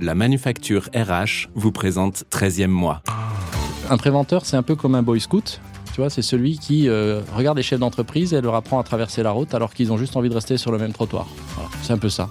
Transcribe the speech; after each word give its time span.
La 0.00 0.14
manufacture 0.14 0.88
RH 0.94 1.48
vous 1.54 1.72
présente 1.72 2.24
13e 2.30 2.66
mois. 2.68 3.02
Un 3.90 3.96
préventeur, 3.96 4.46
c'est 4.46 4.56
un 4.56 4.62
peu 4.62 4.76
comme 4.76 4.94
un 4.94 5.02
boy 5.02 5.20
scout. 5.20 5.60
Tu 5.92 6.00
vois, 6.00 6.10
c'est 6.10 6.22
celui 6.22 6.58
qui 6.58 6.88
euh, 6.88 7.20
regarde 7.34 7.56
les 7.56 7.62
chefs 7.62 7.80
d'entreprise 7.80 8.32
et 8.32 8.40
leur 8.40 8.54
apprend 8.54 8.78
à 8.78 8.84
traverser 8.84 9.22
la 9.22 9.32
route 9.32 9.54
alors 9.54 9.74
qu'ils 9.74 9.90
ont 9.92 9.96
juste 9.96 10.16
envie 10.16 10.28
de 10.28 10.34
rester 10.34 10.56
sur 10.56 10.70
le 10.70 10.78
même 10.78 10.92
trottoir. 10.92 11.26
Voilà, 11.54 11.70
c'est 11.82 11.92
un 11.92 11.98
peu 11.98 12.08
ça. 12.08 12.28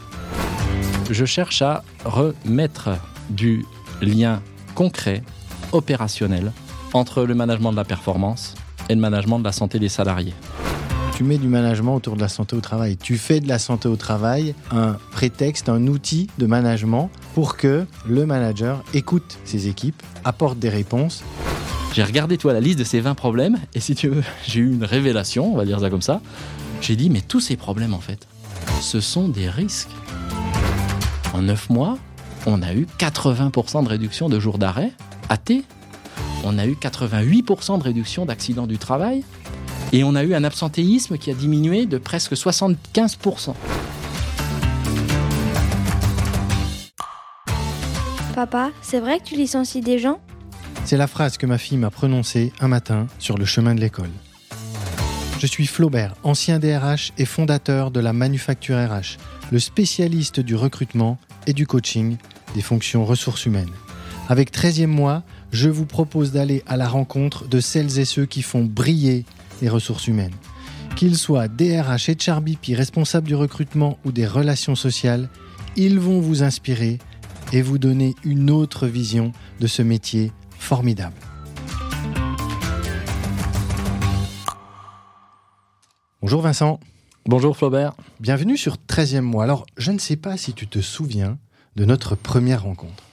Je 1.10 1.26
cherche 1.26 1.62
à 1.62 1.84
remettre 2.06 2.90
du 3.30 3.66
lien 4.02 4.42
concret, 4.76 5.24
opérationnel, 5.74 6.54
entre 6.94 7.24
le 7.24 7.36
management 7.36 7.72
de 7.72 7.78
la 7.78 7.86
performance 7.86 8.56
et 8.88 8.96
le 8.96 9.02
management 9.02 9.40
de 9.40 9.44
la 9.44 9.52
santé 9.52 9.80
des 9.80 9.90
salariés 9.90 10.34
tu 11.18 11.24
mets 11.24 11.40
du 11.40 11.48
management 11.48 11.96
autour 11.96 12.16
de 12.16 12.22
la 12.22 12.28
santé 12.28 12.56
au 12.56 12.62
travail. 12.62 12.96
Tu 12.96 13.18
fais 13.18 13.40
de 13.40 13.48
la 13.48 13.58
santé 13.58 13.88
au 13.88 13.96
travail 13.96 14.54
un 14.70 14.98
prétexte, 15.12 15.68
un 15.68 15.88
outil 15.88 16.28
de 16.38 16.46
management 16.46 17.10
pour 17.38 17.56
que 17.56 17.86
le 18.08 18.26
manager 18.26 18.84
écoute 18.96 19.38
ses 19.46 19.68
équipes, 19.68 20.02
apporte 20.24 20.58
des 20.58 20.70
réponses. 20.70 21.24
J'ai 21.94 22.02
regardé 22.02 22.36
toi 22.36 22.52
la 22.52 22.60
liste 22.60 22.80
de 22.80 22.84
ces 22.84 23.00
20 23.00 23.14
problèmes 23.14 23.60
et 23.76 23.80
si 23.80 23.94
tu 23.94 24.08
veux, 24.08 24.24
j'ai 24.48 24.62
eu 24.62 24.74
une 24.74 24.84
révélation, 24.84 25.54
on 25.54 25.56
va 25.56 25.64
dire 25.64 25.80
ça 25.80 25.92
comme 25.92 26.02
ça. 26.02 26.20
J'ai 26.82 26.96
dit 26.96 27.12
mais 27.12 27.22
tous 27.22 27.40
ces 27.40 27.56
problèmes 27.56 27.94
en 27.94 28.00
fait, 28.00 28.28
ce 28.82 29.02
sont 29.02 29.30
des 29.30 29.52
risques. 29.52 29.92
En 31.36 31.44
9 31.44 31.70
mois, 31.70 32.00
on 32.48 32.64
a 32.64 32.74
eu 32.74 32.88
80% 32.98 33.84
de 33.84 33.90
réduction 33.90 34.30
de 34.30 34.40
jours 34.40 34.58
d'arrêt 34.58 34.92
T. 35.46 35.64
On 36.44 36.58
a 36.58 36.66
eu 36.66 36.74
88% 36.74 37.78
de 37.78 37.84
réduction 37.84 38.26
d'accidents 38.26 38.66
du 38.66 38.80
travail. 38.80 39.24
Et 39.94 40.04
on 40.04 40.16
a 40.16 40.24
eu 40.24 40.34
un 40.34 40.44
absentéisme 40.44 41.20
qui 41.20 41.30
a 41.30 41.36
diminué 41.36 41.86
de 41.86 42.00
presque 42.00 42.34
75%. 42.34 43.54
Papa, 48.38 48.70
c'est 48.84 49.00
vrai 49.00 49.18
que 49.18 49.24
tu 49.24 49.36
licencies 49.36 49.82
des 49.82 49.98
gens 49.98 50.20
C'est 50.86 50.96
la 50.96 51.08
phrase 51.08 51.38
que 51.38 51.48
ma 51.48 51.58
fille 51.58 51.80
m'a 51.80 51.90
prononcée 51.90 52.54
un 52.60 52.68
matin 52.68 53.08
sur 53.18 53.36
le 53.36 53.46
chemin 53.46 53.74
de 53.74 53.80
l'école. 53.80 54.12
Je 55.40 55.48
suis 55.48 55.66
Flaubert, 55.66 56.14
ancien 56.22 56.60
DRH 56.60 57.14
et 57.18 57.26
fondateur 57.26 57.90
de 57.90 58.00
la 58.00 58.14
Manufacture 58.14 58.78
RH, 58.78 59.18
le 59.52 59.58
spécialiste 59.58 60.40
du 60.40 60.54
recrutement 60.54 61.18
et 61.48 61.54
du 61.54 61.66
coaching 61.66 62.18
des 62.54 62.62
fonctions 62.62 63.06
ressources 63.06 63.48
humaines. 63.48 63.74
Avec 64.30 64.54
13e 64.54 64.86
mois, 64.86 65.24
je 65.52 65.70
vous 65.70 65.88
propose 65.88 66.32
d'aller 66.32 66.62
à 66.68 66.78
la 66.78 66.88
rencontre 66.88 67.48
de 67.48 67.60
celles 67.60 67.98
et 67.98 68.06
ceux 68.06 68.28
qui 68.28 68.44
font 68.44 68.64
briller 68.64 69.26
les 69.64 69.70
ressources 69.70 70.06
humaines. 70.06 70.36
Qu'ils 70.96 71.18
soient 71.18 71.48
DRH, 71.48 72.12
HRBP, 72.12 72.76
responsables 72.76 73.28
du 73.28 73.34
recrutement 73.34 73.98
ou 74.06 74.12
des 74.12 74.28
relations 74.28 74.76
sociales, 74.76 75.28
ils 75.76 76.00
vont 76.00 76.20
vous 76.20 76.44
inspirer 76.44 77.00
et 77.54 77.62
vous 77.62 77.78
donner 77.78 78.16
une 78.24 78.50
autre 78.50 78.88
vision 78.88 79.32
de 79.60 79.68
ce 79.68 79.82
métier 79.82 80.32
formidable. 80.58 81.16
Bonjour 86.22 86.42
Vincent. 86.42 86.80
Bonjour 87.26 87.56
Flaubert. 87.56 87.94
Bienvenue 88.20 88.58
sur 88.58 88.78
13e 88.78 89.22
mois. 89.22 89.44
Alors, 89.44 89.66
je 89.78 89.92
ne 89.92 90.00
sais 90.00 90.16
pas 90.16 90.38
si 90.38 90.54
tu 90.54 90.68
te 90.68 90.80
souviens 90.80 91.38
de 91.76 91.86
notre 91.86 92.16
première 92.16 92.64
rencontre. 92.64 93.04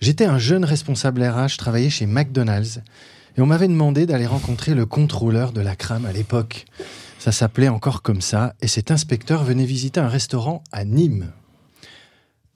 J'étais 0.00 0.26
un 0.26 0.38
jeune 0.38 0.64
responsable 0.64 1.22
RH, 1.22 1.48
je 1.48 1.58
travaillais 1.58 1.90
chez 1.90 2.06
McDonald's 2.06 2.80
et 3.36 3.40
on 3.40 3.46
m'avait 3.46 3.68
demandé 3.68 4.06
d'aller 4.06 4.26
rencontrer 4.26 4.74
le 4.74 4.86
contrôleur 4.86 5.52
de 5.52 5.60
la 5.60 5.76
crame 5.76 6.06
à 6.06 6.12
l'époque. 6.12 6.66
Ça 7.18 7.32
s'appelait 7.32 7.68
encore 7.68 8.02
comme 8.02 8.20
ça, 8.20 8.54
et 8.60 8.68
cet 8.68 8.90
inspecteur 8.90 9.42
venait 9.42 9.64
visiter 9.64 10.00
un 10.00 10.08
restaurant 10.08 10.62
à 10.72 10.84
Nîmes. 10.84 11.32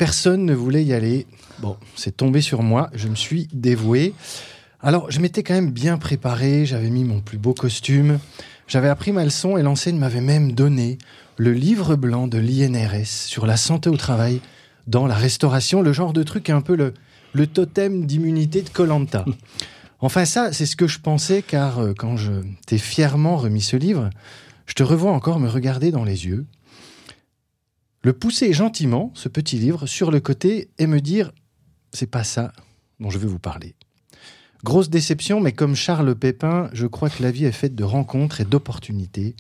Personne 0.01 0.47
ne 0.47 0.55
voulait 0.55 0.83
y 0.83 0.95
aller. 0.95 1.27
Bon, 1.59 1.77
c'est 1.95 2.17
tombé 2.17 2.41
sur 2.41 2.63
moi, 2.63 2.89
je 2.95 3.07
me 3.07 3.15
suis 3.15 3.49
dévoué. 3.53 4.15
Alors, 4.81 5.11
je 5.11 5.21
m'étais 5.21 5.43
quand 5.43 5.53
même 5.53 5.73
bien 5.73 5.99
préparé, 5.99 6.65
j'avais 6.65 6.89
mis 6.89 7.05
mon 7.05 7.21
plus 7.21 7.37
beau 7.37 7.53
costume, 7.53 8.19
j'avais 8.67 8.89
appris 8.89 9.13
ma 9.13 9.25
leçon 9.25 9.59
et 9.59 9.63
l'enseigne 9.63 9.99
m'avait 9.99 10.23
même 10.23 10.53
donné 10.53 10.97
le 11.37 11.53
livre 11.53 11.97
blanc 11.97 12.29
de 12.29 12.39
l'INRS 12.39 13.05
sur 13.05 13.45
la 13.45 13.59
santé 13.59 13.91
au 13.91 13.99
travail 13.99 14.41
dans 14.87 15.07
la 15.07 15.17
restauration, 15.17 15.83
le 15.83 15.93
genre 15.93 16.15
de 16.15 16.23
truc 16.23 16.49
un 16.49 16.63
peu 16.63 16.77
le, 16.77 16.95
le 17.35 17.47
totem 17.47 18.07
d'immunité 18.07 18.63
de 18.63 18.71
Colanta. 18.71 19.27
Enfin 20.01 20.25
ça, 20.25 20.51
c'est 20.55 20.65
ce 20.65 20.77
que 20.77 20.87
je 20.87 20.99
pensais, 20.99 21.43
car 21.43 21.79
euh, 21.79 21.93
quand 21.93 22.17
je 22.17 22.33
t'ai 22.67 22.79
fièrement 22.79 23.37
remis 23.37 23.61
ce 23.61 23.77
livre, 23.77 24.09
je 24.65 24.73
te 24.73 24.83
revois 24.83 25.13
encore 25.13 25.41
me 25.41 25.49
regarder 25.51 25.91
dans 25.91 26.05
les 26.05 26.25
yeux, 26.25 26.47
le 28.03 28.13
pousser 28.13 28.53
gentiment, 28.53 29.13
ce 29.15 29.29
petit 29.29 29.59
livre, 29.59 29.87
sur 29.87 30.11
le 30.11 30.21
côté 30.21 30.71
et 30.79 30.87
me 30.87 31.01
dire 31.01 31.33
c'est 31.93 32.11
pas 32.11 32.25
ça 32.25 32.53
dont 32.99 33.11
je 33.11 33.19
veux 33.19 33.29
vous 33.29 33.39
parler. 33.39 33.75
Grosse 34.63 34.91
déception, 34.91 35.41
mais 35.41 35.53
comme 35.53 35.75
Charles 35.75 36.15
Pépin, 36.15 36.69
je 36.73 36.87
crois 36.87 37.11
que 37.11 37.23
la 37.23 37.31
vie 37.31 37.47
est 37.47 37.53
faite 37.53 37.75
de 37.75 37.85
rencontres 37.85 38.41
et 38.41 38.45
d'opportunités. 38.45 39.35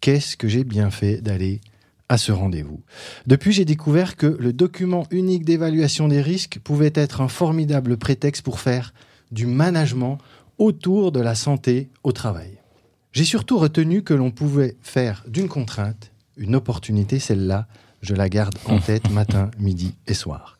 Qu'est-ce 0.00 0.36
que 0.36 0.46
j'ai 0.46 0.64
bien 0.64 0.90
fait 0.90 1.22
d'aller 1.22 1.60
à 2.08 2.18
ce 2.18 2.32
rendez-vous? 2.32 2.82
Depuis, 3.26 3.52
j'ai 3.52 3.64
découvert 3.64 4.16
que 4.16 4.26
le 4.26 4.52
document 4.52 5.06
unique 5.10 5.44
d'évaluation 5.44 6.06
des 6.06 6.20
risques 6.20 6.60
pouvait 6.62 6.92
être 6.94 7.22
un 7.22 7.28
formidable 7.28 7.96
prétexte 7.96 8.42
pour 8.42 8.60
faire 8.60 8.92
du 9.32 9.46
management 9.46 10.18
autour 10.58 11.12
de 11.12 11.20
la 11.20 11.34
santé 11.34 11.90
au 12.02 12.12
travail. 12.12 12.58
J'ai 13.12 13.24
surtout 13.24 13.58
retenu 13.58 14.02
que 14.02 14.14
l'on 14.14 14.30
pouvait 14.30 14.76
faire 14.82 15.24
d'une 15.26 15.48
contrainte 15.48 16.12
une 16.36 16.54
opportunité, 16.54 17.18
celle-là, 17.18 17.66
je 18.02 18.14
la 18.14 18.28
garde 18.28 18.56
en 18.66 18.78
tête 18.80 19.10
matin, 19.10 19.50
midi 19.58 19.94
et 20.06 20.14
soir. 20.14 20.58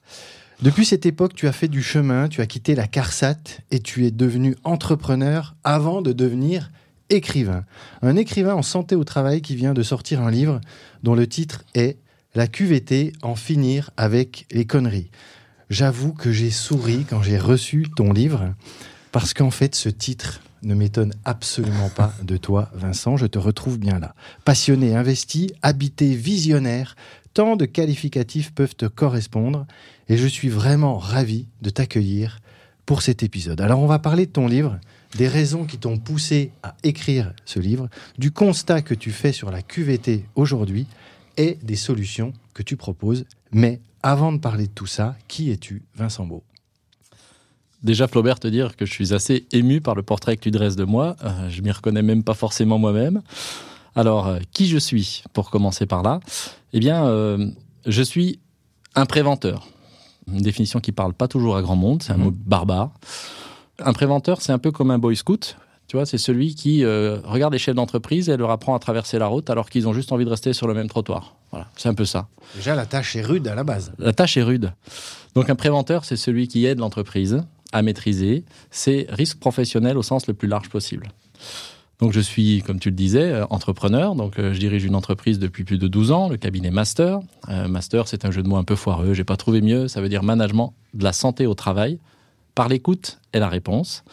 Depuis 0.61 0.85
cette 0.85 1.07
époque, 1.07 1.35
tu 1.35 1.47
as 1.47 1.53
fait 1.53 1.69
du 1.69 1.83
chemin, 1.83 2.29
tu 2.29 2.41
as 2.41 2.47
quitté 2.47 2.75
la 2.75 2.89
CARSAT 2.89 3.61
et 3.71 3.79
tu 3.79 4.07
es 4.07 4.11
devenu 4.11 4.57
entrepreneur 4.65 5.55
avant 5.63 6.03
de 6.03 6.13
devenir 6.13 6.71
écrivain. 7.11 7.65
Un 8.03 8.17
écrivain 8.17 8.55
en 8.55 8.63
santé 8.63 8.97
au 8.97 9.05
travail 9.05 9.41
qui 9.41 9.55
vient 9.55 9.73
de 9.73 9.83
sortir 9.83 10.21
un 10.21 10.31
livre 10.31 10.61
dont 11.03 11.15
le 11.15 11.29
titre 11.29 11.65
est 11.75 11.99
La 12.35 12.49
QVT, 12.49 13.13
en 13.23 13.37
finir 13.37 13.91
avec 13.97 14.47
les 14.51 14.67
conneries. 14.67 15.11
J'avoue 15.71 16.13
que 16.13 16.33
j'ai 16.33 16.51
souri 16.51 17.05
quand 17.09 17.23
j'ai 17.23 17.39
reçu 17.39 17.87
ton 17.95 18.13
livre, 18.13 18.53
parce 19.13 19.35
qu'en 19.35 19.51
fait, 19.51 19.75
ce 19.75 19.89
titre 19.89 20.41
ne 20.63 20.75
m'étonne 20.75 21.13
absolument 21.25 21.89
pas 21.89 22.13
de 22.23 22.37
toi, 22.37 22.71
Vincent. 22.75 23.17
Je 23.17 23.27
te 23.27 23.39
retrouve 23.39 23.79
bien 23.79 23.99
là. 23.99 24.15
Passionné, 24.45 24.97
investi, 24.97 25.53
habité, 25.63 26.15
visionnaire, 26.15 26.97
tant 27.39 27.55
de 27.55 27.67
qualificatifs 27.67 28.53
peuvent 28.53 28.75
te 28.75 28.87
correspondre, 28.87 29.65
et 30.09 30.17
je 30.17 30.27
suis 30.27 30.49
vraiment 30.49 30.99
ravi 30.99 31.47
de 31.63 31.71
t'accueillir 31.71 32.41
pour 32.85 33.01
cet 33.01 33.23
épisode. 33.23 33.61
Alors, 33.61 33.79
on 33.79 33.87
va 33.87 34.01
parler 34.01 34.27
de 34.27 34.33
ton 34.33 34.49
livre, 34.49 34.81
des 35.17 35.29
raisons 35.29 35.65
qui 35.65 35.79
t'ont 35.79 35.99
poussé 35.99 36.51
à 36.65 36.75
écrire 36.83 37.33
ce 37.45 37.61
livre, 37.61 37.89
du 38.19 38.33
constat 38.33 38.83
que 38.83 38.93
tu 38.93 39.13
fais 39.13 39.31
sur 39.31 39.53
la 39.53 39.63
QVT 39.63 40.25
aujourd'hui, 40.35 40.89
et 41.37 41.59
des 41.63 41.77
solutions 41.77 42.33
que 42.55 42.65
tu 42.65 42.77
proposes. 42.77 43.25
Mais 43.53 43.79
avant 44.03 44.33
de 44.33 44.39
parler 44.39 44.67
de 44.67 44.73
tout 44.73 44.87
ça, 44.87 45.15
qui 45.29 45.53
es-tu, 45.53 45.85
Vincent 45.95 46.27
Beau? 46.27 46.43
Déjà, 47.85 48.09
Flaubert, 48.09 48.41
te 48.41 48.49
dire 48.49 48.75
que 48.75 48.85
je 48.85 48.93
suis 48.93 49.15
assez 49.15 49.47
ému 49.53 49.81
par 49.81 49.95
le 49.95 50.03
portrait 50.03 50.37
que 50.37 50.43
tu 50.43 50.51
dresses 50.51 50.75
de 50.75 50.83
moi. 50.83 51.15
Euh, 51.23 51.49
je 51.51 51.63
m'y 51.63 51.71
reconnais 51.71 52.03
même 52.03 52.25
pas 52.25 52.35
forcément 52.35 52.79
moi-même. 52.79 53.23
Alors, 53.99 54.29
euh, 54.29 54.39
qui 54.53 54.69
je 54.69 54.79
suis, 54.79 55.25
pour 55.33 55.51
commencer 55.51 55.85
par 55.85 56.05
là? 56.05 56.21
Eh 56.73 56.79
bien, 56.79 57.07
euh, 57.07 57.51
je 57.85 58.01
suis 58.01 58.39
un 58.95 59.07
préventeur. 59.07 59.67
Une 60.33 60.41
définition 60.41 60.79
qui 60.79 60.93
parle 60.93 61.15
pas 61.15 61.27
toujours 61.27 61.57
à 61.57 61.63
grand 61.63 61.75
monde, 61.75 62.05
c'est 62.05 62.13
un 62.13 62.17
mot 62.17 62.31
barbare. 62.31 62.93
Un 63.81 63.93
préventeur, 63.93 64.41
c'est 64.41 64.53
un 64.53 64.59
peu 64.59 64.71
comme 64.71 64.93
un 64.93 64.99
boy 64.99 65.17
scout. 65.17 65.57
Tu 65.89 65.97
vois, 65.97 66.07
c'est 66.07 66.19
celui 66.19 66.55
qui 66.55 66.85
euh, 66.85 67.19
regarde 67.25 67.53
les 67.53 67.59
chefs 67.59 67.75
d'entreprise 67.75 68.29
et 68.29 68.37
leur 68.37 68.53
apprend 68.53 68.77
à 68.77 68.79
traverser 68.79 69.19
la 69.19 69.27
route 69.27 69.51
alors 69.51 69.69
qu'ils 69.69 69.89
ont 69.89 69.93
juste 69.93 70.13
envie 70.13 70.25
de 70.25 70.31
rester 70.31 70.53
sur 70.53 70.69
le 70.69 70.75
même 70.75 70.89
trottoir. 70.89 71.35
Voilà, 71.51 71.67
c'est 71.77 71.89
un 71.89 71.95
peu 71.95 72.05
ça. 72.05 72.29
Déjà, 72.55 72.77
la 72.77 72.87
tâche 72.87 73.17
est 73.17 73.23
rude 73.23 73.49
à 73.49 73.57
la 73.57 73.65
base. 73.65 73.91
La 73.99 74.13
tâche 74.13 74.37
est 74.37 74.45
rude. 74.45 74.73
Donc 75.35 75.51
un 75.51 75.57
préventeur, 75.57 76.05
c'est 76.05 76.17
celui 76.17 76.47
qui 76.47 76.67
aide 76.67 76.79
l'entreprise 76.79 77.43
à 77.73 77.83
maîtriser 77.83 78.45
ses 78.71 79.09
risques 79.11 79.41
professionnels 79.41 79.99
au 79.99 80.05
sens 80.05 80.29
le 80.29 80.35
plus 80.35 80.47
large 80.47 80.69
possible. 80.69 81.09
Donc 82.01 82.13
je 82.13 82.21
suis, 82.21 82.63
comme 82.63 82.79
tu 82.79 82.91
le 82.91 82.95
disais, 82.95 83.33
euh, 83.33 83.47
entrepreneur. 83.51 84.15
Donc 84.15 84.39
euh, 84.39 84.53
je 84.53 84.61
dirige 84.61 84.85
une 84.85 84.95
entreprise 84.95 85.39
depuis 85.39 85.65
plus 85.65 85.79
de 85.79 85.89
12 85.89 86.13
ans, 86.13 86.29
le 86.29 86.37
cabinet 86.37 86.71
Master. 86.71 87.21
Master, 87.49 88.09
c'est 88.09 88.25
un 88.25 88.31
jeu 88.31 88.43
de 88.43 88.49
mots 88.49 88.57
un 88.57 88.65
peu 88.65 88.77
foireux. 88.77 89.15
J'ai 89.15 89.25
pas 89.25 89.37
trouvé 89.37 89.61
mieux. 89.63 89.89
Ça 89.89 90.01
veut 90.01 90.09
dire 90.09 90.23
management 90.23 90.75
de 90.95 91.03
la 91.03 91.13
santé 91.13 91.47
au 91.47 91.55
travail 91.55 91.99
par 92.55 92.69
l'écoute 92.69 93.21
et 93.33 93.39
la 93.39 93.49
réponse 93.49 94.05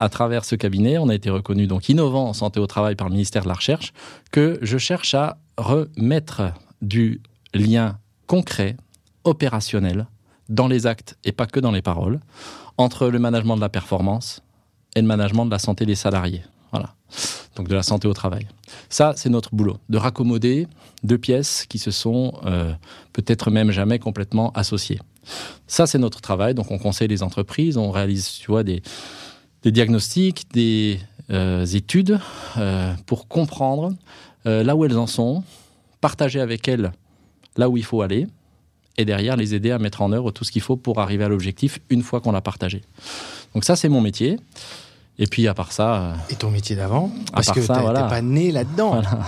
à 0.00 0.08
travers 0.08 0.46
ce 0.46 0.56
cabinet, 0.56 0.96
on 0.96 1.10
a 1.10 1.14
été 1.14 1.28
reconnu 1.28 1.66
donc 1.66 1.90
innovant 1.90 2.26
en 2.26 2.32
santé 2.32 2.58
au 2.58 2.66
travail 2.66 2.96
par 2.96 3.08
le 3.08 3.12
ministère 3.12 3.42
de 3.42 3.48
la 3.48 3.54
Recherche, 3.54 3.92
que 4.32 4.58
je 4.62 4.78
cherche 4.78 5.14
à 5.14 5.36
remettre 5.58 6.54
du 6.80 7.20
lien 7.52 7.98
concret, 8.26 8.76
opérationnel, 9.24 10.06
dans 10.48 10.66
les 10.66 10.86
actes 10.86 11.16
et 11.22 11.32
pas 11.32 11.46
que 11.46 11.60
dans 11.60 11.70
les 11.70 11.82
paroles, 11.82 12.20
entre 12.78 13.08
le 13.08 13.18
management 13.18 13.56
de 13.56 13.60
la 13.60 13.68
performance 13.68 14.42
et 14.96 15.02
le 15.02 15.06
management 15.06 15.44
de 15.44 15.50
la 15.50 15.58
santé 15.58 15.84
des 15.84 15.94
salariés. 15.94 16.42
Voilà. 16.72 16.94
Donc 17.56 17.68
de 17.68 17.74
la 17.74 17.82
santé 17.82 18.08
au 18.08 18.14
travail. 18.14 18.46
Ça, 18.88 19.12
c'est 19.16 19.28
notre 19.28 19.54
boulot, 19.54 19.78
de 19.88 19.98
raccommoder 19.98 20.66
deux 21.02 21.18
pièces 21.18 21.66
qui 21.68 21.78
se 21.78 21.90
sont 21.90 22.34
euh, 22.44 22.72
peut-être 23.12 23.50
même 23.50 23.70
jamais 23.70 23.98
complètement 23.98 24.52
associées. 24.52 25.00
Ça, 25.66 25.86
c'est 25.86 25.98
notre 25.98 26.20
travail. 26.20 26.54
Donc, 26.54 26.70
on 26.70 26.78
conseille 26.78 27.08
les 27.08 27.22
entreprises, 27.22 27.76
on 27.76 27.90
réalise, 27.90 28.30
tu 28.30 28.50
vois, 28.50 28.62
des, 28.62 28.82
diagnostics, 29.64 30.46
des 30.52 30.98
euh, 31.30 31.64
études 31.66 32.18
euh, 32.56 32.94
pour 33.06 33.28
comprendre 33.28 33.94
là 34.46 34.74
où 34.74 34.86
elles 34.86 34.96
en 34.96 35.06
sont, 35.06 35.44
partager 36.00 36.40
avec 36.40 36.66
elles 36.66 36.92
là 37.58 37.68
où 37.68 37.76
il 37.76 37.84
faut 37.84 38.00
aller, 38.00 38.26
et 38.96 39.04
derrière 39.04 39.36
les 39.36 39.54
aider 39.54 39.70
à 39.70 39.78
mettre 39.78 40.02
en 40.02 40.12
œuvre 40.12 40.30
tout 40.30 40.44
ce 40.44 40.52
qu'il 40.52 40.62
faut 40.62 40.76
pour 40.76 40.98
arriver 40.98 41.24
à 41.24 41.28
l'objectif 41.28 41.78
une 41.90 42.02
fois 42.02 42.20
qu'on 42.20 42.32
l'a 42.32 42.40
partagé. 42.40 42.82
Donc 43.54 43.64
ça, 43.64 43.76
c'est 43.76 43.88
mon 43.88 44.00
métier. 44.00 44.38
Et 45.20 45.26
puis 45.26 45.46
à 45.46 45.54
part 45.54 45.70
ça. 45.70 46.14
Et 46.30 46.34
ton 46.34 46.50
métier 46.50 46.74
d'avant 46.74 47.12
Parce 47.32 47.52
que 47.52 47.60
t'es 47.60 47.80
voilà. 47.80 48.04
pas 48.04 48.22
né 48.22 48.50
là-dedans. 48.50 48.90
Voilà. 48.90 49.20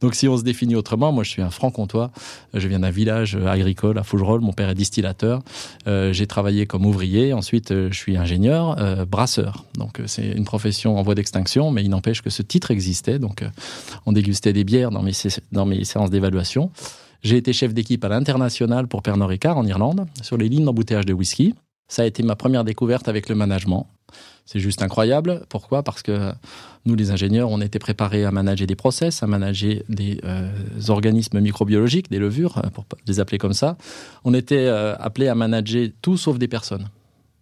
Donc 0.00 0.14
si 0.14 0.28
on 0.28 0.36
se 0.36 0.42
définit 0.42 0.76
autrement, 0.76 1.10
moi 1.10 1.24
je 1.24 1.30
suis 1.30 1.42
un 1.42 1.50
franc-comtois, 1.50 2.10
je 2.54 2.68
viens 2.68 2.78
d'un 2.80 2.90
village 2.90 3.34
agricole 3.34 3.98
à 3.98 4.04
Fougerolles, 4.04 4.40
mon 4.40 4.52
père 4.52 4.68
est 4.68 4.74
distillateur, 4.74 5.42
euh, 5.88 6.12
j'ai 6.12 6.28
travaillé 6.28 6.66
comme 6.66 6.86
ouvrier, 6.86 7.32
ensuite 7.32 7.72
euh, 7.72 7.88
je 7.90 7.98
suis 7.98 8.16
ingénieur, 8.16 8.76
euh, 8.78 9.04
brasseur. 9.04 9.64
Donc 9.76 9.98
euh, 9.98 10.04
c'est 10.06 10.28
une 10.28 10.44
profession 10.44 10.96
en 10.98 11.02
voie 11.02 11.16
d'extinction, 11.16 11.72
mais 11.72 11.82
il 11.82 11.90
n'empêche 11.90 12.22
que 12.22 12.30
ce 12.30 12.42
titre 12.42 12.70
existait, 12.70 13.18
donc 13.18 13.42
euh, 13.42 13.48
on 14.06 14.12
dégustait 14.12 14.52
des 14.52 14.62
bières 14.62 14.92
dans 14.92 15.02
mes, 15.02 15.12
dans 15.50 15.66
mes 15.66 15.82
séances 15.82 16.10
d'évaluation. 16.10 16.70
J'ai 17.22 17.36
été 17.36 17.52
chef 17.52 17.74
d'équipe 17.74 18.04
à 18.04 18.08
l'international 18.08 18.86
pour 18.86 19.02
Pernod 19.02 19.28
Ricard 19.28 19.58
en 19.58 19.66
Irlande, 19.66 20.06
sur 20.22 20.36
les 20.36 20.48
lignes 20.48 20.64
d'embouteillage 20.64 21.06
de 21.06 21.12
whisky. 21.12 21.56
Ça 21.88 22.02
a 22.02 22.04
été 22.04 22.22
ma 22.22 22.36
première 22.36 22.62
découverte 22.62 23.08
avec 23.08 23.28
le 23.28 23.34
management. 23.34 23.88
C'est 24.50 24.60
juste 24.60 24.80
incroyable. 24.80 25.42
Pourquoi? 25.50 25.82
Parce 25.82 26.02
que 26.02 26.32
nous, 26.86 26.94
les 26.94 27.10
ingénieurs, 27.10 27.50
on 27.50 27.60
était 27.60 27.78
préparés 27.78 28.24
à 28.24 28.30
manager 28.30 28.66
des 28.66 28.76
process, 28.76 29.22
à 29.22 29.26
manager 29.26 29.82
des 29.90 30.22
euh, 30.24 30.50
organismes 30.88 31.38
microbiologiques, 31.40 32.10
des 32.10 32.18
levures, 32.18 32.56
euh, 32.56 32.70
pour 32.70 32.86
les 33.06 33.20
appeler 33.20 33.36
comme 33.36 33.52
ça. 33.52 33.76
On 34.24 34.32
était 34.32 34.56
euh, 34.56 34.96
appelés 34.96 35.28
à 35.28 35.34
manager 35.34 35.88
tout 36.00 36.16
sauf 36.16 36.38
des 36.38 36.48
personnes. 36.48 36.88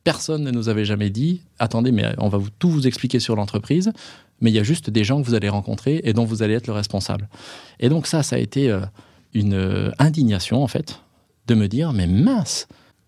Personne 0.03 0.43
ne 0.43 0.51
nous 0.51 0.69
avait 0.69 0.85
jamais 0.85 1.09
dit 1.11 1.43
attendez, 1.61 1.93
mais 1.93 2.13
on 2.19 2.29
va 2.29 2.39
vous, 2.39 2.51
tout 2.59 2.71
vous 2.71 2.89
expliquer 2.89 3.21
sur 3.21 3.37
l'entreprise, 3.37 3.93
mais 4.41 4.51
il 4.51 4.55
y 4.55 4.59
a 4.59 4.65
juste 4.65 4.91
des 4.91 5.05
gens 5.05 5.23
que 5.23 5.27
vous 5.29 5.35
allez 5.35 5.49
rencontrer 5.49 6.01
et 6.03 6.13
dont 6.13 6.25
vous 6.25 6.43
allez 6.43 6.55
être 6.55 6.67
le 6.67 6.73
responsable. 6.73 7.29
Et 7.79 7.89
donc, 7.89 8.09
ça, 8.09 8.25
ça 8.25 8.35
a 8.35 8.41
été 8.41 8.77
une 9.33 9.93
indignation, 10.01 10.61
en 10.61 10.67
fait, 10.67 11.03
de 11.47 11.55
me 11.55 11.69
dire 11.69 11.93
mais 11.93 12.09
mince 12.09 12.67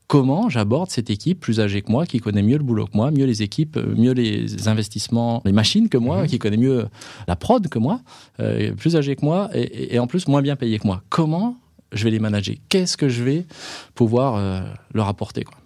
comment 0.08 0.48
j'aborde 0.48 0.90
cette 0.90 1.10
équipe 1.10 1.38
plus 1.38 1.60
âgée 1.60 1.82
que 1.82 1.92
moi, 1.92 2.06
qui 2.06 2.18
connaît 2.18 2.42
mieux 2.42 2.56
le 2.58 2.64
boulot 2.64 2.86
que 2.86 2.96
moi, 2.96 3.10
mieux 3.10 3.26
les 3.26 3.42
équipes, 3.42 3.76
euh, 3.76 3.94
mieux 3.96 4.12
les 4.12 4.66
investissements, 4.66 5.42
les 5.44 5.52
machines 5.52 5.88
que 5.88 5.98
moi, 5.98 6.22
Mhm. 6.22 6.26
qui 6.28 6.38
connaît 6.38 6.56
mieux 6.56 6.86
la 7.28 7.36
prod 7.36 7.68
que 7.68 7.78
moi, 7.78 8.00
euh, 8.40 8.72
plus 8.72 8.96
âgée 8.96 9.14
que 9.16 9.24
moi, 9.24 9.50
et, 9.54 9.98
en 9.98 10.06
plus 10.06 10.26
moins 10.26 10.42
bien 10.42 10.56
payé 10.56 10.78
que 10.78 10.86
moi. 10.86 11.02
Comment 11.10 11.56
je 11.92 12.04
vais 12.04 12.10
les 12.10 12.18
manager? 12.18 12.56
Qu'est-ce 12.68 12.96
que 12.96 13.08
je 13.08 13.22
vais 13.22 13.46
pouvoir 13.94 14.34
euh, 14.36 14.60
leur 14.94 15.08
apporter 15.08 15.44
quoi? 15.44 15.58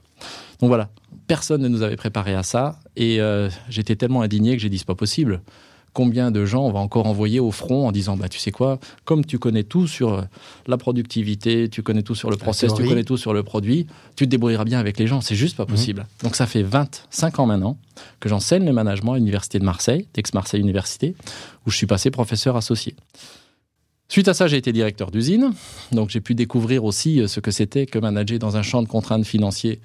Donc 0.61 0.69
voilà, 0.69 0.91
personne 1.27 1.63
ne 1.63 1.69
nous 1.69 1.83
avait 1.83 1.97
préparé 1.97 2.35
à 2.35 2.43
ça, 2.43 2.79
et 2.97 3.21
euh, 3.21 3.49
j'étais 3.69 3.97
tellement 3.97 4.23
indigné 4.23 4.57
que 4.57 4.63
j'ai 4.63 4.69
dit 4.69 4.79
c'est 4.79 4.87
pas 4.87 4.95
possible. 4.95 5.41
Combien 5.95 6.31
de 6.31 6.45
gens 6.45 6.65
on 6.65 6.73
va 6.73 6.81
encore 6.81 7.07
envoyer 7.07 7.39
au 7.39 7.51
front 7.51 7.87
en 7.87 7.93
disant 7.93 8.17
bah 8.17 8.29
tu 8.29 8.39
sais 8.39 8.51
quoi 8.51 8.79
comme 9.05 9.25
tu 9.25 9.39
connais 9.39 9.63
tout 9.63 9.87
sur 9.87 10.13
euh, 10.15 10.23
la 10.67 10.79
productivité 10.79 11.69
tu 11.69 11.83
connais 11.83 12.03
tout 12.03 12.15
sur 12.15 12.31
le 12.31 12.37
process 12.37 12.73
tu 12.75 12.85
connais 12.85 13.05
tout 13.05 13.19
sur 13.19 13.35
le 13.35 13.43
produit 13.43 13.87
tu 14.17 14.25
te 14.25 14.31
débrouilleras 14.31 14.65
bien 14.65 14.79
avec 14.79 14.99
les 14.99 15.07
gens. 15.07 15.21
C'est 15.21 15.35
juste 15.35 15.57
pas 15.57 15.67
possible. 15.67 16.07
Donc 16.23 16.37
ça 16.37 16.47
fait 16.47 16.63
25 16.63 17.39
ans 17.41 17.47
maintenant 17.47 17.77
que 18.21 18.29
j'enseigne 18.29 18.65
le 18.65 18.73
management 18.73 19.13
à 19.15 19.17
l'université 19.17 19.59
de 19.59 19.65
Marseille 19.65 20.07
d'Aix-Marseille 20.15 20.61
Université 20.61 21.15
où 21.67 21.71
je 21.71 21.77
suis 21.77 21.87
passé 21.87 22.11
professeur 22.11 22.57
associé. 22.57 22.95
Suite 24.09 24.29
à 24.29 24.35
ça, 24.35 24.47
j'ai 24.47 24.59
été 24.59 24.73
directeur 24.73 25.11
d'usine, 25.11 25.55
donc 25.91 26.11
j'ai 26.11 26.21
pu 26.21 26.35
découvrir 26.35 26.85
aussi 26.85 27.21
euh, 27.21 27.29
ce 27.29 27.41
que 27.41 27.51
c'était 27.51 27.87
que 27.87 27.99
manager 27.99 28.39
dans 28.39 28.59
un 28.59 28.63
champ 28.63 28.83
de 28.83 28.89
contraintes 28.89 29.25
financiers 29.25 29.81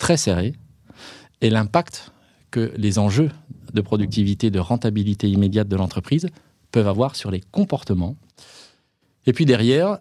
très 0.00 0.16
serré 0.16 0.54
et 1.40 1.50
l'impact 1.50 2.10
que 2.50 2.72
les 2.76 2.98
enjeux 2.98 3.30
de 3.72 3.80
productivité, 3.80 4.50
de 4.50 4.58
rentabilité 4.58 5.28
immédiate 5.28 5.68
de 5.68 5.76
l'entreprise 5.76 6.28
peuvent 6.72 6.88
avoir 6.88 7.16
sur 7.16 7.30
les 7.30 7.40
comportements. 7.40 8.16
Et 9.26 9.32
puis 9.32 9.46
derrière, 9.46 9.98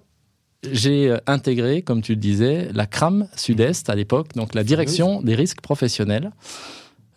j'ai 0.71 1.09
euh, 1.09 1.17
intégré, 1.27 1.81
comme 1.81 2.01
tu 2.01 2.13
le 2.13 2.19
disais, 2.19 2.69
la 2.73 2.85
CRAM 2.85 3.27
Sud-Est 3.35 3.89
à 3.89 3.95
l'époque, 3.95 4.33
donc 4.35 4.55
la 4.55 4.63
direction 4.63 5.21
des 5.21 5.35
risques 5.35 5.61
professionnels. 5.61 6.31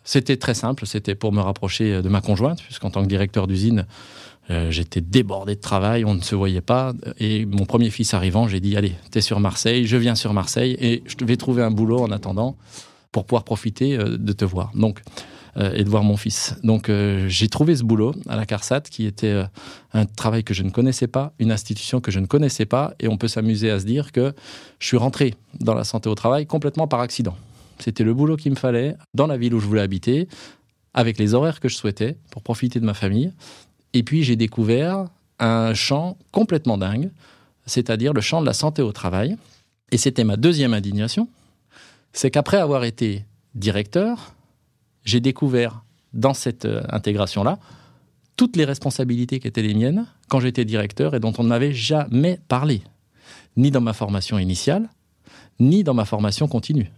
C'était 0.03 0.37
très 0.37 0.53
simple, 0.53 0.85
c'était 0.85 1.15
pour 1.15 1.31
me 1.31 1.41
rapprocher 1.41 1.93
euh, 1.93 2.01
de 2.01 2.09
ma 2.09 2.21
conjointe, 2.21 2.61
puisqu'en 2.61 2.91
tant 2.91 3.03
que 3.03 3.07
directeur 3.07 3.47
d'usine, 3.47 3.85
euh, 4.49 4.71
j'étais 4.71 5.01
débordé 5.01 5.55
de 5.55 5.61
travail, 5.61 6.03
on 6.05 6.15
ne 6.15 6.21
se 6.21 6.35
voyait 6.35 6.61
pas. 6.61 6.93
Et 7.19 7.45
mon 7.45 7.65
premier 7.65 7.89
fils 7.89 8.13
arrivant, 8.13 8.47
j'ai 8.47 8.59
dit 8.59 8.75
Allez, 8.75 8.93
t'es 9.11 9.21
sur 9.21 9.39
Marseille, 9.39 9.85
je 9.85 9.97
viens 9.97 10.15
sur 10.15 10.33
Marseille 10.33 10.75
et 10.79 11.03
je 11.05 11.23
vais 11.23 11.37
trouver 11.37 11.63
un 11.63 11.71
boulot 11.71 11.99
en 11.99 12.11
attendant 12.11 12.57
pour 13.11 13.25
pouvoir 13.25 13.43
profiter 13.43 13.97
euh, 13.97 14.17
de 14.17 14.33
te 14.33 14.45
voir. 14.45 14.71
Donc, 14.75 15.01
euh, 15.57 15.73
et 15.73 15.83
de 15.83 15.89
voir 15.89 16.03
mon 16.03 16.15
fils. 16.15 16.55
Donc, 16.63 16.87
euh, 16.87 17.27
j'ai 17.27 17.49
trouvé 17.49 17.75
ce 17.75 17.83
boulot 17.83 18.15
à 18.29 18.37
la 18.37 18.45
CARSAT 18.45 18.81
qui 18.81 19.05
était 19.05 19.43
un 19.93 20.05
travail 20.05 20.45
que 20.45 20.53
je 20.53 20.63
ne 20.63 20.69
connaissais 20.69 21.07
pas, 21.07 21.33
une 21.39 21.51
institution 21.51 21.99
que 21.99 22.09
je 22.09 22.19
ne 22.19 22.25
connaissais 22.25 22.65
pas. 22.65 22.93
Et 22.99 23.09
on 23.09 23.17
peut 23.17 23.27
s'amuser 23.27 23.69
à 23.69 23.79
se 23.79 23.85
dire 23.85 24.13
que 24.13 24.33
je 24.79 24.87
suis 24.87 24.97
rentré 24.97 25.33
dans 25.59 25.73
la 25.73 25.83
santé 25.83 26.07
au 26.07 26.15
travail 26.15 26.45
complètement 26.45 26.87
par 26.87 27.01
accident. 27.01 27.35
C'était 27.79 28.03
le 28.03 28.13
boulot 28.13 28.37
qu'il 28.37 28.51
me 28.51 28.57
fallait 28.57 28.95
dans 29.13 29.27
la 29.27 29.37
ville 29.37 29.53
où 29.53 29.59
je 29.59 29.65
voulais 29.65 29.81
habiter, 29.81 30.29
avec 30.93 31.17
les 31.17 31.33
horaires 31.33 31.59
que 31.59 31.67
je 31.67 31.75
souhaitais 31.75 32.17
pour 32.29 32.43
profiter 32.43 32.79
de 32.79 32.85
ma 32.85 32.93
famille. 32.93 33.33
Et 33.93 34.03
puis 34.03 34.23
j'ai 34.23 34.35
découvert 34.35 35.07
un 35.39 35.73
champ 35.73 36.17
complètement 36.31 36.77
dingue, 36.77 37.09
c'est-à-dire 37.65 38.13
le 38.13 38.21
champ 38.21 38.39
de 38.39 38.45
la 38.45 38.53
santé 38.53 38.81
au 38.81 38.91
travail. 38.91 39.35
Et 39.91 39.97
c'était 39.97 40.23
ma 40.23 40.37
deuxième 40.37 40.73
indignation, 40.73 41.27
c'est 42.13 42.31
qu'après 42.31 42.57
avoir 42.57 42.83
été 42.83 43.25
directeur, 43.55 44.33
j'ai 45.03 45.19
découvert 45.19 45.83
dans 46.13 46.33
cette 46.33 46.65
euh, 46.65 46.83
intégration-là 46.89 47.59
toutes 48.37 48.55
les 48.55 48.65
responsabilités 48.65 49.39
qui 49.39 49.47
étaient 49.47 49.61
les 49.61 49.73
miennes 49.73 50.05
quand 50.27 50.39
j'étais 50.39 50.65
directeur 50.65 51.13
et 51.15 51.19
dont 51.19 51.33
on 51.37 51.43
ne 51.43 51.49
m'avait 51.49 51.73
jamais 51.73 52.39
parlé, 52.47 52.81
ni 53.55 53.71
dans 53.71 53.81
ma 53.81 53.93
formation 53.93 54.39
initiale, 54.39 54.89
ni 55.59 55.83
dans 55.83 55.93
ma 55.93 56.05
formation 56.05 56.47
continue. 56.47 56.91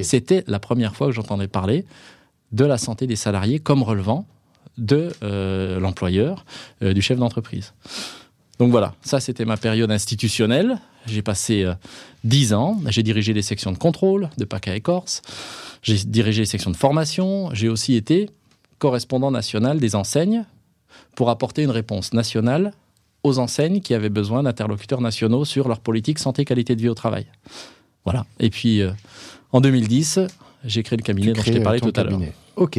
C'était 0.00 0.44
la 0.46 0.58
première 0.58 0.94
fois 0.94 1.08
que 1.08 1.12
j'entendais 1.12 1.48
parler 1.48 1.84
de 2.52 2.64
la 2.64 2.78
santé 2.78 3.06
des 3.06 3.16
salariés 3.16 3.58
comme 3.58 3.82
relevant 3.82 4.26
de 4.78 5.12
euh, 5.22 5.80
l'employeur, 5.80 6.44
euh, 6.82 6.92
du 6.92 7.02
chef 7.02 7.18
d'entreprise. 7.18 7.72
Donc 8.58 8.70
voilà, 8.70 8.94
ça 9.02 9.20
c'était 9.20 9.44
ma 9.44 9.56
période 9.56 9.90
institutionnelle. 9.90 10.78
J'ai 11.06 11.22
passé 11.22 11.62
euh, 11.62 11.74
dix 12.24 12.52
ans. 12.52 12.80
J'ai 12.88 13.02
dirigé 13.02 13.32
les 13.32 13.42
sections 13.42 13.72
de 13.72 13.78
contrôle 13.78 14.30
de 14.38 14.44
PACA 14.44 14.74
et 14.74 14.80
Corse. 14.80 15.22
J'ai 15.82 15.96
dirigé 15.98 16.42
les 16.42 16.46
sections 16.46 16.70
de 16.70 16.76
formation. 16.76 17.50
J'ai 17.52 17.68
aussi 17.68 17.94
été 17.94 18.30
correspondant 18.78 19.30
national 19.30 19.80
des 19.80 19.94
enseignes 19.94 20.44
pour 21.14 21.30
apporter 21.30 21.62
une 21.62 21.70
réponse 21.70 22.12
nationale 22.12 22.72
aux 23.22 23.38
enseignes 23.38 23.80
qui 23.80 23.94
avaient 23.94 24.10
besoin 24.10 24.42
d'interlocuteurs 24.42 25.00
nationaux 25.00 25.44
sur 25.44 25.68
leur 25.68 25.80
politique 25.80 26.18
santé 26.18 26.44
qualité 26.44 26.76
de 26.76 26.80
vie 26.80 26.88
au 26.88 26.94
travail. 26.94 27.26
Voilà. 28.04 28.24
Et 28.38 28.50
puis 28.50 28.82
euh, 28.82 28.92
en 29.52 29.60
2010, 29.60 30.20
j'ai 30.64 30.82
créé 30.82 30.96
le 30.96 31.02
cabinet 31.02 31.32
Tu 31.32 31.38
dont 31.38 31.42
je 31.42 31.52
t'ai 31.52 31.60
parlé 31.60 31.80
euh, 31.82 31.90
tout 31.90 32.00
à 32.00 32.04
l'heure. 32.04 32.20
Ok. 32.56 32.78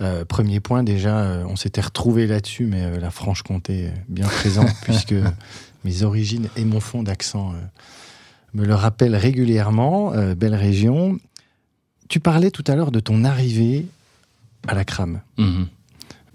Euh, 0.00 0.24
premier 0.24 0.60
point 0.60 0.82
déjà, 0.82 1.18
euh, 1.18 1.44
on 1.48 1.56
s'était 1.56 1.80
retrouvé 1.80 2.26
là-dessus, 2.26 2.66
mais 2.66 2.84
euh, 2.84 3.00
la 3.00 3.10
Franche-Comté 3.10 3.84
est 3.84 3.94
bien 4.08 4.26
présente 4.26 4.70
puisque 4.82 5.14
mes 5.84 6.02
origines 6.02 6.48
et 6.56 6.64
mon 6.64 6.80
fond 6.80 7.02
d'accent 7.02 7.52
me 8.54 8.64
le 8.64 8.74
rappellent 8.74 9.16
régulièrement. 9.16 10.12
Belle 10.34 10.54
région. 10.54 11.18
Tu 12.08 12.20
parlais 12.20 12.50
tout 12.50 12.64
à 12.66 12.74
l'heure 12.74 12.90
de 12.90 13.00
ton 13.00 13.24
arrivée 13.24 13.86
à 14.66 14.74
la 14.74 14.84
crame. 14.84 15.20
Mhm. 15.36 15.68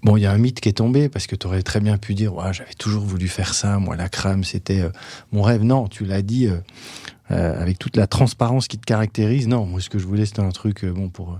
Bon, 0.02 0.16
il 0.16 0.22
y 0.22 0.26
a 0.26 0.32
un 0.32 0.38
mythe 0.38 0.60
qui 0.60 0.68
est 0.68 0.78
tombé 0.78 1.08
parce 1.08 1.26
que 1.26 1.36
tu 1.36 1.46
aurais 1.46 1.62
très 1.62 1.80
bien 1.80 1.98
pu 1.98 2.14
dire 2.14 2.32
j'avais 2.52 2.74
toujours 2.74 3.04
voulu 3.04 3.28
faire 3.28 3.52
ça, 3.52 3.78
moi 3.78 3.96
la 3.96 4.08
crame 4.08 4.44
c'était 4.44 4.80
euh, 4.80 4.90
mon 5.32 5.42
rêve. 5.42 5.62
Non, 5.62 5.88
tu 5.88 6.04
l'as 6.04 6.22
dit 6.22 6.46
euh, 6.46 6.56
euh, 7.30 7.60
avec 7.60 7.78
toute 7.78 7.96
la 7.96 8.06
transparence 8.06 8.66
qui 8.66 8.78
te 8.78 8.86
caractérise. 8.86 9.46
Non, 9.46 9.66
moi 9.66 9.80
ce 9.80 9.90
que 9.90 9.98
je 9.98 10.06
voulais 10.06 10.24
c'était 10.24 10.40
un 10.40 10.50
truc 10.50 10.84
bon 10.86 11.10
pour 11.10 11.38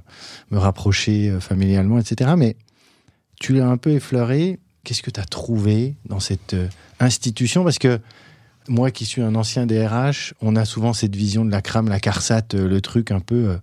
me 0.50 0.58
rapprocher 0.58 1.38
familialement, 1.40 1.98
etc. 1.98 2.32
Mais 2.36 2.56
tu 3.40 3.54
l'as 3.54 3.66
un 3.66 3.76
peu 3.78 3.92
effleuré. 3.92 4.58
Qu'est-ce 4.84 5.02
que 5.02 5.10
tu 5.10 5.20
as 5.20 5.24
trouvé 5.24 5.96
dans 6.06 6.20
cette 6.20 6.56
institution? 7.00 7.64
Parce 7.64 7.78
que 7.78 8.00
moi 8.68 8.90
qui 8.90 9.04
suis 9.04 9.22
un 9.22 9.34
ancien 9.34 9.66
DRH, 9.66 10.34
on 10.40 10.56
a 10.56 10.64
souvent 10.64 10.92
cette 10.92 11.16
vision 11.16 11.44
de 11.44 11.50
la 11.50 11.60
crame, 11.62 11.88
la 11.88 12.00
carsat, 12.00 12.42
euh, 12.54 12.68
le 12.68 12.80
truc 12.80 13.10
un 13.10 13.20
peu 13.20 13.58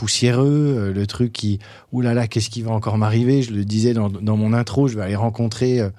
poussiéreux, 0.00 0.76
euh, 0.78 0.92
le 0.94 1.06
truc 1.06 1.30
qui, 1.30 1.58
là 1.92 2.14
là, 2.14 2.26
qu'est-ce 2.26 2.48
qui 2.48 2.62
va 2.62 2.70
encore 2.70 2.96
m'arriver? 2.96 3.42
Je 3.42 3.52
le 3.52 3.66
disais 3.66 3.92
dans, 3.92 4.08
dans 4.08 4.36
mon 4.38 4.54
intro, 4.54 4.88
je 4.88 4.96
vais 4.96 5.02
aller 5.02 5.14
rencontrer 5.14 5.78
euh, 5.80 5.90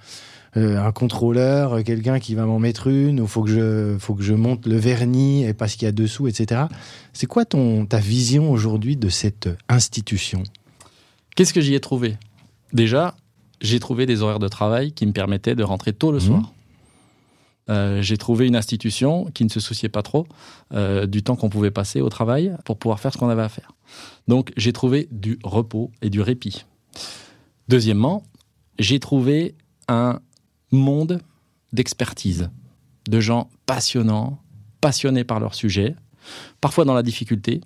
euh, 0.58 0.84
un 0.84 0.92
contrôleur, 0.92 1.84
quelqu'un 1.84 2.20
qui 2.20 2.34
va 2.34 2.48
m'en 2.48 2.58
mettre 2.58 2.88
une, 2.88 3.22
ou 3.22 3.28
faut 3.28 3.44
que 3.44 3.52
je, 3.52 3.98
faut 4.00 4.16
que 4.16 4.24
je 4.24 4.34
monte 4.34 4.66
le 4.66 4.76
vernis 4.78 5.44
et 5.46 5.54
pas 5.54 5.68
ce 5.68 5.78
qu'il 5.78 5.86
y 5.86 5.90
a 5.90 5.92
dessous, 5.92 6.28
etc. 6.28 6.64
C'est 7.14 7.28
quoi 7.28 7.46
ton, 7.46 7.86
ta 7.86 8.00
vision 8.00 8.52
aujourd'hui 8.52 8.98
de 8.98 9.08
cette 9.10 9.50
institution? 9.70 10.42
Qu'est-ce 11.36 11.54
que 11.54 11.62
j'y 11.62 11.76
ai 11.76 11.80
trouvé? 11.80 12.18
Déjà, 12.74 13.14
j'ai 13.62 13.80
trouvé 13.80 14.08
des 14.08 14.24
horaires 14.24 14.40
de 14.40 14.48
travail 14.48 14.94
qui 14.94 15.06
me 15.06 15.12
permettaient 15.12 15.54
de 15.56 15.64
rentrer 15.64 15.94
tôt 15.94 16.12
le 16.12 16.18
Mhm. 16.18 16.26
soir. 16.26 16.54
Euh, 17.72 18.02
j'ai 18.02 18.18
trouvé 18.18 18.48
une 18.48 18.56
institution 18.56 19.26
qui 19.34 19.46
ne 19.46 19.50
se 19.50 19.60
souciait 19.60 19.90
pas 19.90 20.04
trop 20.04 20.28
euh, 20.74 21.06
du 21.06 21.24
temps 21.24 21.36
qu'on 21.36 21.50
pouvait 21.50 21.72
passer 21.72 22.02
au 22.02 22.10
travail 22.10 22.54
pour 22.66 22.78
pouvoir 22.78 23.00
faire 23.00 23.14
ce 23.14 23.18
qu'on 23.18 23.30
avait 23.30 23.42
à 23.42 23.50
faire. 23.50 23.72
Donc 24.28 24.52
j'ai 24.58 24.74
trouvé 24.74 25.08
du 25.12 25.40
repos 25.44 25.90
et 26.02 26.10
du 26.10 26.22
répit. 26.22 26.66
Deuxièmement, 27.70 28.24
j'ai 28.78 29.00
trouvé 29.00 29.56
un 29.88 30.20
monde 30.72 31.22
d'expertise, 31.72 32.50
de 33.08 33.20
gens 33.22 33.50
passionnants, 33.66 34.40
passionnés 34.82 35.24
par 35.24 35.40
leur 35.40 35.56
sujet, 35.56 35.96
parfois 36.60 36.84
dans 36.84 36.94
la 36.94 37.04
difficulté, 37.04 37.62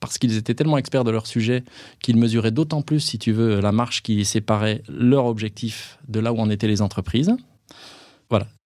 parce 0.00 0.18
qu'ils 0.18 0.36
étaient 0.36 0.54
tellement 0.54 0.78
experts 0.78 1.04
de 1.04 1.10
leur 1.10 1.26
sujet 1.26 1.64
qu'ils 2.02 2.16
mesuraient 2.16 2.50
d'autant 2.50 2.82
plus, 2.82 3.00
si 3.00 3.18
tu 3.18 3.32
veux, 3.32 3.60
la 3.60 3.72
marche 3.72 4.02
qui 4.02 4.24
séparait 4.24 4.82
leur 4.88 5.26
objectif 5.26 5.98
de 6.08 6.20
là 6.20 6.32
où 6.32 6.38
en 6.38 6.50
étaient 6.50 6.66
les 6.68 6.82
entreprises. 6.82 7.34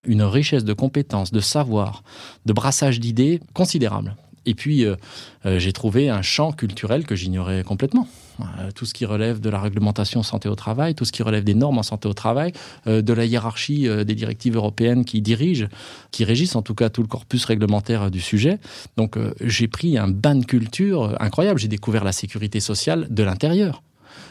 Une 0.07 0.23
richesse 0.23 0.65
de 0.65 0.73
compétences, 0.73 1.33
de 1.33 1.41
savoir, 1.41 2.03
de 2.47 2.53
brassage 2.53 3.01
d'idées 3.01 3.41
considérable. 3.53 4.17
Et 4.49 4.55
puis, 4.55 4.87
euh, 4.87 4.97
euh, 5.45 5.59
j'ai 5.59 5.75
trouvé 5.75 6.09
un 6.09 6.23
champ 6.23 6.53
culturel 6.53 7.05
que 7.05 7.15
j'ignorais 7.15 7.63
complètement. 7.65 8.09
Euh, 8.41 8.71
tout 8.75 8.87
ce 8.87 8.95
qui 8.95 9.05
relève 9.05 9.41
de 9.41 9.51
la 9.51 9.61
réglementation 9.61 10.23
santé 10.23 10.49
au 10.49 10.55
travail, 10.55 10.95
tout 10.95 11.05
ce 11.05 11.13
qui 11.13 11.23
relève 11.23 11.45
des 11.45 11.53
normes 11.53 11.77
en 11.77 11.83
santé 11.83 12.09
au 12.09 12.15
travail, 12.15 12.53
de 12.87 13.13
la 13.13 13.27
hiérarchie 13.27 13.89
des 14.07 14.15
directives 14.15 14.57
européennes 14.57 15.05
qui 15.05 15.21
dirigent, 15.21 15.67
qui 16.13 16.25
régissent 16.25 16.57
en 16.57 16.63
tout 16.63 16.75
cas 16.75 16.89
tout 16.89 17.03
le 17.03 17.09
corpus 17.09 17.45
réglementaire 17.45 18.11
du 18.11 18.21
sujet. 18.21 18.59
Donc, 18.97 19.19
j'ai 19.43 19.69
pris 19.69 19.99
un 19.99 20.09
bain 20.09 20.37
de 20.37 20.45
culture 20.45 21.15
incroyable. 21.21 21.59
J'ai 21.59 21.69
découvert 21.69 22.05
la 22.05 22.13
sécurité 22.13 22.61
sociale 22.61 23.07
de 23.11 23.23
l'intérieur. 23.23 23.83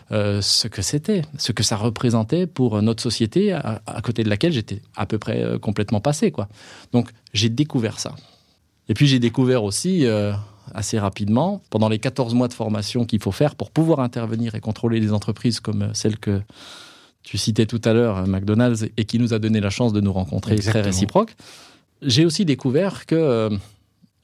Ce 0.10 0.68
que 0.68 0.82
c'était, 0.82 1.24
ce 1.38 1.52
que 1.52 1.64
ça 1.64 1.76
représentait 1.76 2.48
pour 2.48 2.82
notre 2.82 3.04
société 3.04 3.52
à, 3.54 3.82
à 3.86 4.02
côté 4.02 4.24
de 4.24 4.30
laquelle 4.30 4.54
j'étais 4.54 4.82
à 4.96 5.06
peu 5.06 5.18
près 5.18 5.44
complètement 5.62 6.00
passé. 6.00 6.32
Quoi. 6.32 6.48
Donc 6.92 7.10
j'ai 7.34 7.50
découvert 7.50 8.00
ça. 8.00 8.16
Et 8.90 8.94
puis 8.94 9.08
j'ai 9.08 9.20
découvert 9.20 9.64
aussi 9.64 10.06
euh, 10.06 10.34
assez 10.74 11.00
rapidement, 11.00 11.62
pendant 11.70 11.90
les 11.90 12.00
14 12.00 12.34
mois 12.34 12.48
de 12.48 12.54
formation 12.54 13.06
qu'il 13.06 13.22
faut 13.22 13.32
faire 13.32 13.56
pour 13.56 13.72
pouvoir 13.72 14.00
intervenir 14.00 14.56
et 14.56 14.60
contrôler 14.60 15.00
les 15.00 15.14
entreprises 15.14 15.60
comme 15.60 15.84
euh, 15.84 15.94
celle 15.94 16.18
que 16.18 16.42
tu 17.24 17.38
citais 17.38 17.66
tout 17.66 17.82
à 17.84 17.94
l'heure, 17.94 18.18
euh, 18.18 18.26
McDonald's, 18.26 18.86
et 18.96 19.06
qui 19.06 19.20
nous 19.20 19.34
a 19.34 19.40
donné 19.40 19.60
la 19.60 19.70
chance 19.70 19.94
de 19.94 20.02
nous 20.02 20.14
rencontrer 20.14 20.56
très 20.56 20.82
réciproque, 20.82 21.36
j'ai 22.02 22.26
aussi 22.26 22.46
découvert 22.46 23.06
que 23.06 23.50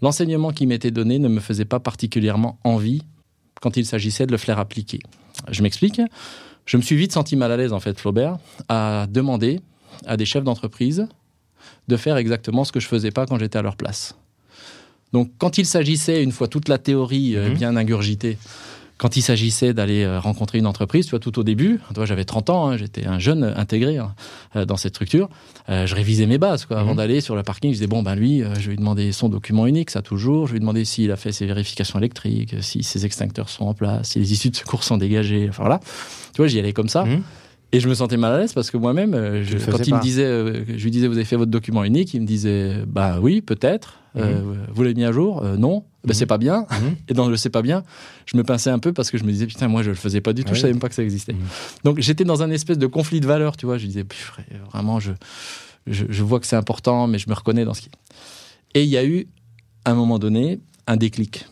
l'enseignement 0.01 0.51
qui 0.51 0.67
m'était 0.67 0.91
donné 0.91 1.17
ne 1.17 1.27
me 1.27 1.39
faisait 1.39 1.65
pas 1.65 1.79
particulièrement 1.79 2.59
envie 2.63 3.01
quand 3.61 3.77
il 3.77 3.85
s'agissait 3.85 4.27
de 4.27 4.31
le 4.31 4.37
faire 4.37 4.59
appliquer. 4.59 4.99
Je 5.49 5.61
m'explique. 5.63 6.01
Je 6.65 6.77
me 6.77 6.81
suis 6.81 6.95
vite 6.95 7.11
senti 7.11 7.35
mal 7.35 7.51
à 7.51 7.57
l'aise, 7.57 7.73
en 7.73 7.79
fait, 7.79 7.99
Flaubert, 7.99 8.37
à 8.69 9.07
demander 9.09 9.59
à 10.05 10.17
des 10.17 10.25
chefs 10.25 10.43
d'entreprise 10.43 11.07
de 11.87 11.97
faire 11.97 12.17
exactement 12.17 12.63
ce 12.63 12.71
que 12.71 12.79
je 12.79 12.87
faisais 12.87 13.11
pas 13.11 13.25
quand 13.25 13.37
j'étais 13.37 13.57
à 13.57 13.61
leur 13.61 13.75
place. 13.75 14.15
Donc, 15.11 15.31
quand 15.37 15.57
il 15.57 15.65
s'agissait, 15.65 16.23
une 16.23 16.31
fois 16.31 16.47
toute 16.47 16.69
la 16.69 16.77
théorie 16.77 17.35
euh, 17.35 17.49
mhm. 17.49 17.55
bien 17.55 17.75
ingurgitée, 17.75 18.37
quand 19.03 19.17
il 19.17 19.21
s'agissait 19.21 19.73
d'aller 19.73 20.05
euh, 20.05 20.17
rencontrer 20.17 20.59
une 20.59 20.65
entreprise, 20.65 21.07
tu 21.07 21.09
vois, 21.09 21.19
tout 21.19 21.37
au 21.37 21.43
début, 21.43 21.81
toi, 21.93 22.05
j'avais 22.05 22.23
30 22.23 22.49
ans, 22.49 22.69
hein, 22.69 22.77
j'étais 22.77 23.05
un 23.05 23.19
jeune 23.19 23.43
intégré 23.57 23.97
hein, 23.97 24.15
euh, 24.55 24.63
dans 24.63 24.77
cette 24.77 24.93
structure, 24.93 25.27
je 25.67 25.93
révisais 25.93 26.25
mes 26.25 26.37
bases, 26.37 26.65
quoi. 26.65 26.79
Avant 26.79 26.91
mhm. 26.91 26.97
d'aller 26.97 27.19
sur 27.19 27.35
le 27.35 27.43
parking, 27.43 27.71
je 27.71 27.75
disais, 27.75 27.87
bon, 27.87 28.01
ben 28.01 28.15
lui, 28.15 28.39
je 28.39 28.61
vais 28.61 28.69
lui 28.69 28.77
demander 28.77 29.11
son 29.11 29.27
document 29.27 29.67
unique, 29.67 29.89
ça 29.89 30.01
toujours, 30.01 30.47
je 30.47 30.53
vais 30.53 30.59
lui 30.59 30.61
demander 30.61 30.85
s'il 30.85 31.11
a 31.11 31.17
fait 31.17 31.33
ses 31.33 31.45
vérifications 31.45 31.99
électriques, 31.99 32.55
si 32.61 32.81
ses 32.81 33.05
extincteurs 33.05 33.49
sont 33.49 33.65
en 33.65 33.73
place, 33.73 34.11
si 34.11 34.19
les 34.19 34.31
issues 34.31 34.51
de 34.51 34.55
secours 34.55 34.85
sont 34.85 34.95
dégagées, 34.95 35.47
enfin 35.49 35.63
voilà. 35.63 35.81
Tu 36.33 36.37
vois, 36.37 36.47
j'y 36.47 36.59
allais 36.59 36.71
comme 36.71 36.87
ça. 36.87 37.03
Mhm. 37.03 37.23
Et 37.73 37.81
je 37.81 37.89
me 37.89 37.95
sentais 37.95 38.15
mal 38.15 38.31
à 38.31 38.37
l'aise 38.39 38.53
parce 38.53 38.71
que 38.71 38.77
moi-même, 38.77 39.11
quand 39.69 39.85
il 39.85 39.95
me 39.95 40.01
disait, 40.01 40.25
je 40.25 40.81
lui 40.81 40.91
disais, 40.91 41.07
vous 41.07 41.17
avez 41.17 41.25
fait 41.25 41.35
votre 41.35 41.51
document 41.51 41.83
unique, 41.83 42.13
il 42.13 42.21
me 42.21 42.25
disait, 42.25 42.77
bah 42.87 43.17
oui, 43.21 43.41
peut-être. 43.41 43.99
Euh, 44.15 44.41
mhm. 44.41 44.67
vous 44.73 44.83
l'avez 44.83 44.95
mis 44.95 45.03
à 45.03 45.11
jour? 45.11 45.43
Euh, 45.43 45.57
Non. 45.57 45.83
Ben, 46.05 46.13
c'est 46.13 46.25
pas 46.25 46.37
bien. 46.37 46.65
Mhm. 46.69 46.95
Et 47.07 47.13
dans 47.13 47.27
le 47.27 47.37
c'est 47.37 47.49
pas 47.49 47.61
bien, 47.61 47.83
je 48.25 48.35
me 48.37 48.43
pinçais 48.43 48.69
un 48.69 48.79
peu 48.79 48.93
parce 48.93 49.09
que 49.09 49.17
je 49.17 49.23
me 49.23 49.31
disais, 49.31 49.47
putain, 49.47 49.67
moi, 49.67 49.83
je 49.83 49.89
le 49.89 49.95
faisais 49.95 50.21
pas 50.21 50.33
du 50.33 50.43
tout, 50.43 50.53
je 50.53 50.59
savais 50.59 50.73
même 50.73 50.81
pas 50.81 50.89
que 50.89 50.95
ça 50.95 51.03
existait. 51.03 51.33
Mhm. 51.33 51.45
Donc, 51.83 51.99
j'étais 51.99 52.23
dans 52.23 52.43
un 52.43 52.51
espèce 52.51 52.77
de 52.77 52.87
conflit 52.87 53.19
de 53.21 53.27
valeurs, 53.27 53.57
tu 53.57 53.65
vois. 53.65 53.77
Je 53.77 53.85
disais, 53.85 54.05
vraiment, 54.71 54.99
je, 54.99 55.11
je, 55.87 56.23
vois 56.23 56.39
que 56.39 56.47
c'est 56.47 56.55
important, 56.55 57.07
mais 57.07 57.17
je 57.17 57.29
me 57.29 57.33
reconnais 57.33 57.65
dans 57.65 57.73
ce 57.73 57.81
qui. 57.81 57.89
Et 58.73 58.83
il 58.83 58.89
y 58.89 58.97
a 58.97 59.05
eu, 59.05 59.27
à 59.85 59.91
un 59.91 59.95
moment 59.95 60.19
donné, 60.19 60.59
un 60.87 60.97
déclic. 60.97 61.45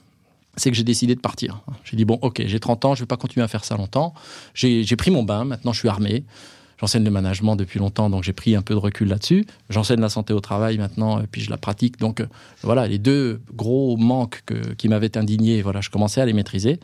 C'est 0.57 0.69
que 0.69 0.75
j'ai 0.75 0.83
décidé 0.83 1.15
de 1.15 1.21
partir. 1.21 1.61
J'ai 1.85 1.95
dit, 1.95 2.03
bon, 2.03 2.19
ok, 2.21 2.41
j'ai 2.45 2.59
30 2.59 2.85
ans, 2.85 2.95
je 2.95 3.01
vais 3.01 3.07
pas 3.07 3.15
continuer 3.15 3.43
à 3.43 3.47
faire 3.47 3.63
ça 3.63 3.77
longtemps. 3.77 4.13
J'ai 4.53 4.95
pris 4.97 5.09
mon 5.09 5.23
bain, 5.23 5.45
maintenant 5.45 5.71
je 5.71 5.79
suis 5.79 5.87
armé. 5.87 6.25
J'enseigne 6.81 7.03
le 7.03 7.11
management 7.11 7.55
depuis 7.55 7.77
longtemps, 7.77 8.09
donc 8.09 8.23
j'ai 8.23 8.33
pris 8.33 8.55
un 8.55 8.63
peu 8.63 8.73
de 8.73 8.79
recul 8.79 9.07
là-dessus. 9.07 9.45
J'enseigne 9.69 9.99
la 9.99 10.09
santé 10.09 10.33
au 10.33 10.39
travail 10.39 10.79
maintenant, 10.79 11.21
et 11.21 11.27
puis 11.27 11.41
je 11.41 11.51
la 11.51 11.57
pratique. 11.57 11.99
Donc 11.99 12.21
euh, 12.21 12.25
voilà, 12.63 12.87
les 12.87 12.97
deux 12.97 13.39
gros 13.53 13.97
manques 13.97 14.43
qui 14.79 14.89
m'avaient 14.89 15.15
indigné, 15.15 15.61
voilà, 15.61 15.79
je 15.81 15.91
commençais 15.91 16.21
à 16.21 16.25
les 16.25 16.33
maîtriser. 16.33 16.79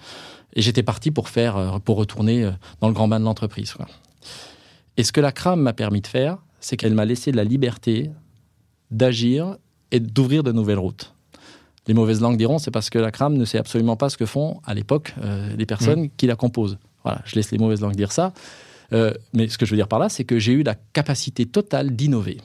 Et 0.54 0.62
j'étais 0.62 0.84
parti 0.84 1.10
pour 1.10 1.30
faire, 1.30 1.58
euh, 1.58 1.80
pour 1.80 1.98
retourner 1.98 2.44
euh, 2.44 2.52
dans 2.80 2.90
le 2.90 2.94
grand 2.94 3.08
bain 3.08 3.20
de 3.20 3.26
l'entreprise. 3.26 3.74
Et 4.98 5.04
ce 5.04 5.12
que 5.12 5.20
la 5.20 5.32
CRAM 5.32 5.62
m'a 5.62 5.74
permis 5.74 6.02
de 6.02 6.08
faire, 6.08 6.38
c'est 6.60 6.78
qu'elle 6.78 6.94
m'a 6.94 7.06
laissé 7.06 7.32
de 7.32 7.38
la 7.38 7.44
liberté 7.44 8.12
d'agir 8.92 9.58
et 9.90 10.00
d'ouvrir 10.00 10.44
de 10.44 10.52
nouvelles 10.52 10.78
routes. 10.78 11.16
Les 11.88 11.96
mauvaises 11.96 12.22
langues 12.22 12.38
diront, 12.38 12.60
c'est 12.60 12.72
parce 12.72 12.92
que 12.92 13.00
la 13.00 13.12
CRAM 13.12 13.36
ne 13.36 13.46
sait 13.46 13.58
absolument 13.58 13.96
pas 13.96 14.10
ce 14.10 14.18
que 14.18 14.28
font 14.28 14.62
à 14.66 14.74
l'époque 14.74 15.16
les 15.58 15.66
personnes 15.66 16.04
mmh. 16.04 16.10
qui 16.18 16.28
la 16.28 16.36
composent. 16.36 16.78
Voilà, 17.04 17.22
je 17.26 17.36
laisse 17.36 17.52
les 17.52 17.58
mauvaises 17.58 17.80
langues 17.80 17.96
dire 17.96 18.12
ça. 18.12 18.34
Euh, 18.94 19.14
mais 19.34 19.48
ce 19.48 19.58
que 19.58 19.66
je 19.66 19.72
veux 19.72 19.78
dire 19.78 19.88
par 19.88 20.00
là, 20.00 20.10
c'est 20.10 20.24
que 20.24 20.40
j'ai 20.40 20.54
eu 20.54 20.64
la 20.64 20.76
capacité 20.76 21.46
totale 21.46 21.96
d'innover. 21.96 22.38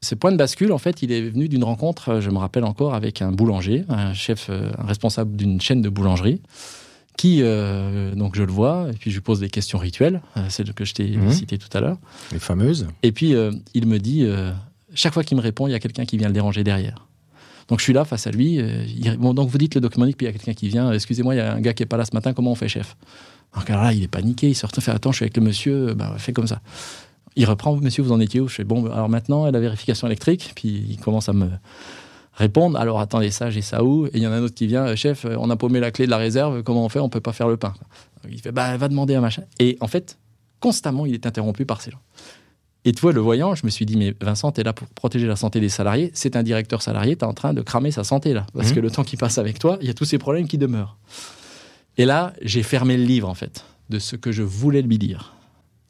Ce 0.00 0.14
point 0.14 0.32
de 0.32 0.36
bascule, 0.36 0.72
en 0.72 0.78
fait, 0.78 1.02
il 1.02 1.12
est 1.12 1.22
venu 1.22 1.48
d'une 1.48 1.64
rencontre, 1.64 2.20
je 2.20 2.30
me 2.30 2.38
rappelle 2.38 2.64
encore, 2.64 2.94
avec 2.94 3.22
un 3.22 3.30
boulanger, 3.30 3.84
un 3.88 4.14
chef, 4.14 4.48
euh, 4.50 4.70
un 4.78 4.84
responsable 4.84 5.36
d'une 5.36 5.60
chaîne 5.60 5.80
de 5.80 5.88
boulangerie, 5.88 6.40
qui, 7.16 7.38
euh, 7.42 8.14
donc 8.14 8.34
je 8.34 8.42
le 8.42 8.50
vois, 8.50 8.88
et 8.90 8.96
puis 8.96 9.10
je 9.10 9.16
lui 9.16 9.22
pose 9.22 9.38
des 9.38 9.48
questions 9.48 9.78
rituelles, 9.78 10.20
celles 10.48 10.74
que 10.74 10.84
je 10.84 10.94
t'ai 10.94 11.16
mhm. 11.16 11.30
citées 11.30 11.58
tout 11.58 11.68
à 11.72 11.80
l'heure. 11.80 11.98
Les 12.32 12.40
fameuses. 12.40 12.88
Et 13.02 13.12
puis 13.12 13.34
il 13.74 13.86
me 13.86 13.98
dit, 13.98 14.26
chaque 14.94 15.12
fois 15.12 15.22
qu'il 15.22 15.36
me 15.36 15.42
répond, 15.42 15.68
il 15.68 15.70
y 15.70 15.74
a 15.74 15.78
quelqu'un 15.78 16.04
qui 16.04 16.16
vient 16.16 16.28
le 16.28 16.34
déranger 16.34 16.64
derrière. 16.64 17.06
Donc 17.68 17.78
je 17.78 17.84
suis 17.84 17.92
là 17.92 18.04
face 18.04 18.26
à 18.26 18.32
lui. 18.32 18.60
bon, 19.18 19.34
donc 19.34 19.50
vous 19.50 19.58
dites 19.58 19.76
le 19.76 19.80
document 19.80 20.06
puis 20.06 20.16
il 20.22 20.24
y 20.24 20.28
a 20.28 20.32
quelqu'un 20.32 20.54
qui 20.54 20.68
vient. 20.68 20.90
Excusez-moi, 20.90 21.34
il 21.34 21.38
y 21.38 21.40
a 21.40 21.54
un 21.54 21.60
gars 21.60 21.74
qui 21.74 21.84
est 21.84 21.86
pas 21.86 21.96
là 21.96 22.04
ce 22.04 22.14
matin. 22.14 22.32
Comment 22.32 22.50
on 22.50 22.56
fait, 22.56 22.68
chef? 22.68 22.96
Alors 23.52 23.82
là, 23.82 23.92
il 23.92 24.02
est 24.02 24.08
paniqué, 24.08 24.48
il 24.48 24.54
sort, 24.54 24.70
fait 24.70 24.90
attends, 24.90 25.12
je 25.12 25.16
suis 25.16 25.24
avec 25.24 25.36
le 25.36 25.42
monsieur, 25.42 25.94
bah, 25.94 26.14
fais 26.18 26.32
comme 26.32 26.46
ça. 26.46 26.60
Il 27.36 27.46
reprend, 27.46 27.76
monsieur, 27.76 28.02
vous 28.02 28.12
en 28.12 28.20
étiez 28.20 28.40
où? 28.40 28.48
Je 28.48 28.54
fais 28.54 28.64
bon, 28.64 28.86
alors 28.90 29.08
maintenant, 29.08 29.50
la 29.50 29.60
vérification 29.60 30.06
électrique, 30.06 30.52
puis 30.54 30.86
il 30.88 30.98
commence 30.98 31.28
à 31.28 31.32
me 31.32 31.48
répondre. 32.34 32.78
Alors 32.78 33.00
attendez, 33.00 33.30
ça, 33.30 33.50
j'ai 33.50 33.62
ça 33.62 33.84
où? 33.84 34.06
Et 34.06 34.10
il 34.14 34.22
y 34.22 34.26
en 34.26 34.32
a 34.32 34.36
un 34.36 34.42
autre 34.42 34.54
qui 34.54 34.66
vient, 34.66 34.86
euh, 34.86 34.96
chef, 34.96 35.26
on 35.38 35.50
a 35.50 35.56
paumé 35.56 35.80
la 35.80 35.90
clé 35.90 36.06
de 36.06 36.10
la 36.10 36.16
réserve, 36.16 36.62
comment 36.62 36.84
on 36.84 36.88
fait? 36.88 37.00
On 37.00 37.08
peut 37.08 37.20
pas 37.20 37.32
faire 37.32 37.48
le 37.48 37.56
pain. 37.56 37.74
Il 38.30 38.40
fait 38.40 38.52
bah, 38.52 38.76
va 38.76 38.88
demander 38.88 39.14
un 39.14 39.20
machin. 39.20 39.42
Et 39.58 39.76
en 39.80 39.88
fait, 39.88 40.18
constamment, 40.60 41.06
il 41.06 41.14
est 41.14 41.26
interrompu 41.26 41.66
par 41.66 41.80
ces 41.80 41.90
gens. 41.90 42.00
Et 42.84 42.92
tu 42.92 43.00
vois, 43.00 43.12
le 43.12 43.20
voyant, 43.20 43.54
je 43.54 43.64
me 43.64 43.70
suis 43.70 43.86
dit, 43.86 43.96
mais 43.96 44.14
Vincent, 44.20 44.50
tu 44.50 44.60
es 44.60 44.64
là 44.64 44.72
pour 44.72 44.88
protéger 44.88 45.26
la 45.26 45.36
santé 45.36 45.60
des 45.60 45.68
salariés. 45.68 46.10
C'est 46.14 46.34
un 46.34 46.42
directeur 46.42 46.82
salarié, 46.82 47.16
tu 47.16 47.24
es 47.24 47.28
en 47.28 47.34
train 47.34 47.54
de 47.54 47.62
cramer 47.62 47.92
sa 47.92 48.02
santé 48.02 48.32
là. 48.32 48.46
Parce 48.54 48.70
mmh. 48.70 48.74
que 48.74 48.80
le 48.80 48.90
temps 48.90 49.04
qui 49.04 49.16
passe 49.16 49.38
avec 49.38 49.58
toi, 49.58 49.78
il 49.80 49.86
y 49.86 49.90
a 49.90 49.94
tous 49.94 50.04
ces 50.04 50.18
problèmes 50.18 50.48
qui 50.48 50.58
demeurent. 50.58 50.96
Et 51.98 52.04
là, 52.04 52.32
j'ai 52.42 52.62
fermé 52.62 52.96
le 52.96 53.04
livre, 53.04 53.28
en 53.28 53.34
fait, 53.34 53.64
de 53.90 53.98
ce 53.98 54.16
que 54.16 54.32
je 54.32 54.42
voulais 54.42 54.82
lui 54.82 54.98
dire. 54.98 55.34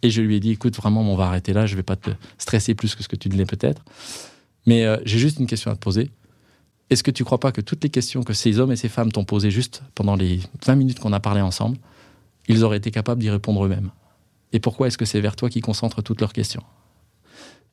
Et 0.02 0.10
je 0.10 0.20
lui 0.20 0.36
ai 0.36 0.40
dit, 0.40 0.50
écoute, 0.50 0.76
vraiment, 0.76 1.02
on 1.02 1.16
va 1.16 1.26
arrêter 1.26 1.52
là, 1.52 1.66
je 1.66 1.74
ne 1.74 1.76
vais 1.76 1.84
pas 1.84 1.96
te 1.96 2.10
stresser 2.38 2.74
plus 2.74 2.94
que 2.94 3.02
ce 3.02 3.08
que 3.08 3.16
tu 3.16 3.28
ne 3.28 3.36
l'es 3.36 3.46
peut-être. 3.46 3.84
Mais 4.66 4.84
euh, 4.84 4.96
j'ai 5.04 5.18
juste 5.18 5.38
une 5.38 5.46
question 5.46 5.70
à 5.70 5.74
te 5.74 5.80
poser. 5.80 6.10
Est-ce 6.90 7.02
que 7.02 7.10
tu 7.10 7.22
ne 7.22 7.24
crois 7.24 7.40
pas 7.40 7.52
que 7.52 7.60
toutes 7.60 7.82
les 7.84 7.90
questions 7.90 8.22
que 8.22 8.34
ces 8.34 8.58
hommes 8.58 8.72
et 8.72 8.76
ces 8.76 8.88
femmes 8.88 9.12
t'ont 9.12 9.24
posées 9.24 9.50
juste 9.50 9.82
pendant 9.94 10.16
les 10.16 10.40
20 10.66 10.74
minutes 10.74 10.98
qu'on 10.98 11.12
a 11.12 11.20
parlé 11.20 11.40
ensemble, 11.40 11.78
ils 12.48 12.64
auraient 12.64 12.76
été 12.76 12.90
capables 12.90 13.20
d'y 13.20 13.30
répondre 13.30 13.64
eux-mêmes? 13.64 13.90
Et 14.52 14.60
pourquoi 14.60 14.88
est-ce 14.88 14.98
que 14.98 15.04
c'est 15.04 15.20
vers 15.20 15.36
toi 15.36 15.48
qui 15.48 15.60
concentrent 15.60 16.02
toutes 16.02 16.20
leurs 16.20 16.32
questions? 16.32 16.62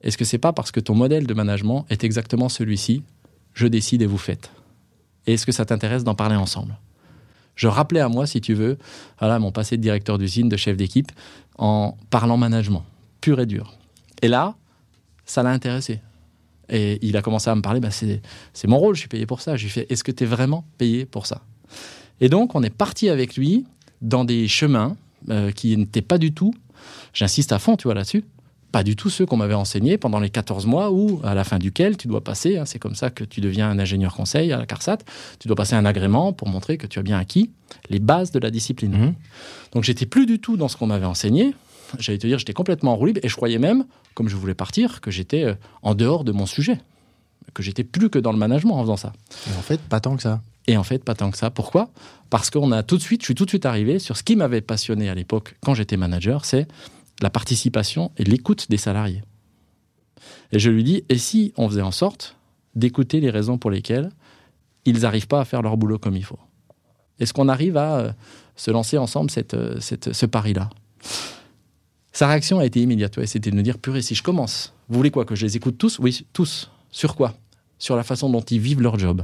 Est-ce 0.02 0.18
que 0.18 0.24
c'est 0.24 0.38
pas 0.38 0.54
parce 0.54 0.72
que 0.72 0.80
ton 0.80 0.96
modèle 0.96 1.28
de 1.28 1.34
management 1.34 1.86
est 1.90 2.04
exactement 2.04 2.48
celui-ci 2.48 3.04
Je 3.54 3.68
décide 3.68 4.02
et 4.02 4.06
vous 4.06 4.18
faites? 4.18 4.52
Et 5.28 5.34
est-ce 5.34 5.46
que 5.46 5.52
ça 5.52 5.66
t'intéresse 5.66 6.06
d'en 6.06 6.16
parler 6.16 6.38
ensemble? 6.38 6.78
Je 7.60 7.68
rappelais 7.68 8.00
à 8.00 8.08
moi, 8.08 8.26
si 8.26 8.40
tu 8.40 8.54
veux, 8.54 8.78
voilà, 9.20 9.38
mon 9.38 9.52
passé 9.52 9.76
de 9.76 9.82
directeur 9.82 10.18
d'usine, 10.18 10.48
de 10.48 10.56
chef 10.56 10.78
d'équipe, 10.78 11.12
en 11.58 11.98
parlant 12.10 12.38
management, 12.38 12.86
pur 13.20 13.38
et 13.42 13.46
dur. 13.46 13.74
Et 14.22 14.30
là, 14.30 14.56
ça 15.26 15.44
l'a 15.44 15.50
intéressé. 15.50 16.00
Et 16.70 17.06
il 17.06 17.18
a 17.18 17.22
commencé 17.22 17.50
à 17.50 17.56
me 17.56 17.62
parler, 17.62 17.82
bah, 17.82 17.90
c'est 17.92 18.68
mon 18.68 18.78
rôle, 18.78 18.96
je 18.96 19.02
suis 19.02 19.10
payé 19.10 19.26
pour 19.26 19.42
ça. 19.42 19.58
Je 19.58 19.64
lui 19.64 19.68
ai 19.68 19.72
fait, 19.72 19.92
est-ce 19.92 20.06
que 20.06 20.12
tu 20.14 20.24
es 20.24 20.28
vraiment 20.28 20.64
payé 20.78 21.06
pour 21.06 21.26
ça? 21.26 21.42
Et 22.22 22.30
donc, 22.30 22.56
on 22.56 22.64
est 22.64 22.70
parti 22.70 23.10
avec 23.10 23.36
lui 23.36 23.66
dans 24.02 24.24
des 24.24 24.48
chemins 24.48 24.96
euh, 25.30 25.52
qui 25.52 25.76
n'étaient 25.76 26.02
pas 26.02 26.18
du 26.18 26.34
tout, 26.34 26.54
j'insiste 27.14 27.52
à 27.52 27.60
fond, 27.60 27.76
tu 27.76 27.90
vois, 27.90 27.94
là-dessus, 27.94 28.24
pas 28.72 28.84
du 28.84 28.96
tout 28.96 29.10
ceux 29.10 29.26
qu'on 29.26 29.38
m'avait 29.38 29.56
enseignés 29.56 29.98
pendant 29.98 30.20
les 30.20 30.30
14 30.30 30.66
mois 30.66 30.92
ou 30.92 31.20
à 31.24 31.34
la 31.34 31.44
fin 31.44 31.58
duquel 31.58 31.98
tu 31.98 32.08
dois 32.08 32.24
passer, 32.24 32.58
hein, 32.58 32.66
c'est 32.66 32.80
comme 32.80 32.96
ça 32.96 33.10
que 33.10 33.24
tu 33.24 33.42
deviens 33.42 33.70
un 33.70 33.80
ingénieur 33.80 34.16
conseil 34.16 34.52
à 34.52 34.58
la 34.58 34.66
CARSAT, 34.66 35.00
tu 35.40 35.48
dois 35.48 35.56
passer 35.56 35.76
un 35.76 35.86
agrément 35.86 36.34
pour 36.34 36.48
montrer 36.48 36.78
que 36.78 36.88
tu 36.88 37.00
as 37.00 37.04
bien 37.04 37.18
acquis 37.18 37.52
les 37.90 38.00
bases 38.00 38.32
de 38.32 38.40
la 38.40 38.52
discipline. 38.52 38.92
Donc, 38.92 39.02
mmh. 39.02 39.14
Donc 39.74 39.84
j'étais 39.84 40.06
plus 40.06 40.26
du 40.26 40.40
tout 40.40 40.58
dans 40.58 40.68
ce 40.68 40.78
qu'on 40.78 40.88
m'avait 40.88 41.06
enseigné, 41.06 41.54
j'allais 41.98 42.18
te 42.20 42.28
dire, 42.28 42.38
j'étais 42.38 42.54
complètement 42.54 42.94
en 42.94 42.96
roue 42.96 43.08
libre 43.08 43.22
et 43.24 43.30
je 43.30 43.36
croyais 43.36 43.58
même, 43.58 43.86
comme 44.14 44.30
je 44.30 44.36
voulais 44.36 44.54
partir, 44.54 45.02
que 45.02 45.12
j'étais 45.12 45.44
euh, 45.44 45.56
en 45.82 45.96
dehors 45.96 46.24
de 46.24 46.32
mon 46.32 46.46
sujet, 46.46 46.80
que 47.54 47.64
j'étais 47.64 47.84
plus 47.84 48.10
que 48.10 48.20
dans 48.20 48.32
le 48.32 48.38
management 48.38 48.76
en 48.76 48.82
faisant 48.82 48.98
ça. 48.98 49.14
Et 49.48 49.58
en 49.58 49.62
fait, 49.62 49.80
pas 49.82 50.00
tant 50.00 50.16
que 50.16 50.22
ça. 50.22 50.42
Et 50.68 50.78
en 50.78 50.84
fait, 50.84 51.04
pas 51.04 51.16
tant 51.16 51.32
que 51.32 51.38
ça. 51.38 51.50
Pourquoi? 51.50 51.90
Parce 52.30 52.52
qu'on 52.52 52.72
a 52.72 52.84
tout 52.84 52.98
de 52.98 53.02
suite, 53.02 53.22
je 53.22 53.26
suis 53.26 53.36
tout 53.36 53.46
de 53.46 53.50
suite 53.50 53.66
arrivé 53.66 53.98
sur 53.98 54.18
ce 54.18 54.24
qui 54.24 54.36
m'avait 54.36 54.62
passionné 54.62 55.10
à 55.10 55.16
l'époque 55.16 55.56
quand 55.64 55.74
j'étais 55.74 55.98
manager, 55.98 56.46
c'est 56.46 56.68
la 57.22 57.30
participation 57.30 58.12
et 58.18 58.24
l'écoute 58.24 58.70
des 58.70 58.78
salariés. 58.78 59.24
Et 60.52 60.60
je 60.60 60.70
lui 60.70 60.84
dis, 60.84 61.04
et 61.10 61.18
si 61.18 61.54
on 61.58 61.70
faisait 61.70 61.82
en 61.82 61.92
sorte 61.92 62.36
d'écouter 62.76 63.20
les 63.20 63.30
raisons 63.30 63.58
pour 63.58 63.72
lesquelles 63.72 64.12
ils 64.86 65.00
n'arrivent 65.00 65.28
pas 65.28 65.42
à 65.42 65.46
faire 65.46 65.62
leur 65.62 65.78
boulot 65.78 66.00
comme 66.00 66.16
il 66.16 66.24
faut? 66.24 66.40
Est-ce 67.20 67.34
qu'on 67.34 67.50
arrive 67.50 67.78
à 67.78 67.98
euh, 67.98 68.12
se 68.56 68.72
lancer 68.72 68.98
ensemble 68.98 69.30
euh, 69.54 69.80
cette, 69.80 70.14
ce 70.14 70.26
pari-là? 70.26 70.70
Sa 72.12 72.28
réaction 72.28 72.60
a 72.60 72.66
été 72.66 72.82
immédiate. 72.82 73.24
C'était 73.26 73.52
de 73.52 73.56
me 73.56 73.62
dire, 73.62 73.78
purée, 73.78 74.02
si 74.02 74.16
je 74.16 74.24
commence, 74.24 74.74
vous 74.88 74.98
voulez 74.98 75.12
quoi 75.12 75.26
Que 75.26 75.36
je 75.36 75.46
les 75.46 75.58
écoute 75.58 75.78
tous? 75.78 76.00
Oui, 76.00 76.26
tous. 76.34 76.72
Sur 76.92 77.16
quoi? 77.16 77.36
Sur 77.78 77.96
la 77.96 78.04
façon 78.04 78.30
dont 78.30 78.42
ils 78.42 78.60
vivent 78.60 78.82
leur 78.82 78.98
job. 78.98 79.24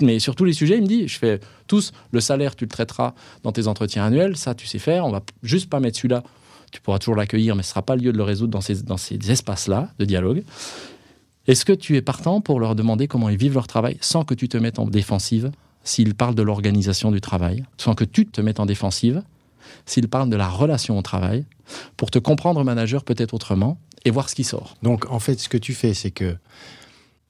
Mais 0.00 0.18
sur 0.18 0.34
tous 0.34 0.44
les 0.44 0.52
sujets, 0.52 0.76
il 0.76 0.82
me 0.82 0.86
dit, 0.86 1.06
je 1.06 1.18
fais 1.18 1.40
tous, 1.66 1.92
le 2.10 2.20
salaire, 2.20 2.56
tu 2.56 2.64
le 2.64 2.70
traiteras 2.70 3.14
dans 3.42 3.52
tes 3.52 3.66
entretiens 3.66 4.04
annuels, 4.04 4.36
ça, 4.36 4.54
tu 4.54 4.66
sais 4.66 4.78
faire, 4.78 5.04
on 5.04 5.10
va 5.10 5.22
juste 5.42 5.68
pas 5.68 5.80
mettre 5.80 5.98
celui-là 5.98 6.22
tu 6.72 6.80
pourras 6.80 6.98
toujours 6.98 7.16
l'accueillir, 7.16 7.56
mais 7.56 7.62
ce 7.62 7.68
ne 7.68 7.70
sera 7.70 7.82
pas 7.82 7.96
le 7.96 8.02
lieu 8.02 8.12
de 8.12 8.16
le 8.16 8.22
résoudre 8.22 8.52
dans 8.52 8.60
ces, 8.60 8.82
dans 8.82 8.96
ces 8.96 9.18
espaces-là 9.30 9.90
de 9.98 10.04
dialogue. 10.04 10.44
Est-ce 11.46 11.64
que 11.64 11.72
tu 11.72 11.96
es 11.96 12.02
partant 12.02 12.40
pour 12.40 12.58
leur 12.58 12.74
demander 12.74 13.06
comment 13.06 13.28
ils 13.28 13.38
vivent 13.38 13.54
leur 13.54 13.66
travail 13.66 13.96
sans 14.00 14.24
que 14.24 14.34
tu 14.34 14.48
te 14.48 14.56
mettes 14.56 14.78
en 14.78 14.86
défensive 14.86 15.52
s'ils 15.84 16.14
parlent 16.14 16.34
de 16.34 16.42
l'organisation 16.42 17.12
du 17.12 17.20
travail, 17.20 17.64
sans 17.78 17.94
que 17.94 18.04
tu 18.04 18.26
te 18.26 18.40
mettes 18.40 18.58
en 18.58 18.66
défensive 18.66 19.22
s'ils 19.84 20.08
parlent 20.08 20.30
de 20.30 20.36
la 20.36 20.48
relation 20.48 20.98
au 20.98 21.02
travail, 21.02 21.44
pour 21.96 22.10
te 22.10 22.18
comprendre 22.18 22.62
manager 22.64 23.04
peut-être 23.04 23.34
autrement 23.34 23.78
et 24.04 24.10
voir 24.10 24.28
ce 24.28 24.34
qui 24.34 24.44
sort. 24.44 24.76
Donc 24.82 25.10
en 25.10 25.18
fait, 25.18 25.38
ce 25.38 25.48
que 25.48 25.58
tu 25.58 25.74
fais, 25.74 25.94
c'est 25.94 26.10
que 26.10 26.36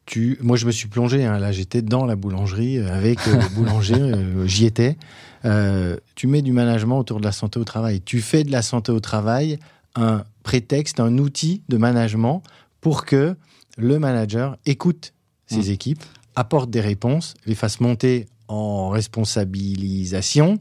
tu, 0.07 0.39
moi 0.41 0.57
je 0.57 0.67
me 0.67 0.71
suis 0.71 0.89
plongé, 0.89 1.25
hein, 1.25 1.39
là 1.39 1.53
j'étais 1.53 1.83
dans 1.83 2.07
la 2.07 2.17
boulangerie 2.17 2.79
euh, 2.79 2.95
avec 2.95 3.19
euh, 3.27 3.41
le 3.41 3.49
boulanger, 3.55 3.95
euh, 4.01 4.47
j'y 4.47 4.65
étais. 4.65 4.97
Euh, 5.45 5.97
tu 6.15 6.27
mets 6.27 6.43
du 6.43 6.53
management 6.53 6.99
autour 6.99 7.21
de 7.21 7.25
la 7.25 7.33
santé 7.33 7.59
au 7.59 7.65
travail. 7.65 8.01
Tu 8.01 8.21
fais 8.21 8.45
de 8.45 8.51
la 8.51 8.63
santé 8.63 8.93
au 8.93 9.01
travail 9.01 9.59
un 9.95 10.25
prétexte, 10.43 11.01
un 11.01 11.19
outil 11.19 11.63
de 11.69 11.77
management 11.77 12.43
pour 12.81 13.05
que 13.05 13.37
le 13.77 13.99
manager 13.99 14.57
écoute 14.65 15.13
ses 15.47 15.69
Mmh. 15.71 15.73
équipes, 15.73 16.05
apporte 16.35 16.71
des 16.71 16.81
réponses, 16.81 17.35
les 17.47 17.55
fasse 17.55 17.81
monter 17.81 18.27
en 18.49 18.89
responsabilisation, 18.89 20.59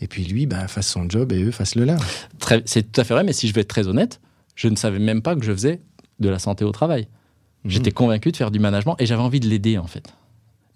et 0.00 0.06
puis 0.06 0.24
lui 0.24 0.46
ben, 0.46 0.68
fasse 0.68 0.88
son 0.88 1.08
job 1.08 1.32
et 1.32 1.42
eux 1.42 1.50
fassent 1.50 1.74
le 1.74 1.84
leur. 1.84 2.00
C'est 2.66 2.92
tout 2.92 3.00
à 3.00 3.04
fait 3.04 3.14
vrai, 3.14 3.24
mais 3.24 3.32
si 3.32 3.48
je 3.48 3.54
vais 3.54 3.62
être 3.62 3.68
très 3.68 3.88
honnête, 3.88 4.20
je 4.54 4.68
ne 4.68 4.76
savais 4.76 4.98
même 4.98 5.22
pas 5.22 5.34
que 5.34 5.44
je 5.44 5.52
faisais 5.52 5.80
de 6.20 6.28
la 6.28 6.38
santé 6.38 6.64
au 6.64 6.72
travail. 6.72 7.08
J'étais 7.64 7.90
convaincu 7.90 8.30
de 8.32 8.36
faire 8.36 8.50
du 8.50 8.58
management 8.58 8.96
et 8.98 9.06
j'avais 9.06 9.22
envie 9.22 9.40
de 9.40 9.48
l'aider 9.48 9.78
en 9.78 9.86
fait. 9.86 10.12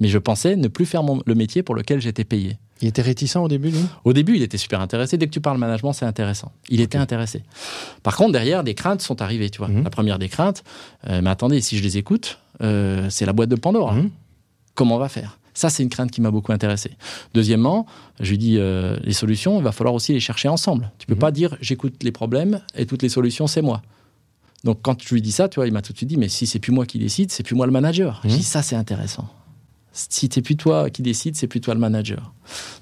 Mais 0.00 0.08
je 0.08 0.18
pensais 0.18 0.56
ne 0.56 0.68
plus 0.68 0.84
faire 0.86 1.02
mon- 1.02 1.22
le 1.26 1.34
métier 1.34 1.62
pour 1.62 1.74
lequel 1.74 2.00
j'étais 2.00 2.24
payé. 2.24 2.58
Il 2.80 2.88
était 2.88 3.02
réticent 3.02 3.36
au 3.36 3.46
début, 3.46 3.70
lui? 3.70 3.84
Au 4.04 4.12
début, 4.12 4.34
il 4.34 4.42
était 4.42 4.58
super 4.58 4.80
intéressé. 4.80 5.16
Dès 5.16 5.26
que 5.28 5.30
tu 5.32 5.40
parles 5.40 5.58
management, 5.58 5.92
c'est 5.92 6.04
intéressant. 6.06 6.50
Il 6.68 6.80
était 6.80 6.98
intéressé. 6.98 7.44
Par 8.02 8.16
contre, 8.16 8.32
derrière, 8.32 8.64
des 8.64 8.74
craintes 8.74 9.00
sont 9.02 9.22
arrivées. 9.22 9.48
Tu 9.50 9.58
vois, 9.58 9.68
Mhm. 9.68 9.84
la 9.84 9.90
première 9.90 10.18
des 10.18 10.28
craintes. 10.28 10.64
euh, 11.08 11.20
mais 11.22 11.30
attendez, 11.30 11.60
si 11.60 11.78
je 11.78 11.82
les 11.84 11.98
écoute, 11.98 12.38
euh, 12.62 13.08
c'est 13.10 13.26
la 13.26 13.32
boîte 13.32 13.50
de 13.50 13.54
Pandore. 13.56 13.92
Mhm. 13.94 14.10
Comment 14.74 14.96
on 14.96 14.98
va 14.98 15.08
faire? 15.08 15.38
Ça, 15.54 15.70
c'est 15.70 15.82
une 15.84 15.90
crainte 15.90 16.10
qui 16.10 16.20
m'a 16.20 16.30
beaucoup 16.32 16.50
intéressé. 16.52 16.90
Deuxièmement, 17.34 17.86
je 18.18 18.30
lui 18.30 18.38
dis 18.38 18.56
euh, 18.58 18.96
les 19.04 19.12
solutions, 19.12 19.58
il 19.58 19.62
va 19.62 19.70
falloir 19.70 19.94
aussi 19.94 20.12
les 20.14 20.20
chercher 20.20 20.48
ensemble. 20.48 20.90
Tu 20.98 21.06
peux 21.06 21.14
Mhm. 21.14 21.18
pas 21.20 21.30
dire 21.30 21.56
j'écoute 21.60 22.02
les 22.02 22.10
problèmes 22.10 22.60
et 22.74 22.86
toutes 22.86 23.02
les 23.02 23.08
solutions, 23.10 23.46
c'est 23.46 23.62
moi. 23.62 23.82
Donc 24.64 24.80
quand 24.82 25.00
je 25.02 25.12
lui 25.14 25.22
dis 25.22 25.32
ça, 25.32 25.48
tu 25.48 25.56
vois, 25.56 25.66
il 25.66 25.72
m'a 25.72 25.82
tout 25.82 25.92
de 25.92 25.96
suite 25.98 26.08
dit 26.08 26.16
mais 26.16 26.28
si 26.28 26.46
c'est 26.46 26.58
plus 26.60 26.72
moi 26.72 26.86
qui 26.86 26.98
décide, 26.98 27.30
c'est 27.32 27.42
plus 27.42 27.54
moi 27.54 27.66
le 27.66 27.72
manager. 27.72 28.20
Je 28.24 28.28
Mhm. 28.28 28.36
dis 28.36 28.42
ça, 28.44 28.62
c'est 28.62 28.76
intéressant. 28.76 29.28
Si 29.94 30.28
c'est 30.32 30.40
plus 30.40 30.56
toi 30.56 30.88
qui 30.88 31.02
décide, 31.02 31.36
c'est 31.36 31.46
plus 31.48 31.60
toi 31.60 31.74
le 31.74 31.80
manager. 31.80 32.32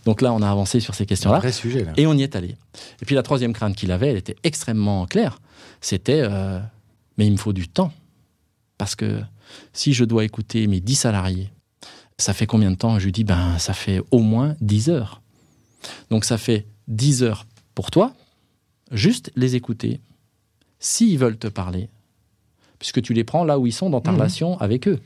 Donc 0.04 0.22
là, 0.22 0.32
on 0.32 0.42
a 0.42 0.48
avancé 0.50 0.78
sur 0.78 0.94
ces 0.94 0.98
C'est 0.98 1.02
un 1.04 1.06
questions-là. 1.08 1.38
vrai 1.40 1.50
sujet, 1.52 1.84
là. 1.84 1.92
Et 1.96 2.06
on 2.06 2.14
y 2.14 2.22
est 2.22 2.36
allé. 2.36 2.56
Et 3.02 3.04
puis 3.06 3.14
la 3.16 3.22
troisième 3.24 3.52
crainte 3.52 3.74
qu'il 3.74 3.90
avait, 3.90 4.08
elle 4.10 4.16
était 4.16 4.36
extrêmement 4.44 5.06
claire. 5.06 5.40
C'était, 5.80 6.20
euh, 6.22 6.60
mais 7.18 7.26
il 7.26 7.32
me 7.32 7.36
faut 7.36 7.52
du 7.52 7.66
temps. 7.66 7.92
Parce 8.78 8.94
que 8.94 9.20
si 9.72 9.92
je 9.92 10.04
dois 10.04 10.24
écouter 10.24 10.68
mes 10.68 10.80
10 10.80 10.94
salariés, 10.94 11.50
ça 12.16 12.32
fait 12.32 12.46
combien 12.46 12.70
de 12.70 12.76
temps? 12.76 12.98
Je 13.00 13.06
lui 13.06 13.12
dis, 13.12 13.24
ben, 13.24 13.58
ça 13.58 13.72
fait 13.72 14.00
au 14.12 14.20
moins 14.20 14.54
10 14.60 14.88
heures. 14.90 15.20
Donc 16.10 16.24
ça 16.24 16.38
fait 16.38 16.66
10 16.86 17.22
heures 17.24 17.44
pour 17.74 17.90
toi, 17.90 18.12
juste 18.92 19.32
les 19.34 19.56
écouter. 19.56 20.00
S'ils 20.80 21.18
veulent 21.18 21.36
te 21.38 21.46
parler, 21.48 21.88
puisque 22.78 23.02
tu 23.02 23.12
les 23.14 23.22
prends 23.24 23.44
là 23.44 23.58
où 23.58 23.66
ils 23.66 23.72
sont 23.72 23.90
dans 23.90 24.00
ta 24.00 24.10
Mhm. 24.10 24.16
relation 24.16 24.58
avec 24.60 24.88
eux. 24.88 24.98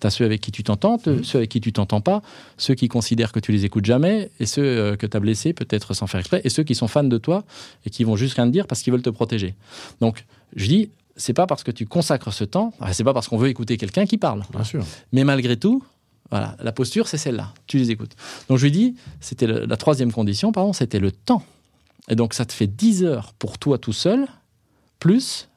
Tu 0.00 0.06
as 0.06 0.10
ceux 0.10 0.24
avec 0.24 0.40
qui 0.40 0.52
tu 0.52 0.62
t'entends, 0.62 0.96
te- 0.98 1.22
ceux 1.22 1.38
avec 1.38 1.50
qui 1.50 1.60
tu 1.60 1.72
t'entends 1.72 2.00
pas, 2.00 2.22
ceux 2.56 2.74
qui 2.74 2.88
considèrent 2.88 3.32
que 3.32 3.40
tu 3.40 3.52
les 3.52 3.64
écoutes 3.64 3.84
jamais, 3.84 4.30
et 4.40 4.46
ceux 4.46 4.62
euh, 4.64 4.96
que 4.96 5.06
tu 5.06 5.16
as 5.16 5.20
blessés 5.20 5.52
peut-être 5.52 5.92
sans 5.94 6.06
faire 6.06 6.20
exprès, 6.20 6.40
et 6.44 6.48
ceux 6.50 6.62
qui 6.62 6.74
sont 6.74 6.88
fans 6.88 7.04
de 7.04 7.18
toi 7.18 7.44
et 7.84 7.90
qui 7.90 8.04
vont 8.04 8.16
juste 8.16 8.34
rien 8.34 8.46
te 8.46 8.52
dire 8.52 8.66
parce 8.66 8.82
qu'ils 8.82 8.92
veulent 8.92 9.02
te 9.02 9.10
protéger. 9.10 9.54
Donc, 10.00 10.24
je 10.54 10.66
dis, 10.66 10.90
c'est 11.16 11.32
pas 11.34 11.46
parce 11.46 11.62
que 11.62 11.70
tu 11.70 11.86
consacres 11.86 12.32
ce 12.32 12.44
temps, 12.44 12.72
c'est 12.92 13.04
pas 13.04 13.12
parce 13.14 13.28
qu'on 13.28 13.38
veut 13.38 13.48
écouter 13.48 13.76
quelqu'un 13.78 14.06
qui 14.06 14.18
parle. 14.18 14.42
Bien 14.52 14.64
sûr. 14.64 14.84
Mais 15.12 15.24
malgré 15.24 15.56
tout, 15.58 15.82
voilà, 16.30 16.56
la 16.62 16.72
posture, 16.72 17.06
c'est 17.08 17.18
celle-là. 17.18 17.52
Tu 17.66 17.78
les 17.78 17.90
écoutes. 17.90 18.16
Donc 18.48 18.58
je 18.58 18.64
lui 18.64 18.72
dis, 18.72 18.96
c'était 19.20 19.46
la 19.46 19.76
troisième 19.76 20.12
condition, 20.12 20.52
pardon, 20.52 20.72
c'était 20.74 20.98
le 20.98 21.12
temps. 21.12 21.42
Et 22.08 22.14
donc 22.16 22.34
ça 22.34 22.44
te 22.44 22.52
fait 22.52 22.66
10 22.66 23.04
heures 23.04 23.32
pour 23.38 23.58
toi 23.58 23.78
tout 23.78 23.92
seul, 23.94 24.26
plus 24.98 25.48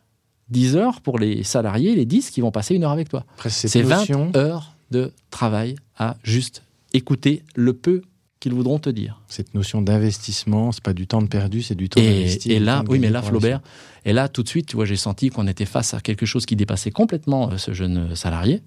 10 0.50 0.76
heures 0.76 1.02
pour 1.02 1.20
les 1.20 1.44
salariés, 1.44 1.96
les 1.96 2.06
10 2.06 2.32
qui 2.32 2.42
vont 2.42 2.52
passer 2.52 2.76
une 2.76 2.84
heure 2.84 2.92
avec 2.92 3.10
toi. 3.10 3.26
C'est 3.48 3.82
20 3.82 3.98
notion, 3.98 4.32
heures 4.36 4.76
de 4.92 5.12
travail 5.30 5.76
à 5.98 6.18
juste 6.24 6.64
écouter 6.94 7.44
le 7.56 7.74
peu 7.74 8.02
qu'ils 8.40 8.54
voudront 8.54 8.80
te 8.80 8.90
dire. 8.90 9.22
cette 9.28 9.54
notion 9.54 9.82
d'investissement, 9.82 10.72
c'est 10.72 10.84
pas 10.84 10.94
du 10.94 11.08
temps 11.08 11.22
de 11.22 11.28
perdu, 11.28 11.62
c'est 11.62 11.76
du 11.76 11.90
temps 11.90 12.00
investi. 12.00 12.52
et 12.52 12.60
là, 12.60 12.84
oui, 12.88 12.98
mais 12.98 13.10
là, 13.10 13.22
Flaubert, 13.22 13.60
et 14.06 14.14
là, 14.14 14.30
tout 14.30 14.44
de 14.44 14.48
suite, 14.48 14.68
tu 14.68 14.78
vois, 14.78 14.86
j'ai 14.86 14.96
senti 14.96 15.30
qu'on 15.30 15.46
était 15.46 15.66
face 15.66 15.94
à 15.94 16.00
quelque 16.00 16.26
chose 16.26 16.46
qui 16.46 16.56
dépassait 16.56 16.92
complètement 16.92 17.52
euh, 17.52 17.58
ce 17.58 17.74
jeune 17.74 17.98
euh, 17.98 18.16
salarié. 18.16 18.62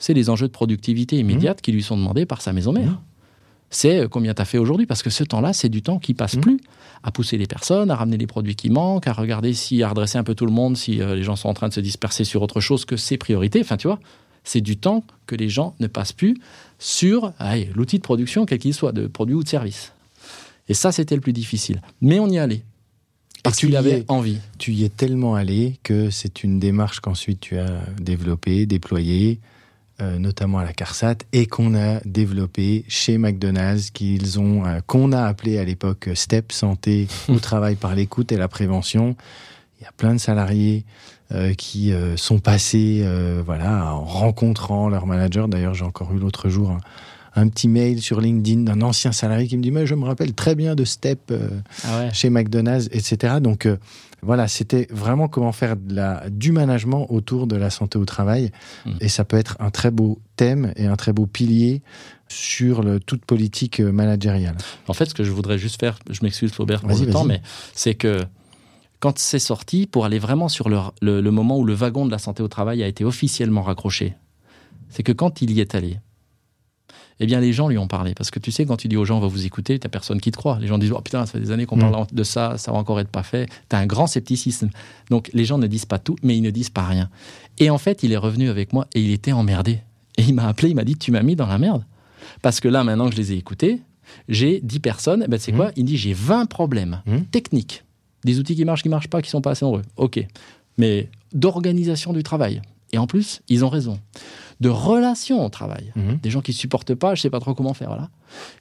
C'est 0.00 0.14
les 0.14 0.30
enjeux 0.30 0.48
de 0.48 0.52
productivité 0.52 1.16
immédiate 1.16 1.60
qui 1.60 1.70
lui 1.70 1.82
sont 1.82 1.96
demandés 1.96 2.26
par 2.26 2.42
sa 2.42 2.52
maison 2.52 2.72
mère. 2.72 2.90
Mhm. 2.90 2.98
C'est 3.74 4.00
euh, 4.00 4.08
combien 4.08 4.34
tu 4.34 4.40
as 4.40 4.44
fait 4.44 4.58
aujourd'hui, 4.58 4.86
parce 4.86 5.02
que 5.02 5.10
ce 5.10 5.24
temps-là, 5.24 5.52
c'est 5.52 5.68
du 5.68 5.82
temps 5.82 5.98
qui 5.98 6.14
passe 6.14 6.34
Mhm. 6.36 6.40
plus 6.42 6.60
à 7.02 7.10
pousser 7.10 7.36
les 7.36 7.46
personnes, 7.46 7.90
à 7.90 7.96
ramener 7.96 8.16
les 8.16 8.26
produits 8.26 8.54
qui 8.54 8.70
manquent, 8.70 9.08
à 9.08 9.12
regarder 9.12 9.52
si, 9.52 9.82
à 9.82 9.88
redresser 9.88 10.16
un 10.16 10.22
peu 10.24 10.34
tout 10.34 10.46
le 10.46 10.52
monde, 10.52 10.76
si 10.76 11.00
euh, 11.02 11.14
les 11.16 11.22
gens 11.24 11.36
sont 11.36 11.48
en 11.48 11.54
train 11.54 11.68
de 11.68 11.74
se 11.74 11.80
disperser 11.80 12.24
sur 12.24 12.40
autre 12.42 12.60
chose 12.60 12.84
que 12.84 12.96
ses 12.96 13.16
priorités. 13.18 13.60
Enfin, 13.60 13.76
tu 13.76 13.88
vois, 13.88 13.98
c'est 14.44 14.60
du 14.60 14.76
temps 14.76 15.02
que 15.26 15.34
les 15.34 15.48
gens 15.48 15.74
ne 15.80 15.86
passent 15.88 16.12
plus 16.12 16.36
sur 16.78 17.32
allez, 17.38 17.68
l'outil 17.74 17.96
de 17.98 18.02
production, 18.02 18.46
quel 18.46 18.58
qu'il 18.58 18.74
soit, 18.74 18.92
de 18.92 19.06
produit 19.06 19.34
ou 19.34 19.42
de 19.42 19.48
service. 19.48 19.92
Et 20.68 20.74
ça, 20.74 20.92
c'était 20.92 21.14
le 21.16 21.20
plus 21.20 21.32
difficile. 21.32 21.82
Mais 22.00 22.20
on 22.20 22.28
y 22.28 22.38
allait. 22.38 22.62
Parce 23.42 23.62
Et 23.62 23.66
tu 23.66 23.74
es. 23.74 24.04
envie. 24.08 24.38
Tu 24.58 24.72
y 24.72 24.84
es 24.84 24.88
tellement 24.88 25.34
allé 25.34 25.78
que 25.82 26.08
c'est 26.08 26.44
une 26.44 26.58
démarche 26.58 27.00
qu'ensuite 27.00 27.40
tu 27.40 27.58
as 27.58 27.82
développée, 28.00 28.64
déployée, 28.64 29.40
euh, 30.00 30.18
notamment 30.18 30.58
à 30.58 30.64
la 30.64 30.72
CARSAT, 30.72 31.18
et 31.32 31.46
qu'on 31.46 31.74
a 31.74 32.00
développée 32.04 32.84
chez 32.88 33.18
McDonald's, 33.18 33.90
qu'ils 33.90 34.40
ont, 34.40 34.66
euh, 34.66 34.80
qu'on 34.86 35.12
a 35.12 35.24
appelé 35.24 35.58
à 35.58 35.64
l'époque 35.64 36.08
STEP, 36.14 36.52
santé 36.52 37.08
au 37.28 37.38
travail 37.38 37.76
par 37.76 37.94
l'écoute 37.94 38.32
et 38.32 38.36
la 38.36 38.48
prévention. 38.48 39.16
Il 39.80 39.84
y 39.84 39.86
a 39.86 39.92
plein 39.92 40.14
de 40.14 40.18
salariés 40.18 40.84
euh, 41.32 41.54
qui 41.54 41.92
euh, 41.92 42.16
sont 42.18 42.38
passés, 42.38 43.00
euh, 43.02 43.42
voilà, 43.44 43.94
en 43.94 44.04
rencontrant 44.04 44.90
leur 44.90 45.06
manager. 45.06 45.48
D'ailleurs, 45.48 45.72
j'ai 45.72 45.84
encore 45.84 46.12
eu 46.12 46.18
l'autre 46.18 46.50
jour 46.50 46.76
un 47.36 47.48
petit 47.48 47.68
mail 47.68 48.00
sur 48.00 48.20
LinkedIn 48.20 48.62
d'un 48.62 48.80
ancien 48.82 49.12
salarié 49.12 49.46
qui 49.48 49.56
me 49.56 49.62
dit 49.62 49.70
mais 49.70 49.86
je 49.86 49.94
me 49.94 50.04
rappelle 50.04 50.34
très 50.34 50.54
bien 50.54 50.74
de 50.74 50.84
STEP. 50.84 51.30
euh, 51.30 51.48
Ah 51.84 51.98
ouais. 52.00 52.10
chez 52.14 52.30
McDonald's, 52.30 52.88
etc. 52.92 53.34
Donc 53.40 53.66
euh, 53.66 53.76
voilà, 54.22 54.48
c'était 54.48 54.86
vraiment 54.90 55.28
comment 55.28 55.52
faire 55.52 55.76
de 55.76 55.94
la, 55.94 56.28
du 56.30 56.52
management 56.52 57.06
autour 57.10 57.46
de 57.46 57.56
la 57.56 57.70
santé 57.70 57.98
au 57.98 58.04
travail. 58.04 58.50
Mm. 58.86 58.90
Et 59.00 59.08
ça 59.08 59.24
peut 59.24 59.36
être 59.36 59.56
un 59.60 59.70
très 59.70 59.90
beau 59.90 60.20
thème 60.36 60.72
et 60.76 60.86
un 60.86 60.96
très 60.96 61.12
beau 61.12 61.26
pilier 61.26 61.82
sur 62.28 62.82
le, 62.82 63.00
toute 63.00 63.24
politique 63.24 63.80
euh, 63.80 63.92
managériale. 63.92 64.56
En 64.88 64.94
fait, 64.94 65.06
ce 65.06 65.14
que 65.14 65.24
je 65.24 65.30
voudrais 65.30 65.58
juste 65.58 65.78
faire, 65.78 65.98
je 66.10 66.20
m'excuse 66.22 66.52
Flaubert 66.52 66.80
pour 66.80 66.90
le 66.98 67.12
temps, 67.12 67.24
mais 67.24 67.42
c'est 67.74 67.94
que 67.94 68.24
quand 69.00 69.18
c'est 69.18 69.38
sorti, 69.38 69.86
pour 69.86 70.06
aller 70.06 70.18
vraiment 70.18 70.48
sur 70.48 70.68
le, 70.70 70.78
le- 71.02 71.20
le 71.20 71.30
moment 71.30 71.58
où 71.58 71.64
le 71.64 71.74
wagon 71.74 72.06
de 72.06 72.10
la 72.10 72.18
santé 72.18 72.42
au 72.42 72.48
travail 72.48 72.82
a 72.82 72.86
été 72.86 73.04
officiellement 73.04 73.60
raccroché, 73.62 74.14
c'est 74.88 75.02
que 75.02 75.12
quand 75.12 75.42
il 75.42 75.50
y 75.50 75.60
est 75.60 75.74
allé, 75.74 75.98
eh 77.20 77.26
bien, 77.26 77.40
les 77.40 77.52
gens 77.52 77.68
lui 77.68 77.78
ont 77.78 77.86
parlé. 77.86 78.14
Parce 78.14 78.30
que 78.30 78.38
tu 78.38 78.50
sais, 78.50 78.66
quand 78.66 78.76
tu 78.76 78.88
dis 78.88 78.96
aux 78.96 79.04
gens, 79.04 79.18
on 79.18 79.20
va 79.20 79.26
vous 79.28 79.46
écouter, 79.46 79.78
t'as 79.78 79.88
personne 79.88 80.20
qui 80.20 80.30
te 80.30 80.36
croit. 80.36 80.58
Les 80.60 80.66
gens 80.66 80.78
disent, 80.78 80.92
oh 80.92 81.00
putain, 81.00 81.24
ça 81.26 81.32
fait 81.32 81.40
des 81.40 81.50
années 81.52 81.66
qu'on 81.66 81.76
Mm. 81.76 81.90
parle 81.90 82.06
de 82.12 82.22
ça, 82.24 82.58
ça 82.58 82.72
va 82.72 82.78
encore 82.78 82.98
être 83.00 83.08
pas 83.08 83.22
fait. 83.22 83.48
T'as 83.68 83.78
un 83.78 83.86
grand 83.86 84.06
scepticisme. 84.06 84.70
Donc, 85.10 85.30
les 85.32 85.44
gens 85.44 85.58
ne 85.58 85.66
disent 85.66 85.86
pas 85.86 85.98
tout, 85.98 86.16
mais 86.22 86.36
ils 86.36 86.42
ne 86.42 86.50
disent 86.50 86.70
pas 86.70 86.84
rien. 86.86 87.08
Et 87.58 87.70
en 87.70 87.78
fait, 87.78 88.02
il 88.02 88.12
est 88.12 88.16
revenu 88.16 88.48
avec 88.50 88.72
moi 88.72 88.86
et 88.94 89.00
il 89.00 89.10
était 89.12 89.32
emmerdé. 89.32 89.78
Et 90.16 90.22
il 90.22 90.34
m'a 90.34 90.46
appelé, 90.48 90.70
il 90.70 90.74
m'a 90.74 90.84
dit, 90.84 90.96
tu 90.96 91.10
m'as 91.12 91.22
mis 91.22 91.36
dans 91.36 91.46
la 91.46 91.58
merde. 91.58 91.84
Parce 92.42 92.58
que 92.60 92.68
là, 92.68 92.82
maintenant 92.84 93.06
que 93.08 93.12
je 93.12 93.20
les 93.20 93.32
ai 93.32 93.36
écoutés, 93.36 93.80
j'ai 94.28 94.60
10 94.62 94.80
personnes, 94.80 95.22
eh 95.26 95.28
ben, 95.28 95.38
c'est 95.38 95.52
Mhm. 95.52 95.58
quoi? 95.58 95.70
Il 95.76 95.84
dit, 95.84 95.96
j'ai 95.96 96.12
20 96.12 96.46
problèmes 96.46 97.00
Mhm. 97.06 97.24
techniques 97.26 97.84
Des 98.24 98.38
outils 98.38 98.56
qui 98.56 98.64
marchent, 98.64 98.82
qui 98.82 98.88
marchent 98.88 99.08
pas, 99.08 99.20
qui 99.20 99.28
sont 99.28 99.42
pas 99.42 99.50
assez 99.50 99.64
nombreux. 99.66 99.82
Ok. 99.98 100.24
Mais 100.78 101.10
d'organisation 101.34 102.12
du 102.14 102.22
travail. 102.22 102.62
Et 102.94 102.98
en 102.98 103.06
plus, 103.08 103.40
ils 103.48 103.64
ont 103.64 103.68
raison. 103.68 103.98
De 104.60 104.68
relations 104.68 105.44
au 105.44 105.48
travail. 105.48 105.92
Mhm. 105.96 106.18
Des 106.22 106.30
gens 106.30 106.40
qui 106.40 106.52
supportent 106.52 106.94
pas, 106.94 107.14
je 107.16 107.22
sais 107.22 107.30
pas 107.30 107.40
trop 107.40 107.54
comment 107.54 107.74
faire. 107.74 107.88
Voilà. 107.88 108.08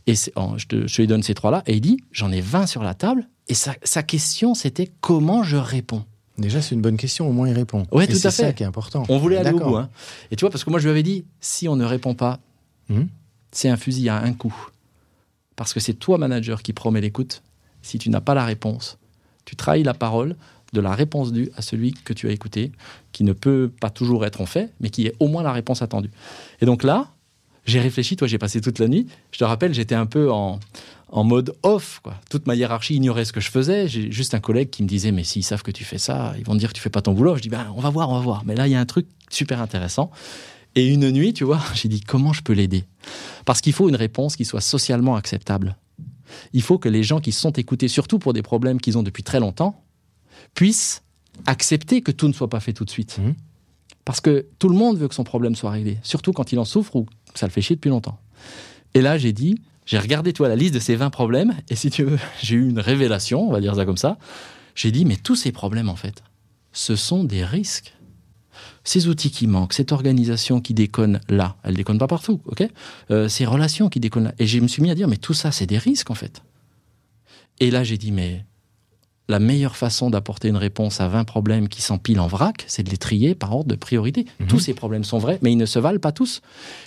Et 0.07 0.15
oh, 0.35 0.53
je, 0.57 0.65
te, 0.65 0.87
je 0.87 1.01
lui 1.01 1.07
donne 1.07 1.21
ces 1.21 1.35
trois-là. 1.35 1.61
Et 1.67 1.75
il 1.75 1.81
dit 1.81 1.97
j'en 2.11 2.31
ai 2.31 2.41
20 2.41 2.65
sur 2.65 2.81
la 2.83 2.95
table. 2.95 3.27
Et 3.47 3.53
sa, 3.53 3.75
sa 3.83 4.01
question, 4.01 4.55
c'était 4.55 4.89
comment 5.01 5.43
je 5.43 5.55
réponds? 5.57 6.03
Déjà, 6.39 6.63
c'est 6.63 6.73
une 6.73 6.81
bonne 6.81 6.97
question, 6.97 7.29
au 7.29 7.31
moins 7.31 7.47
il 7.47 7.53
répond. 7.53 7.83
Et 7.83 8.07
tout 8.07 8.13
à 8.13 8.15
c'est 8.15 8.31
ça 8.31 8.31
fait. 8.47 8.55
qui 8.55 8.63
est 8.63 8.65
important. 8.65 9.03
On 9.07 9.19
voulait 9.19 9.37
aller 9.37 9.51
au 9.51 9.59
bout. 9.59 9.75
hein. 9.77 9.89
Et 10.31 10.35
tu 10.35 10.41
vois, 10.41 10.49
parce 10.49 10.63
que 10.63 10.71
moi, 10.71 10.79
je 10.79 10.85
lui 10.85 10.91
avais 10.91 11.03
dit 11.03 11.25
si 11.41 11.67
on 11.67 11.75
ne 11.75 11.85
répond 11.85 12.15
pas, 12.15 12.39
Mhm. 12.89 13.07
c'est 13.51 13.69
un 13.69 13.77
fusil 13.77 14.09
à 14.09 14.17
un 14.19 14.33
coup. 14.33 14.55
Parce 15.55 15.73
que 15.73 15.79
c'est 15.79 15.93
toi, 15.93 16.17
manager, 16.17 16.63
qui 16.63 16.73
promet 16.73 17.01
l'écoute. 17.01 17.43
Si 17.83 17.99
tu 17.99 18.09
n'as 18.09 18.19
pas 18.21 18.33
la 18.33 18.45
réponse, 18.45 18.97
tu 19.45 19.55
trahis 19.55 19.83
la 19.83 19.93
parole 19.93 20.35
de 20.73 20.81
la 20.81 20.93
réponse 20.93 21.31
due 21.31 21.49
à 21.55 21.61
celui 21.61 21.93
que 21.93 22.13
tu 22.13 22.27
as 22.27 22.31
écouté, 22.31 22.71
qui 23.11 23.23
ne 23.23 23.33
peut 23.33 23.71
pas 23.79 23.89
toujours 23.89 24.25
être 24.25 24.41
en 24.41 24.45
fait, 24.45 24.73
mais 24.79 24.89
qui 24.89 25.05
est 25.07 25.15
au 25.19 25.27
moins 25.27 25.43
la 25.43 25.53
réponse 25.53 25.81
attendue. 25.81 26.11
Et 26.61 26.65
donc 26.65 26.83
là, 26.83 27.09
j'ai 27.65 27.79
réfléchi, 27.79 28.15
toi, 28.15 28.27
j'ai 28.27 28.37
passé 28.37 28.59
toute 28.59 28.79
la 28.79 28.87
nuit. 28.87 29.07
Je 29.31 29.39
te 29.39 29.43
rappelle, 29.43 29.73
j'étais 29.73 29.95
un 29.95 30.05
peu 30.05 30.31
en, 30.31 30.59
en 31.13 31.23
mode 31.23 31.55
off. 31.63 32.01
Quoi. 32.03 32.15
Toute 32.29 32.47
ma 32.47 32.55
hiérarchie 32.55 32.95
ignorait 32.95 33.23
ce 33.23 33.31
que 33.31 33.39
je 33.39 33.49
faisais. 33.49 33.87
J'ai 33.87 34.11
juste 34.11 34.33
un 34.33 34.39
collègue 34.39 34.69
qui 34.69 34.83
me 34.83 34.87
disait 34.87 35.11
Mais 35.11 35.23
s'ils 35.23 35.43
savent 35.43 35.63
que 35.63 35.71
tu 35.71 35.85
fais 35.85 35.97
ça, 35.97 36.33
ils 36.37 36.43
vont 36.43 36.53
te 36.53 36.59
dire 36.59 36.69
que 36.69 36.73
tu 36.73 36.81
fais 36.81 36.89
pas 36.89 37.01
ton 37.01 37.13
boulot. 37.13 37.37
Je 37.37 37.41
dis 37.41 37.49
ben, 37.49 37.71
On 37.75 37.81
va 37.81 37.89
voir, 37.89 38.09
on 38.09 38.15
va 38.15 38.19
voir. 38.19 38.43
Mais 38.45 38.55
là, 38.55 38.67
il 38.67 38.71
y 38.71 38.75
a 38.75 38.79
un 38.79 38.85
truc 38.85 39.07
super 39.29 39.61
intéressant. 39.61 40.11
Et 40.75 40.87
une 40.87 41.11
nuit, 41.11 41.33
tu 41.33 41.43
vois, 41.43 41.61
j'ai 41.75 41.87
dit 41.87 42.01
Comment 42.01 42.33
je 42.33 42.41
peux 42.41 42.53
l'aider? 42.53 42.83
Parce 43.45 43.61
qu'il 43.61 43.73
faut 43.73 43.87
une 43.87 43.95
réponse 43.95 44.35
qui 44.35 44.43
soit 44.43 44.61
socialement 44.61 45.15
acceptable. 45.15 45.77
Il 46.51 46.63
faut 46.63 46.79
que 46.79 46.89
les 46.89 47.03
gens 47.03 47.19
qui 47.19 47.31
sont 47.31 47.51
écoutés, 47.51 47.87
surtout 47.87 48.17
pour 48.17 48.33
des 48.33 48.41
problèmes 48.41 48.81
qu'ils 48.81 48.97
ont 48.97 49.03
depuis 49.03 49.23
très 49.23 49.39
longtemps, 49.39 49.82
puissent 50.53 51.03
accepter 51.45 52.01
que 52.01 52.11
tout 52.11 52.27
ne 52.27 52.33
soit 52.33 52.49
pas 52.49 52.59
fait 52.59 52.73
tout 52.73 52.85
de 52.85 52.89
suite. 52.89 53.17
Mhm. 53.17 53.35
Parce 54.05 54.21
que 54.21 54.47
tout 54.59 54.69
le 54.69 54.75
monde 54.75 54.97
veut 54.97 55.07
que 55.07 55.15
son 55.15 55.23
problème 55.23 55.55
soit 55.55 55.71
réglé, 55.71 55.97
surtout 56.03 56.33
quand 56.33 56.51
il 56.51 56.59
en 56.59 56.65
souffre 56.65 56.95
ou 56.95 57.05
que 57.05 57.39
ça 57.39 57.47
le 57.47 57.51
fait 57.51 57.61
chier 57.61 57.75
depuis 57.75 57.89
longtemps. 57.89 58.19
Et 58.93 59.01
là, 59.01 59.17
j'ai 59.17 59.33
dit, 59.33 59.55
j'ai 59.85 59.97
regardé 59.97 60.33
toi 60.33 60.47
la 60.47 60.55
liste 60.55 60.73
de 60.73 60.79
ces 60.79 60.95
20 60.95 61.09
problèmes, 61.09 61.55
et 61.69 61.75
si 61.75 61.89
tu 61.89 62.03
veux, 62.03 62.19
j'ai 62.41 62.55
eu 62.55 62.69
une 62.69 62.79
révélation, 62.79 63.47
on 63.47 63.51
va 63.51 63.61
dire 63.61 63.75
ça 63.75 63.85
comme 63.85 63.97
ça. 63.97 64.17
J'ai 64.75 64.91
dit, 64.91 65.05
mais 65.05 65.15
tous 65.15 65.35
ces 65.35 65.51
problèmes, 65.51 65.89
en 65.89 65.95
fait, 65.95 66.23
ce 66.71 66.95
sont 66.95 67.23
des 67.23 67.45
risques. 67.45 67.93
Ces 68.83 69.07
outils 69.07 69.31
qui 69.31 69.47
manquent, 69.47 69.73
cette 69.73 69.91
organisation 69.91 70.59
qui 70.59 70.73
déconne 70.73 71.21
là, 71.29 71.55
elle 71.63 71.75
déconne 71.75 71.97
pas 71.97 72.07
partout, 72.07 72.41
ok? 72.45 72.67
Euh, 73.11 73.29
Ces 73.29 73.45
relations 73.45 73.89
qui 73.89 73.99
déconnent 73.99 74.25
là. 74.25 74.33
Et 74.39 74.47
je 74.47 74.59
me 74.59 74.67
suis 74.67 74.81
mis 74.81 74.91
à 74.91 74.95
dire, 74.95 75.07
mais 75.07 75.17
tout 75.17 75.33
ça, 75.33 75.51
c'est 75.51 75.65
des 75.65 75.77
risques, 75.77 76.11
en 76.11 76.15
fait. 76.15 76.43
Et 77.59 77.71
là, 77.71 77.83
j'ai 77.83 77.97
dit, 77.97 78.11
mais 78.11 78.45
la 79.33 79.39
meilleure 79.39 79.75
façon 79.75 80.11
d'apporter 80.11 80.47
une 80.47 80.57
réponse 80.57 81.01
à 81.01 81.07
20 81.07 81.23
problèmes 81.23 81.67
qui 81.67 81.81
s'empilent 81.81 82.19
en 82.19 82.27
vrac, 82.27 82.65
c'est 82.67 82.83
de 82.83 82.91
les 82.91 82.97
trier 82.97 83.33
par 83.33 83.55
ordre 83.55 83.67
de 83.67 83.75
priorité. 83.75 84.27
Mhm. 84.39 84.47
Tous 84.47 84.59
ces 84.59 84.75
problèmes 84.75 85.03
sont 85.03 85.17
vrais, 85.17 85.39
mais 85.41 85.51
ils 85.51 85.57
ne 85.57 85.65
se 85.65 85.79
valent 85.79 85.99
pas 85.99 86.11
tous. 86.11 86.41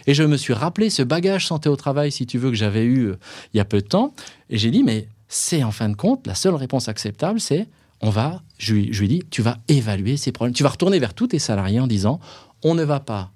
Et 0.07 0.15
je 0.15 0.23
me 0.23 0.37
suis 0.37 0.53
rappelé 0.53 0.89
ce 0.89 1.03
bagage 1.03 1.49
santé 1.49 1.69
au 1.69 1.75
travail, 1.75 2.13
si 2.13 2.25
tu 2.25 2.39
veux, 2.39 2.51
que 2.51 2.57
j'avais 2.57 2.85
eu 2.85 3.07
euh, 3.07 3.19
il 3.53 3.57
y 3.57 3.61
a 3.61 3.65
peu 3.65 3.81
de 3.81 3.87
temps. 3.89 4.15
Et 4.49 4.59
j'ai 4.59 4.71
dit, 4.71 4.85
mais 4.85 5.09
c'est 5.27 5.65
en 5.65 5.73
fin 5.73 5.89
de 5.89 5.97
compte, 5.97 6.25
la 6.29 6.37
seule 6.37 6.55
réponse 6.55 6.89
acceptable, 6.89 7.41
c'est 7.41 7.67
on 8.01 8.11
va, 8.11 8.43
je 8.59 8.75
lui, 8.75 8.93
je 8.93 9.01
lui 9.01 9.09
dit, 9.09 9.23
tu 9.29 9.43
vas 9.43 9.59
évaluer 9.67 10.17
ces 10.17 10.31
problèmes. 10.31 10.55
Tu 10.55 10.63
vas 10.63 10.69
retourner 10.69 11.01
vers 11.01 11.15
tous 11.15 11.29
tes 11.29 11.41
salariés 11.41 11.81
en 11.81 11.89
disant, 11.89 12.21
on 12.63 12.75
ne 12.75 12.85
va 12.85 13.01
pas 13.01 13.33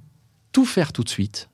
tout 0.52 0.64
faire 0.64 0.92
tout 0.92 1.02
de 1.02 1.08
suite, 1.08 1.48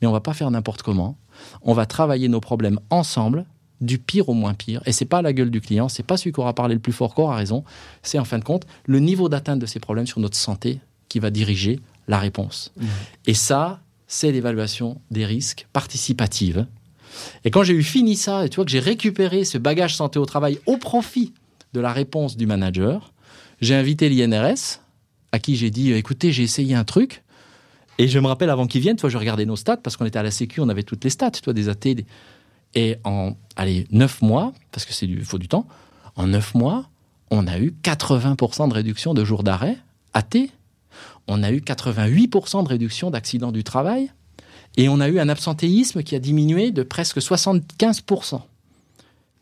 mais 0.00 0.06
on 0.06 0.12
va 0.12 0.20
pas 0.20 0.34
faire 0.34 0.50
n'importe 0.50 0.82
comment. 0.82 1.18
On 1.62 1.74
va 1.74 1.86
travailler 1.86 2.28
nos 2.28 2.40
problèmes 2.40 2.78
ensemble, 2.90 3.46
du 3.80 3.98
pire 3.98 4.28
au 4.28 4.34
moins 4.34 4.54
pire. 4.54 4.82
Et 4.86 4.92
c'est 4.92 5.04
pas 5.04 5.22
la 5.22 5.32
gueule 5.32 5.50
du 5.50 5.60
client, 5.60 5.88
c'est 5.88 6.02
pas 6.02 6.16
celui 6.16 6.32
qui 6.32 6.40
aura 6.40 6.54
parlé 6.54 6.74
le 6.74 6.80
plus 6.80 6.92
fort 6.92 7.14
qui 7.14 7.20
aura 7.20 7.36
raison. 7.36 7.64
C'est 8.02 8.18
en 8.18 8.24
fin 8.24 8.38
de 8.38 8.44
compte 8.44 8.66
le 8.86 8.98
niveau 9.00 9.28
d'atteinte 9.28 9.58
de 9.58 9.66
ces 9.66 9.80
problèmes 9.80 10.06
sur 10.06 10.20
notre 10.20 10.36
santé 10.36 10.80
qui 11.08 11.18
va 11.18 11.30
diriger 11.30 11.80
la 12.08 12.18
réponse. 12.18 12.72
Et 13.26 13.34
ça, 13.34 13.80
c'est 14.06 14.32
l'évaluation 14.32 15.00
des 15.10 15.24
risques 15.24 15.66
participative. 15.72 16.66
Et 17.44 17.50
quand 17.50 17.62
j'ai 17.64 17.74
eu 17.74 17.82
fini 17.82 18.16
ça, 18.16 18.44
et 18.44 18.48
tu 18.48 18.56
vois 18.56 18.64
que 18.64 18.70
j'ai 18.70 18.80
récupéré 18.80 19.44
ce 19.44 19.58
bagage 19.58 19.96
santé 19.96 20.18
au 20.18 20.26
travail 20.26 20.58
au 20.66 20.76
profit 20.76 21.32
de 21.72 21.80
la 21.80 21.92
réponse 21.92 22.36
du 22.36 22.46
manager, 22.46 23.12
j'ai 23.60 23.74
invité 23.74 24.08
l'INRS, 24.08 24.80
à 25.32 25.38
qui 25.38 25.54
j'ai 25.56 25.70
dit, 25.70 25.92
écoutez, 25.92 26.32
j'ai 26.32 26.42
essayé 26.42 26.74
un 26.74 26.84
truc, 26.84 27.22
et 27.98 28.08
je 28.08 28.18
me 28.18 28.26
rappelle 28.26 28.50
avant 28.50 28.66
qu'ils 28.66 28.80
viennent, 28.80 28.96
toi, 28.96 29.10
je 29.10 29.18
regardais 29.18 29.44
nos 29.46 29.56
stats, 29.56 29.76
parce 29.76 29.96
qu'on 29.96 30.06
était 30.06 30.18
à 30.18 30.22
la 30.22 30.30
Sécu, 30.30 30.60
on 30.60 30.68
avait 30.68 30.82
toutes 30.82 31.04
les 31.04 31.10
stats, 31.10 31.30
toi, 31.32 31.52
des 31.52 31.68
AT. 31.68 31.74
des- 31.94 32.06
Et 32.74 32.96
en, 33.04 33.34
allez, 33.56 33.86
neuf 33.90 34.22
mois, 34.22 34.52
parce 34.72 34.84
que 34.84 34.92
c'est 34.92 35.06
du, 35.06 35.24
faut 35.24 35.38
du 35.38 35.48
temps, 35.48 35.66
en 36.16 36.26
neuf 36.26 36.54
mois, 36.54 36.88
on 37.30 37.46
a 37.46 37.58
eu 37.58 37.74
80% 37.82 38.68
de 38.68 38.74
réduction 38.74 39.14
de 39.14 39.24
jours 39.24 39.42
d'arrêt, 39.42 39.76
AT. 40.14 40.48
On 41.28 41.42
a 41.42 41.52
eu 41.52 41.58
88% 41.58 42.64
de 42.64 42.68
réduction 42.68 43.10
d'accidents 43.10 43.52
du 43.52 43.64
travail. 43.64 44.10
Et 44.76 44.88
on 44.88 45.00
a 45.00 45.08
eu 45.08 45.18
un 45.18 45.28
absentéisme 45.28 46.02
qui 46.02 46.14
a 46.14 46.18
diminué 46.18 46.70
de 46.70 46.82
presque 46.82 47.18
75%. 47.18 48.40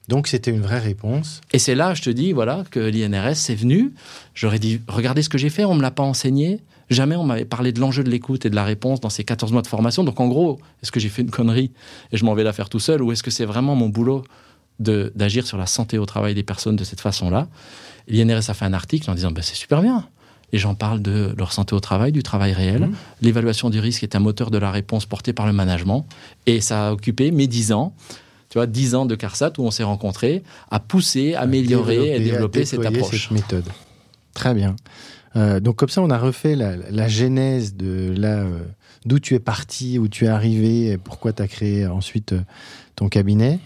Donc 0.09 0.27
c'était 0.27 0.51
une 0.51 0.63
vraie 0.63 0.79
réponse. 0.79 1.43
Et 1.53 1.59
c'est 1.59 1.75
là, 1.75 1.93
je 1.95 2.03
te 2.03 2.11
dis, 2.11 2.33
voilà, 2.33 2.65
que 2.71 2.81
l'INRS 2.81 3.51
est 3.51 3.55
venu. 3.55 3.93
J'aurais 4.35 4.59
dit, 4.59 4.81
regardez 4.89 5.23
ce 5.23 5.29
que 5.29 5.37
j'ai 5.37 5.51
fait, 5.51 5.65
on 5.65 5.73
ne 5.73 5.79
me 5.79 5.83
l'a 5.83 5.91
pas 5.91 6.03
enseigné. 6.03 6.61
Jamais 6.91 7.17
on 7.17 7.25
m'avait 7.25 7.45
parlé 7.45 7.73
de 7.73 7.81
l'enjeu 7.81 8.03
de 8.03 8.11
l'écoute 8.11 8.47
et 8.47 8.51
de 8.51 8.55
la 8.55 8.65
réponse 8.65 9.01
dans 9.01 9.11
ces 9.11 9.25
14 9.25 9.53
mois 9.53 9.63
de 9.63 9.67
formation. 9.67 10.05
Donc 10.05 10.21
en 10.21 10.29
gros, 10.29 10.59
est-ce 10.83 10.91
que 10.91 11.01
j'ai 11.01 11.09
fait 11.09 11.23
une 11.23 11.31
connerie 11.31 11.71
et 12.13 12.17
je 12.17 12.25
m'en 12.25 12.35
vais 12.35 12.45
la 12.45 12.53
faire 12.53 12.69
tout 12.69 12.81
seul 12.81 13.03
ou 13.03 13.13
est-ce 13.13 13.23
que 13.23 13.31
c'est 13.31 13.45
vraiment 13.45 13.75
mon 13.75 13.89
boulot 13.89 14.25
d'agir 14.79 15.47
sur 15.47 15.59
la 15.59 15.67
santé 15.67 15.99
au 15.99 16.07
travail 16.07 16.35
des 16.35 16.43
personnes 16.43 16.77
de 16.77 16.85
cette 16.85 17.01
façon-là? 17.01 17.49
L'INRS 18.09 18.49
a 18.49 18.55
fait 18.55 18.65
un 18.65 18.73
article 18.73 19.11
en 19.11 19.15
disant, 19.15 19.31
ben, 19.31 19.43
c'est 19.43 19.57
super 19.57 19.83
bien. 19.83 20.07
Les 20.53 20.59
gens 20.59 20.75
parlent 20.75 21.03
de 21.03 21.35
leur 21.37 21.53
santé 21.53 21.75
au 21.75 21.81
travail, 21.81 22.11
du 22.11 22.23
travail 22.23 22.53
réel. 22.55 22.83
Mhm. 22.83 22.95
L'évaluation 23.21 23.69
du 23.69 23.81
risque 23.81 24.03
est 24.03 24.17
un 24.17 24.21
moteur 24.21 24.51
de 24.51 24.57
la 24.57 24.71
réponse 24.71 25.05
porté 25.05 25.35
par 25.35 25.47
le 25.47 25.53
management. 25.53 26.07
Et 26.47 26.63
ça 26.63 26.89
a 26.89 26.93
occupé 26.93 27.31
mes 27.31 27.47
10 27.47 27.73
ans. 27.73 27.93
Tu 28.49 28.57
vois, 28.57 28.67
10 28.67 28.95
ans 28.95 29.05
de 29.05 29.15
CARSAT 29.15 29.53
où 29.59 29.65
on 29.65 29.71
s'est 29.71 29.83
rencontrés, 29.83 30.43
à 30.71 30.81
pousser, 30.81 31.35
améliorer 31.35 32.17
et 32.17 32.21
développer 32.21 32.65
cette 32.65 32.85
approche. 32.85 33.25
cette 33.25 33.31
méthode. 33.31 33.67
Très 34.39 34.55
bien. 34.55 34.77
Euh, 35.35 35.59
donc 35.59 35.75
comme 35.75 35.89
ça, 35.89 36.01
on 36.01 36.11
a 36.11 36.17
refait 36.19 36.55
la, 36.55 36.77
la 36.77 37.09
genèse 37.09 37.75
de 37.75 38.15
là 38.17 38.39
euh, 38.39 38.61
d'où 39.05 39.19
tu 39.19 39.35
es 39.35 39.41
parti, 39.41 39.99
où 39.99 40.07
tu 40.07 40.27
es 40.27 40.29
arrivé, 40.29 40.87
et 40.93 40.97
pourquoi 40.97 41.33
tu 41.33 41.43
as 41.43 41.49
créé 41.49 41.89
ensuite 41.89 42.35
euh, 42.35 42.41
ton 42.95 43.09
cabinet. 43.09 43.59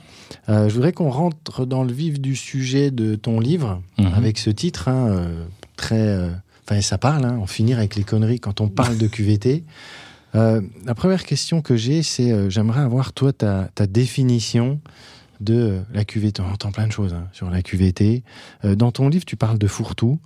Je 0.49 0.73
voudrais 0.73 0.93
qu'on 0.95 1.11
rentre 1.11 1.67
dans 1.67 1.85
le 1.85 1.93
vif 1.93 2.19
du 2.19 2.37
sujet 2.37 2.91
de 2.91 3.17
ton 3.17 3.39
livre 3.39 3.83
Mhm. 3.99 4.15
avec 4.15 4.39
ce 4.39 4.49
titre 4.49 4.89
hein, 4.89 5.27
très. 5.77 6.19
Enfin, 6.67 6.81
ça 6.81 6.97
parle. 6.97 7.27
Hein, 7.27 7.37
en 7.39 7.47
finir 7.47 7.77
avec 7.79 7.97
les 7.97 8.03
conneries 8.03 8.41
quand 8.41 8.63
on 8.63 8.69
parle 8.69 8.97
de 8.97 9.07
QVT. 9.09 9.63
La 10.35 10.95
première 10.97 11.25
question 11.25 11.61
que 11.61 11.77
j'ai, 11.77 12.03
c'est 12.03 12.49
j'aimerais 12.51 12.81
avoir 12.81 13.13
toi 13.13 13.35
ta, 13.35 13.69
ta 13.75 13.87
définition 13.87 14.81
de 15.42 15.55
euh, 15.55 15.81
la 15.92 16.05
QVT. 16.05 16.40
On 16.40 16.52
entend 16.52 16.72
plein 16.72 16.87
de 16.87 16.92
choses 16.92 17.12
hein, 17.12 17.28
sur 17.33 17.50
la 17.50 17.62
QVT. 17.62 18.22
Euh, 18.64 18.74
dans 18.74 18.92
ton 18.92 19.09
livre, 19.09 19.24
tu 19.24 19.37
parles 19.37 19.59
de 19.59 19.66
fourre-tout. 19.66 20.18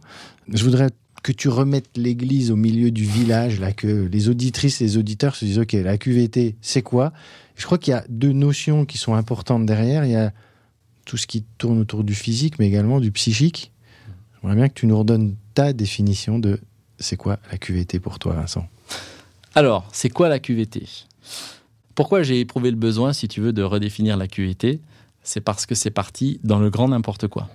Je 0.53 0.63
voudrais 0.65 0.89
que 1.23 1.33
tu 1.33 1.49
remettes 1.49 1.97
l'église 1.97 2.51
au 2.51 2.57
milieu 2.57 2.91
du 2.91 3.05
village, 3.05 3.59
là, 3.59 3.73
que 3.73 4.09
les 4.11 4.29
auditrices 4.29 4.81
les 4.81 4.97
auditeurs 4.97 5.35
se 5.35 5.45
disent, 5.45 5.59
OK, 5.59 5.73
la 5.73 5.99
QVT, 5.99 6.57
c'est 6.61 6.83
quoi? 6.83 7.13
Je 7.57 7.65
crois 7.65 7.79
qu'il 7.79 7.93
y 7.93 7.95
a 7.95 8.05
deux 8.09 8.33
notions 8.33 8.85
qui 8.85 8.99
sont 8.99 9.15
importantes 9.15 9.67
derrière. 9.67 10.05
Il 10.05 10.13
y 10.13 10.17
a 10.17 10.33
tout 11.05 11.17
ce 11.17 11.27
qui 11.27 11.45
tourne 11.59 11.81
autour 11.81 12.05
du 12.05 12.15
physique, 12.15 12.59
mais 12.59 12.67
également 12.67 13.01
du 13.01 13.11
psychique. 13.11 13.73
J'aimerais 14.41 14.57
bien 14.57 14.69
que 14.69 14.75
tu 14.75 14.87
nous 14.87 14.99
redonnes 14.99 15.35
ta 15.55 15.73
définition 15.73 16.39
de 16.39 16.61
c'est 16.99 17.17
quoi 17.17 17.39
la 17.51 17.59
QVT 17.59 17.99
pour 17.99 18.19
toi, 18.19 18.35
Vincent? 18.35 18.67
Alors, 19.55 19.89
c'est 19.93 20.11
quoi 20.11 20.29
la 20.29 20.39
QVT? 20.39 20.87
Pourquoi 21.95 22.23
j'ai 22.23 22.41
éprouvé 22.41 22.71
le 22.71 22.77
besoin, 22.77 23.13
si 23.13 23.27
tu 23.27 23.41
veux, 23.41 23.53
de 23.53 23.63
redéfinir 23.63 24.17
la 24.17 24.29
QVT? 24.29 24.81
C'est 25.27 25.41
parce 25.41 25.67
que 25.67 25.75
c'est 25.75 25.91
parti 25.91 26.39
dans 26.45 26.61
le 26.61 26.71
grand 26.71 26.87
n'importe 26.89 27.27
quoi. 27.27 27.49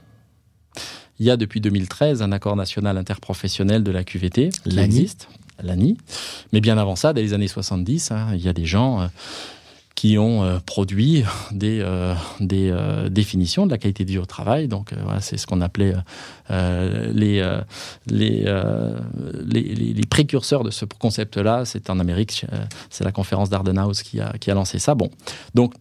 Il 1.19 1.25
y 1.25 1.31
a 1.31 1.37
depuis 1.37 1.61
2013 1.61 2.21
un 2.21 2.31
accord 2.33 2.55
national 2.57 2.97
interprofessionnel 2.97 3.83
de 3.83 3.91
la 3.91 4.03
QVT 4.03 4.49
qui 4.49 4.69
L'ANI. 4.71 4.85
existe, 4.97 5.29
l'ANI. 5.63 5.97
Mais 6.51 6.59
bien 6.59 6.77
avant 6.77 6.95
ça, 6.97 7.13
dès 7.13 7.21
les 7.21 7.33
années 7.33 7.47
70, 7.47 8.11
hein, 8.11 8.27
il 8.33 8.41
y 8.41 8.49
a 8.49 8.53
des 8.53 8.65
gens 8.65 9.01
euh, 9.01 9.07
qui 9.95 10.17
ont 10.17 10.43
euh, 10.43 10.57
produit 10.65 11.23
des, 11.51 11.79
euh, 11.79 12.13
des 12.41 12.73
définitions 13.09 13.67
de 13.67 13.71
la 13.71 13.77
qualité 13.77 14.03
de 14.03 14.09
vie 14.09 14.17
au 14.17 14.25
travail. 14.25 14.67
Donc, 14.67 14.93
voilà, 15.03 15.21
c'est 15.21 15.37
ce 15.37 15.47
qu'on 15.47 15.61
appelait 15.61 15.93
les, 16.49 17.41
les, 18.07 18.43
les, 19.45 19.75
les- 19.75 19.93
les 19.93 20.05
précurseurs 20.09 20.63
de 20.65 20.71
ce 20.71 20.83
concept-là. 20.85 21.63
C'est 21.65 21.89
en 21.89 21.99
Amérique, 21.99 22.45
c'est 22.89 23.03
la 23.05 23.11
conférence 23.13 23.49
d'Ardenhouse 23.49 24.01
qui 24.01 24.19
a, 24.19 24.33
qui 24.39 24.49
a 24.51 24.55
lancé 24.55 24.77
ça. 24.79 24.93
Bon, 24.95 25.09
donc, 25.55 25.73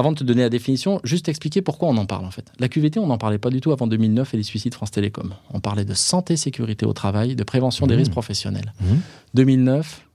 avant 0.00 0.10
de 0.12 0.18
te 0.18 0.24
donner 0.24 0.42
la 0.42 0.48
définition, 0.48 1.00
juste 1.04 1.28
expliquer 1.28 1.62
pourquoi 1.62 1.88
on 1.88 1.96
en 1.96 2.06
parle 2.06 2.24
en 2.24 2.30
fait. 2.30 2.50
La 2.58 2.68
QVT, 2.68 2.98
on 2.98 3.06
n'en 3.06 3.18
parlait 3.18 3.38
pas 3.38 3.50
du 3.50 3.60
tout 3.60 3.70
avant 3.72 3.86
2009 3.86 4.34
et 4.34 4.36
les 4.36 4.42
suicides 4.42 4.74
France 4.74 4.90
Télécom. 4.90 5.32
On 5.54 5.60
parlait 5.60 5.84
de 5.84 5.94
santé, 5.94 6.36
sécurité 6.36 6.84
au 6.86 6.92
travail, 6.92 7.36
de 7.36 7.44
prévention 7.44 7.86
des 7.86 7.94
Mmh. 7.94 7.98
risques 7.98 8.12
professionnels. 8.12 8.72
Mhm. 8.80 9.00
2009, 9.34 10.06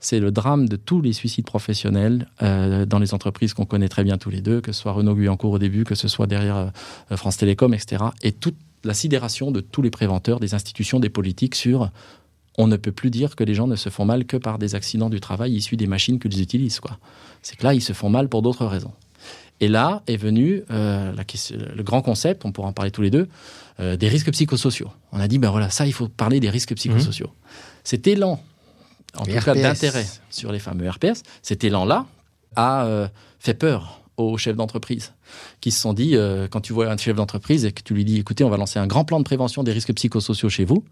c'est 0.00 0.20
le 0.20 0.30
drame 0.30 0.68
de 0.68 0.76
tous 0.76 1.00
les 1.02 1.12
suicides 1.12 1.44
professionnels 1.44 2.28
euh, 2.42 2.86
dans 2.86 2.98
les 3.00 3.14
entreprises 3.14 3.52
qu'on 3.54 3.64
connaît 3.66 3.88
très 3.88 4.04
bien 4.04 4.16
tous 4.16 4.30
les 4.30 4.40
deux, 4.40 4.60
que 4.60 4.72
ce 4.72 4.80
soit 4.80 4.92
Renault 4.92 5.14
Guyancourt 5.16 5.52
au 5.52 5.58
début, 5.58 5.84
que 5.84 5.94
ce 5.96 6.06
soit 6.08 6.26
derrière 6.26 6.70
euh, 7.10 7.16
France 7.16 7.36
Télécom, 7.36 7.74
etc. 7.74 8.04
Et 8.22 8.32
tout- 8.32 8.54
la 8.84 8.94
sidération 8.94 9.50
de 9.50 9.60
tous 9.60 9.82
les 9.82 9.90
préventeurs, 9.90 10.38
des 10.38 10.54
institutions, 10.54 11.00
des 11.00 11.10
politiques 11.10 11.56
sur 11.56 11.90
on 12.60 12.66
ne 12.66 12.76
peut 12.76 12.90
plus 12.92 13.10
dire 13.10 13.36
que 13.36 13.44
les 13.44 13.54
gens 13.54 13.66
ne 13.68 13.76
se 13.76 13.88
font 13.88 14.04
mal 14.04 14.24
que 14.24 14.36
par 14.36 14.58
des 14.58 14.74
accidents 14.74 15.10
du 15.10 15.20
travail 15.20 15.52
issus 15.52 15.76
des 15.76 15.86
machines 15.86 16.18
qu'ils 16.18 16.40
utilisent. 16.40 16.80
Quoi. 16.80 16.98
C'est 17.42 17.54
que 17.56 17.62
là, 17.64 17.72
ils 17.72 17.80
se 17.80 17.92
font 17.92 18.08
mal 18.10 18.28
pour 18.28 18.42
d'autres 18.42 18.66
raisons. 18.66 18.90
Et 19.60 19.68
là 19.68 20.02
est 20.06 20.16
venu 20.16 20.62
euh, 20.70 21.12
la, 21.12 21.24
le 21.74 21.82
grand 21.82 22.02
concept, 22.02 22.44
on 22.44 22.52
pourra 22.52 22.68
en 22.68 22.72
parler 22.72 22.90
tous 22.90 23.02
les 23.02 23.10
deux, 23.10 23.28
euh, 23.80 23.96
des 23.96 24.08
risques 24.08 24.30
psychosociaux. 24.30 24.90
On 25.12 25.20
a 25.20 25.28
dit, 25.28 25.38
ben 25.38 25.50
voilà, 25.50 25.70
ça, 25.70 25.86
il 25.86 25.92
faut 25.92 26.08
parler 26.08 26.40
des 26.40 26.50
risques 26.50 26.74
psychosociaux. 26.74 27.30
Cet 27.84 28.06
élan, 28.06 28.40
en 29.16 29.24
tout 29.24 29.32
cas 29.32 29.54
d'intérêt 29.54 30.06
sur 30.30 30.52
les 30.52 30.58
fameux 30.58 30.88
RPS, 30.88 31.22
cet 31.42 31.64
élan-là 31.64 32.06
a 32.56 32.84
euh, 32.84 33.08
fait 33.40 33.54
peur 33.54 34.00
aux 34.16 34.36
chefs 34.36 34.56
d'entreprise 34.56 35.12
qui 35.60 35.70
se 35.70 35.80
sont 35.80 35.92
dit, 35.92 36.16
quand 36.50 36.60
tu 36.60 36.72
vois 36.72 36.90
un 36.90 36.96
chef 36.96 37.14
d'entreprise 37.14 37.64
et 37.64 37.72
que 37.72 37.82
tu 37.82 37.94
lui 37.94 38.04
dis, 38.04 38.18
écoutez, 38.18 38.42
on 38.42 38.50
va 38.50 38.56
lancer 38.56 38.78
un 38.80 38.86
grand 38.86 39.04
plan 39.04 39.18
de 39.18 39.24
prévention 39.24 39.62
des 39.62 39.72
risques 39.72 39.94
psychosociaux 39.94 40.48
chez 40.48 40.64
vous, 40.64 40.82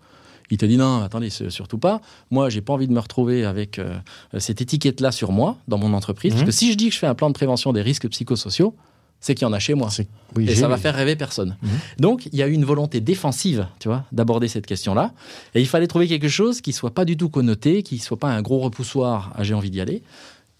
il 0.50 0.58
te 0.58 0.66
dit 0.66 0.76
non, 0.76 1.02
attendez, 1.02 1.30
surtout 1.30 1.78
pas. 1.78 2.00
Moi, 2.30 2.48
j'ai 2.48 2.60
pas 2.60 2.72
envie 2.72 2.86
de 2.86 2.92
me 2.92 3.00
retrouver 3.00 3.44
avec 3.44 3.78
euh, 3.78 3.98
cette 4.38 4.60
étiquette-là 4.60 5.12
sur 5.12 5.32
moi, 5.32 5.58
dans 5.68 5.78
mon 5.78 5.92
entreprise. 5.92 6.32
Parce 6.32 6.42
mhm. 6.42 6.46
que 6.46 6.52
si 6.52 6.72
je 6.72 6.76
dis 6.76 6.88
que 6.88 6.94
je 6.94 6.98
fais 6.98 7.06
un 7.06 7.14
plan 7.14 7.28
de 7.28 7.34
prévention 7.34 7.72
des 7.72 7.82
risques 7.82 8.08
psychosociaux, 8.08 8.74
c'est 9.20 9.34
qu'il 9.34 9.46
y 9.46 9.48
en 9.48 9.52
a 9.52 9.58
chez 9.58 9.74
moi. 9.74 9.88
et 10.38 10.54
ça 10.54 10.68
va 10.68 10.76
faire 10.76 10.94
rêver 10.94 11.16
personne. 11.16 11.56
Mhm. 11.62 11.70
Donc, 11.98 12.26
il 12.26 12.38
y 12.38 12.42
a 12.42 12.48
eu 12.48 12.52
une 12.52 12.64
volonté 12.64 13.00
défensive, 13.00 13.66
tu 13.80 13.88
vois, 13.88 14.04
d'aborder 14.12 14.46
cette 14.46 14.66
question-là. 14.66 15.12
Et 15.54 15.60
il 15.60 15.66
fallait 15.66 15.86
trouver 15.86 16.06
quelque 16.06 16.28
chose 16.28 16.60
qui 16.60 16.72
soit 16.72 16.94
pas 16.94 17.04
du 17.04 17.16
tout 17.16 17.28
connoté, 17.28 17.82
qui 17.82 17.98
soit 17.98 18.18
pas 18.18 18.28
un 18.28 18.42
gros 18.42 18.60
repoussoir 18.60 19.32
à 19.34 19.42
j'ai 19.42 19.54
envie 19.54 19.70
d'y 19.70 19.80
aller. 19.80 20.02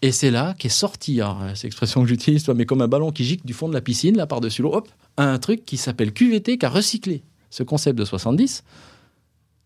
Et 0.01 0.11
c'est 0.11 0.29
là 0.29 0.53
qu'est 0.59 0.69
sorti, 0.69 1.21
c'est 1.55 1.63
l'expression 1.63 2.03
que 2.03 2.07
j'utilise, 2.07 2.47
mais 2.49 2.65
comme 2.65 2.81
un 2.81 2.87
ballon 2.87 3.11
qui 3.11 3.23
gicle 3.23 3.45
du 3.45 3.53
fond 3.53 3.67
de 3.67 3.73
la 3.73 3.81
piscine, 3.81 4.15
là, 4.15 4.27
par-dessus 4.27 4.61
l'eau, 4.61 4.73
hop, 4.75 4.87
un 5.17 5.39
truc 5.39 5.65
qui 5.65 5.77
s'appelle 5.77 6.13
QVT, 6.13 6.59
qui 6.59 6.65
a 6.65 6.69
recyclé 6.69 7.23
ce 7.49 7.63
concept 7.63 7.97
de 7.97 8.05
70 8.05 8.63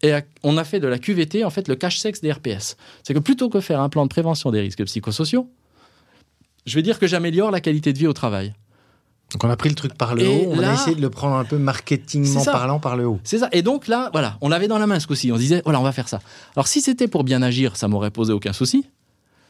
et 0.04 0.14
on 0.44 0.58
a 0.58 0.64
fait 0.64 0.80
de 0.80 0.88
la 0.88 0.98
QVT, 0.98 1.44
en 1.46 1.50
fait, 1.50 1.68
le 1.68 1.76
cache-sexe 1.76 2.22
des 2.22 2.32
RPS. 2.32 2.76
C'est 3.04 3.14
que 3.14 3.20
plutôt 3.20 3.50
que 3.50 3.60
faire 3.60 3.80
un 3.80 3.90
plan 3.90 4.04
de 4.04 4.10
prévention 4.10 4.52
des 4.52 4.60
risques 4.60 4.84
psychosociaux, 4.86 5.50
je 6.66 6.76
vais 6.76 6.82
dire 6.82 7.00
que 7.00 7.08
j'améliore 7.08 7.52
la 7.52 7.62
qualité 7.62 7.94
de 7.94 7.98
vie 8.00 8.08
au 8.08 8.14
travail. 8.14 8.54
Donc 9.32 9.46
on 9.46 9.50
a 9.50 9.56
pris 9.56 9.70
le 9.70 9.76
truc 9.76 9.94
par 9.94 10.14
le 10.14 10.28
haut, 10.28 10.48
on 10.50 10.60
a 10.60 10.74
essayé 10.74 10.96
de 10.96 11.02
le 11.02 11.10
prendre 11.10 11.38
un 11.38 11.46
peu 11.46 11.58
marketingment 11.58 12.44
parlant 12.44 12.80
par 12.80 12.98
le 12.98 13.08
haut. 13.08 13.20
C'est 13.24 13.40
ça. 13.40 13.50
Et 13.54 13.62
donc 13.62 13.88
là, 13.88 14.10
voilà, 14.12 14.38
on 14.42 14.50
l'avait 14.50 14.68
dans 14.68 14.78
la 14.78 14.88
main 14.88 15.00
ce 15.00 15.08
coup-ci. 15.08 15.32
On 15.32 15.36
se 15.36 15.40
disait, 15.40 15.62
voilà, 15.64 15.80
on 15.80 15.84
va 15.84 15.94
faire 15.94 16.10
ça. 16.10 16.20
Alors 16.56 16.68
si 16.68 16.82
c'était 16.82 17.08
pour 17.08 17.24
bien 17.24 17.42
agir, 17.42 17.78
ça 17.78 17.88
m'aurait 17.88 18.12
posé 18.12 18.34
aucun 18.34 18.52
souci. 18.52 18.86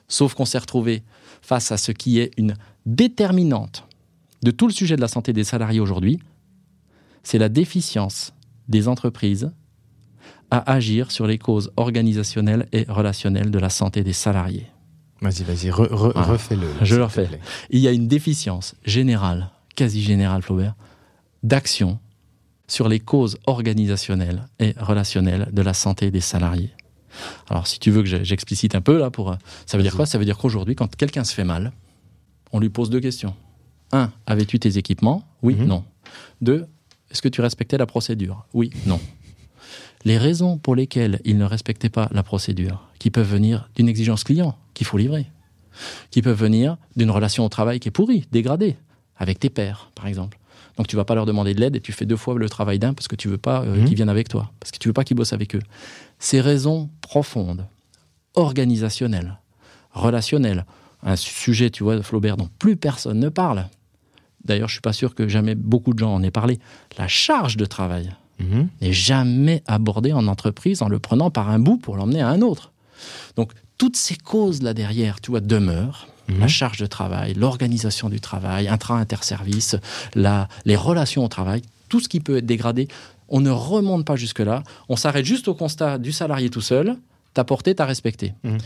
Sauf 0.08 0.36
qu'on 0.36 0.46
s'est 0.46 0.60
retrouvé 0.60 1.04
face 1.42 1.72
à 1.72 1.78
ce 1.78 1.92
qui 1.92 2.20
est 2.20 2.32
une 2.38 2.56
déterminante 2.86 3.88
de 4.44 4.52
tout 4.52 4.68
le 4.68 4.74
sujet 4.74 4.96
de 4.96 5.02
la 5.02 5.08
santé 5.08 5.34
des 5.34 5.44
salariés 5.44 5.80
aujourd'hui. 5.80 6.20
C'est 7.24 7.40
la 7.40 7.50
déficience 7.50 8.34
des 8.68 8.88
entreprises 8.88 9.52
à 10.52 10.72
agir 10.74 11.12
sur 11.12 11.26
les 11.26 11.38
causes 11.38 11.72
organisationnelles 11.78 12.68
et 12.74 12.86
relationnelles 12.88 13.50
de 13.50 13.60
la 13.60 13.70
santé 13.70 14.04
des 14.04 14.14
salariés. 14.14 14.68
Vas-y, 15.22 15.44
vas-y, 15.44 15.72
refais-le. 15.72 16.68
Je 16.82 16.96
le 16.96 17.04
refais. 17.06 17.30
Il 17.70 17.80
y 17.80 17.88
a 17.88 17.92
une 17.92 18.08
déficience 18.08 18.76
générale, 18.84 19.50
quasi 19.76 20.02
générale, 20.02 20.42
Flaubert, 20.42 20.76
d'action 21.44 22.00
sur 22.68 22.90
les 22.90 23.00
causes 23.00 23.38
organisationnelles 23.46 24.48
et 24.60 24.74
relationnelles 24.78 25.50
de 25.52 25.62
la 25.62 25.74
santé 25.74 26.12
des 26.12 26.22
salariés. 26.22 26.72
Alors, 27.50 27.68
si 27.68 27.80
tu 27.80 27.92
veux 27.92 28.04
que 28.04 28.24
j'explicite 28.24 28.76
un 28.76 28.82
peu 28.82 28.98
là, 28.98 29.10
pour, 29.10 29.36
ça 29.66 29.78
veut 29.78 29.84
dire 29.84 29.96
quoi? 29.96 30.06
Ça 30.06 30.18
veut 30.18 30.26
dire 30.26 30.38
qu'aujourd'hui, 30.38 30.76
quand 30.76 30.96
quelqu'un 30.96 31.24
se 31.24 31.34
fait 31.34 31.44
mal, 31.44 31.72
on 32.52 32.60
lui 32.60 32.70
pose 32.70 32.90
deux 32.90 33.02
questions. 33.02 33.36
Un, 33.92 34.12
avais-tu 34.26 34.60
tes 34.60 34.78
équipements? 34.78 35.24
Oui, 35.42 35.56
mhm. 35.56 35.66
non. 35.66 35.84
Deux, 36.42 36.66
est-ce 37.10 37.22
que 37.22 37.30
tu 37.30 37.42
respectais 37.42 37.78
la 37.78 37.86
procédure? 37.86 38.46
Oui, 38.54 38.72
non 38.86 39.00
les 40.06 40.18
raisons 40.18 40.58
pour 40.58 40.76
lesquelles 40.76 41.20
ils 41.26 41.38
ne 41.38 41.46
respectaient 41.46 41.90
pas 41.90 42.10
la 42.12 42.24
procédure, 42.24 42.88
qui 43.00 43.12
peuvent 43.12 43.30
venir 43.30 43.70
d'une 43.76 43.90
exigence 43.90 44.24
client 44.24 44.58
qu'il 44.74 44.88
faut 44.88 44.98
livrer, 44.98 45.28
qui 46.10 46.22
peuvent 46.22 46.40
venir 46.40 46.78
d'une 46.96 47.12
relation 47.12 47.46
au 47.46 47.50
travail 47.50 47.80
qui 47.80 47.90
est 47.90 47.92
pourrie, 47.92 48.26
dégradée, 48.32 48.76
avec 49.18 49.40
tes 49.40 49.50
pairs, 49.50 49.92
par 49.96 50.08
exemple. 50.08 50.38
Donc 50.78 50.88
tu 50.88 50.96
vas 50.96 51.06
pas 51.06 51.16
leur 51.16 51.26
demander 51.26 51.54
de 51.54 51.60
l'aide 51.60 51.76
et 51.76 51.82
tu 51.82 51.92
fais 51.92 52.06
deux 52.06 52.16
fois 52.16 52.36
le 52.38 52.50
travail 52.50 52.80
d'un 52.80 52.94
parce 52.94 53.08
que 53.08 53.16
tu 53.16 53.28
veux 53.28 53.38
pas 53.38 53.62
euh, 53.62 53.78
mhm. 53.78 53.86
qu'ils 53.86 53.96
viennent 53.96 54.10
avec 54.10 54.30
toi, 54.30 54.52
parce 54.60 54.72
que 54.72 54.78
tu 54.78 54.88
veux 54.88 54.94
pas 54.94 55.04
qu'ils 55.04 55.18
bossent 55.18 55.34
avec 55.34 55.56
eux. 55.56 55.62
Ces 56.18 56.42
raisons 56.42 56.90
profondes, 57.02 57.66
organisationnelles, 58.36 59.38
relationnelles, 59.92 60.66
un 61.04 61.16
sujet, 61.16 61.70
tu 61.70 61.84
vois, 61.84 62.02
Flaubert, 62.02 62.38
dont 62.38 62.50
plus 62.60 62.78
personne 62.78 63.20
ne 63.20 63.30
parle. 63.30 63.68
D'ailleurs, 64.44 64.70
je 64.70 64.74
suis 64.74 64.82
pas 64.82 64.94
sûr 64.94 65.14
que 65.14 65.28
jamais 65.28 65.56
beaucoup 65.56 65.94
de 65.94 66.00
gens 66.00 66.14
en 66.14 66.24
aient 66.24 66.32
parlé. 66.32 66.60
La 66.98 67.08
charge 67.08 67.58
de 67.58 67.66
travail 67.66 68.12
Mhm. 68.42 68.68
n'est 68.82 68.94
jamais 68.94 69.64
abordé 69.68 70.14
en 70.14 70.28
entreprise 70.28 70.82
en 70.82 70.90
le 70.90 71.00
prenant 71.00 71.30
par 71.30 71.50
un 71.50 71.60
bout 71.60 71.78
pour 71.78 71.96
l'emmener 71.96 72.22
à 72.22 72.30
un 72.30 72.42
autre. 72.42 72.72
Donc, 73.36 73.52
toutes 73.78 73.98
ces 73.98 74.16
causes 74.16 74.62
là 74.62 74.74
derrière, 74.74 75.22
tu 75.22 75.32
vois, 75.32 75.40
demeurent. 75.42 76.08
Mhm. 76.28 76.40
La 76.40 76.48
charge 76.48 76.78
de 76.78 76.86
travail, 76.86 77.34
l'organisation 77.34 78.10
du 78.10 78.20
travail, 78.20 78.68
intra-interservice, 78.68 79.76
les 80.16 80.76
relations 80.76 81.26
au 81.26 81.28
travail, 81.28 81.62
tout 81.90 82.00
ce 82.00 82.08
qui 82.08 82.20
peut 82.20 82.38
être 82.38 82.46
dégradé, 82.46 82.88
on 83.28 83.42
ne 83.42 83.50
remonte 83.50 84.06
pas 84.06 84.16
jusque-là. 84.16 84.64
On 84.90 84.96
s'arrête 84.96 85.26
juste 85.26 85.48
au 85.48 85.56
constat 85.56 85.98
du 85.98 86.12
salarié 86.12 86.50
tout 86.50 86.62
seul, 86.62 86.98
t'as 87.34 87.44
porté, 87.44 87.76
t'as 87.76 87.86
respecté. 87.86 88.34
Mhm. 88.44 88.58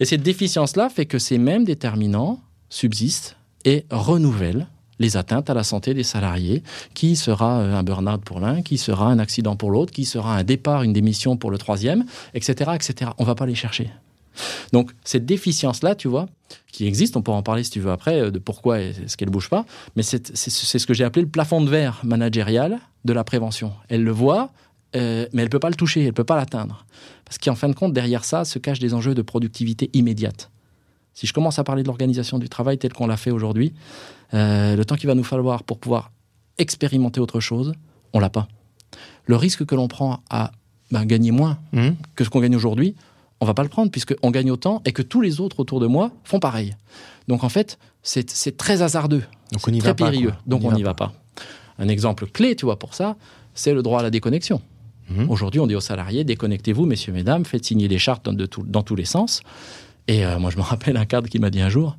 Et 0.00 0.04
cette 0.04 0.22
déficience-là 0.22 0.88
fait 0.88 1.06
que 1.06 1.18
ces 1.18 1.38
mêmes 1.38 1.64
déterminants 1.64 2.40
subsistent 2.68 3.36
et 3.64 3.84
renouvellent 3.90 4.66
les 5.00 5.16
atteintes 5.16 5.50
à 5.50 5.54
la 5.54 5.64
santé 5.64 5.94
des 5.94 6.04
salariés, 6.04 6.62
qui 6.94 7.16
sera 7.16 7.58
euh, 7.58 7.74
un 7.74 7.82
burn-out 7.82 8.22
pour 8.22 8.38
l'un, 8.38 8.62
qui 8.62 8.78
sera 8.78 9.06
un 9.06 9.18
accident 9.18 9.56
pour 9.56 9.72
l'autre, 9.72 9.92
qui 9.92 10.04
sera 10.04 10.36
un 10.36 10.44
départ, 10.44 10.84
une 10.84 10.92
démission 10.92 11.36
pour 11.36 11.50
le 11.50 11.58
troisième, 11.58 12.04
etc. 12.34 12.70
etc. 12.74 13.10
On 13.18 13.24
ne 13.24 13.26
va 13.26 13.34
pas 13.34 13.46
les 13.46 13.56
chercher. 13.56 13.90
Donc 14.72 14.92
cette 15.02 15.26
déficience-là, 15.26 15.96
tu 15.96 16.06
vois, 16.06 16.28
qui 16.70 16.86
existe, 16.86 17.16
on 17.16 17.22
pourra 17.22 17.38
en 17.38 17.42
parler 17.42 17.64
si 17.64 17.70
tu 17.70 17.80
veux 17.80 17.90
après, 17.90 18.20
euh, 18.20 18.30
de 18.30 18.38
pourquoi 18.38 18.80
est-ce 18.80 19.16
qu'elle 19.16 19.28
ne 19.28 19.32
bouge 19.32 19.48
pas, 19.48 19.64
mais 19.96 20.02
c'est 20.02 20.30
ce 20.32 20.86
que 20.86 20.94
j'ai 20.94 21.04
appelé 21.04 21.22
le 21.22 21.30
plafond 21.30 21.60
de 21.60 21.68
verre 21.68 22.00
managérial 22.04 22.78
de 23.04 23.12
la 23.12 23.24
prévention. 23.24 23.72
Elle 23.88 24.04
le 24.04 24.12
voit, 24.12 24.52
euh, 24.96 25.26
mais 25.32 25.42
elle 25.42 25.48
ne 25.48 25.50
peut 25.50 25.58
pas 25.58 25.70
le 25.70 25.76
toucher, 25.76 26.00
elle 26.00 26.06
ne 26.08 26.12
peut 26.12 26.24
pas 26.24 26.36
l'atteindre. 26.36 26.84
Parce 27.24 27.38
qu'en 27.38 27.54
fin 27.54 27.68
de 27.68 27.74
compte, 27.74 27.92
derrière 27.92 28.24
ça 28.24 28.44
se 28.44 28.58
cachent 28.58 28.80
des 28.80 28.92
enjeux 28.92 29.14
de 29.14 29.22
productivité 29.22 29.88
immédiate. 29.94 30.50
Si 31.14 31.26
je 31.26 31.32
commence 31.32 31.58
à 31.58 31.64
parler 31.64 31.82
de 31.82 31.88
l'organisation 31.88 32.38
du 32.38 32.48
travail 32.48 32.78
tel 32.78 32.92
qu'on 32.92 33.06
l'a 33.06 33.16
fait 33.16 33.30
aujourd'hui, 33.30 33.72
euh, 34.34 34.76
le 34.76 34.84
temps 34.84 34.96
qu'il 34.96 35.06
va 35.06 35.14
nous 35.14 35.24
falloir 35.24 35.62
pour 35.64 35.78
pouvoir 35.78 36.10
expérimenter 36.58 37.20
autre 37.20 37.40
chose, 37.40 37.72
on 38.12 38.20
l'a 38.20 38.30
pas. 38.30 38.48
Le 39.26 39.36
risque 39.36 39.64
que 39.64 39.74
l'on 39.74 39.88
prend 39.88 40.22
à 40.30 40.52
ben, 40.90 41.04
gagner 41.04 41.30
moins 41.30 41.58
mmh. 41.72 41.90
que 42.14 42.24
ce 42.24 42.30
qu'on 42.30 42.40
gagne 42.40 42.56
aujourd'hui, 42.56 42.94
on 43.40 43.46
va 43.46 43.54
pas 43.54 43.62
le 43.62 43.68
prendre 43.68 43.90
puisqu'on 43.90 44.30
gagne 44.30 44.50
autant 44.50 44.82
et 44.84 44.92
que 44.92 45.02
tous 45.02 45.20
les 45.20 45.40
autres 45.40 45.60
autour 45.60 45.80
de 45.80 45.86
moi 45.86 46.12
font 46.24 46.40
pareil. 46.40 46.76
Donc 47.28 47.44
en 47.44 47.48
fait, 47.48 47.78
c'est 48.02 48.56
très 48.56 48.82
hasardeux. 48.82 49.22
Donc 49.52 49.66
on 49.66 49.72
y 49.72 49.78
très 49.78 49.90
va 49.90 49.94
périlleux. 49.94 50.30
Pas, 50.30 50.42
Donc 50.46 50.64
on 50.64 50.72
n'y 50.72 50.82
va, 50.82 50.94
pas. 50.94 51.12
Un 51.78 51.88
exemple 51.88 52.26
clé, 52.26 52.56
tu 52.56 52.66
vois, 52.66 52.78
pour 52.78 52.94
ça, 52.94 53.16
c'est 53.54 53.72
le 53.72 53.82
droit 53.82 54.00
à 54.00 54.02
la 54.02 54.10
déconnexion. 54.10 54.60
Mmh. 55.08 55.30
Aujourd'hui, 55.30 55.60
on 55.60 55.66
dit 55.66 55.74
aux 55.74 55.80
salariés, 55.80 56.24
déconnectez-vous, 56.24 56.86
messieurs, 56.86 57.12
mesdames, 57.12 57.44
faites 57.44 57.64
signer 57.64 57.88
des 57.88 57.98
chartes 57.98 58.28
dans, 58.28 58.46
dans 58.64 58.82
tous 58.82 58.94
les 58.94 59.04
sens. 59.04 59.42
Et 60.06 60.24
euh, 60.24 60.38
moi, 60.38 60.50
je 60.50 60.56
me 60.56 60.62
rappelle 60.72 60.96
un 60.96 61.06
cadre 61.06 61.28
qui 61.28 61.38
m'a 61.38 61.50
dit 61.50 61.60
un 61.60 61.68
jour, 61.68 61.96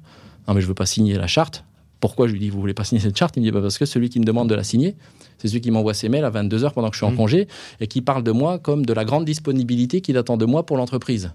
non 0.47 0.53
mais 0.53 0.61
je 0.61 0.67
veux 0.67 0.73
pas 0.73 0.85
signer 0.85 1.15
la 1.15 1.27
charte, 1.27 1.63
pourquoi 2.01 2.27
je 2.27 2.33
lui 2.33 2.39
dis, 2.39 2.49
vous 2.49 2.59
voulez 2.59 2.73
pas 2.73 2.83
signer 2.83 2.99
cette 2.99 3.17
charte? 3.17 3.37
Il 3.37 3.39
me 3.39 3.45
dit, 3.45 3.51
bah, 3.51 3.61
parce 3.61 3.77
que 3.77 3.85
celui 3.85 4.09
qui 4.09 4.19
me 4.19 4.25
demande 4.25 4.49
de 4.49 4.55
la 4.55 4.63
signer, 4.63 4.95
c'est 5.37 5.47
celui 5.47 5.61
qui 5.61 5.71
m'envoie 5.71 5.93
ses 5.93 6.09
mails 6.09 6.25
à 6.25 6.29
22 6.29 6.65
heures 6.65 6.73
pendant 6.73 6.89
que 6.89 6.95
je 6.95 6.99
suis 6.99 7.05
en 7.05 7.11
mmh. 7.11 7.15
congé 7.15 7.47
et 7.79 7.87
qui 7.87 8.01
parle 8.01 8.23
de 8.23 8.31
moi 8.31 8.59
comme 8.59 8.85
de 8.85 8.91
la 8.91 9.05
grande 9.05 9.23
disponibilité 9.23 10.01
qu'il 10.01 10.17
attend 10.17 10.35
de 10.35 10.45
moi 10.45 10.65
pour 10.65 10.75
l'entreprise. 10.75 11.31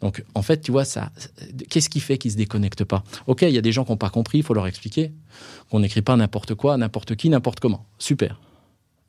Donc, 0.00 0.24
en 0.34 0.42
fait, 0.42 0.60
tu 0.60 0.72
vois, 0.72 0.84
ça, 0.84 1.10
qu'est-ce 1.68 1.88
qui 1.88 2.00
fait 2.00 2.18
qu'ils 2.18 2.32
se 2.32 2.36
déconnectent 2.36 2.84
pas? 2.84 3.04
Ok, 3.26 3.42
il 3.42 3.50
y 3.50 3.58
a 3.58 3.60
des 3.60 3.72
gens 3.72 3.84
qui 3.84 3.92
n'ont 3.92 3.96
pas 3.96 4.10
compris, 4.10 4.38
il 4.38 4.44
faut 4.44 4.54
leur 4.54 4.66
expliquer 4.66 5.12
qu'on 5.70 5.80
n'écrit 5.80 6.02
pas 6.02 6.16
n'importe 6.16 6.54
quoi, 6.54 6.76
n'importe 6.76 7.16
qui, 7.16 7.28
n'importe 7.28 7.60
comment. 7.60 7.84
Super. 7.98 8.40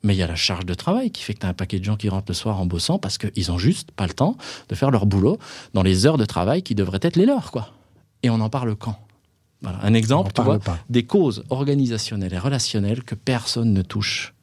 Mais 0.02 0.14
il 0.14 0.18
y 0.18 0.22
a 0.22 0.26
la 0.26 0.36
charge 0.36 0.66
de 0.66 0.74
travail 0.74 1.10
qui 1.10 1.22
fait 1.22 1.34
que 1.34 1.40
tu 1.40 1.46
as 1.46 1.48
un 1.50 1.54
paquet 1.54 1.78
de 1.78 1.84
gens 1.84 1.96
qui 1.96 2.08
rentrent 2.08 2.30
le 2.30 2.34
soir 2.34 2.60
en 2.60 2.66
bossant 2.66 2.98
parce 2.98 3.18
qu'ils 3.18 3.52
ont 3.52 3.58
juste 3.58 3.90
pas 3.92 4.06
le 4.06 4.14
temps 4.14 4.36
de 4.68 4.74
faire 4.74 4.90
leur 4.90 5.06
boulot 5.06 5.38
dans 5.74 5.82
les 5.82 6.06
heures 6.06 6.18
de 6.18 6.24
travail 6.24 6.62
qui 6.62 6.74
devraient 6.74 7.00
être 7.02 7.16
les 7.16 7.26
leurs, 7.26 7.52
quoi. 7.52 7.72
Et 8.22 8.30
on 8.30 8.40
en 8.40 8.50
parle 8.50 8.74
quand? 8.76 8.98
Un 9.64 9.94
exemple, 9.94 10.32
tu 10.32 10.42
vois, 10.42 10.58
des 10.88 11.04
causes 11.04 11.44
organisationnelles 11.50 12.32
et 12.32 12.38
relationnelles 12.38 13.02
que 13.02 13.14
personne 13.14 13.72
ne 13.72 13.82
touche. 13.82 14.34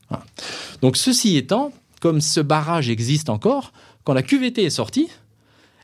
Donc, 0.81 0.97
ceci 0.97 1.37
étant, 1.37 1.71
comme 2.01 2.21
ce 2.21 2.39
barrage 2.39 2.89
existe 2.89 3.29
encore, 3.29 3.73
quand 4.03 4.13
la 4.13 4.23
QVT 4.23 4.63
est 4.63 4.69
sortie, 4.69 5.09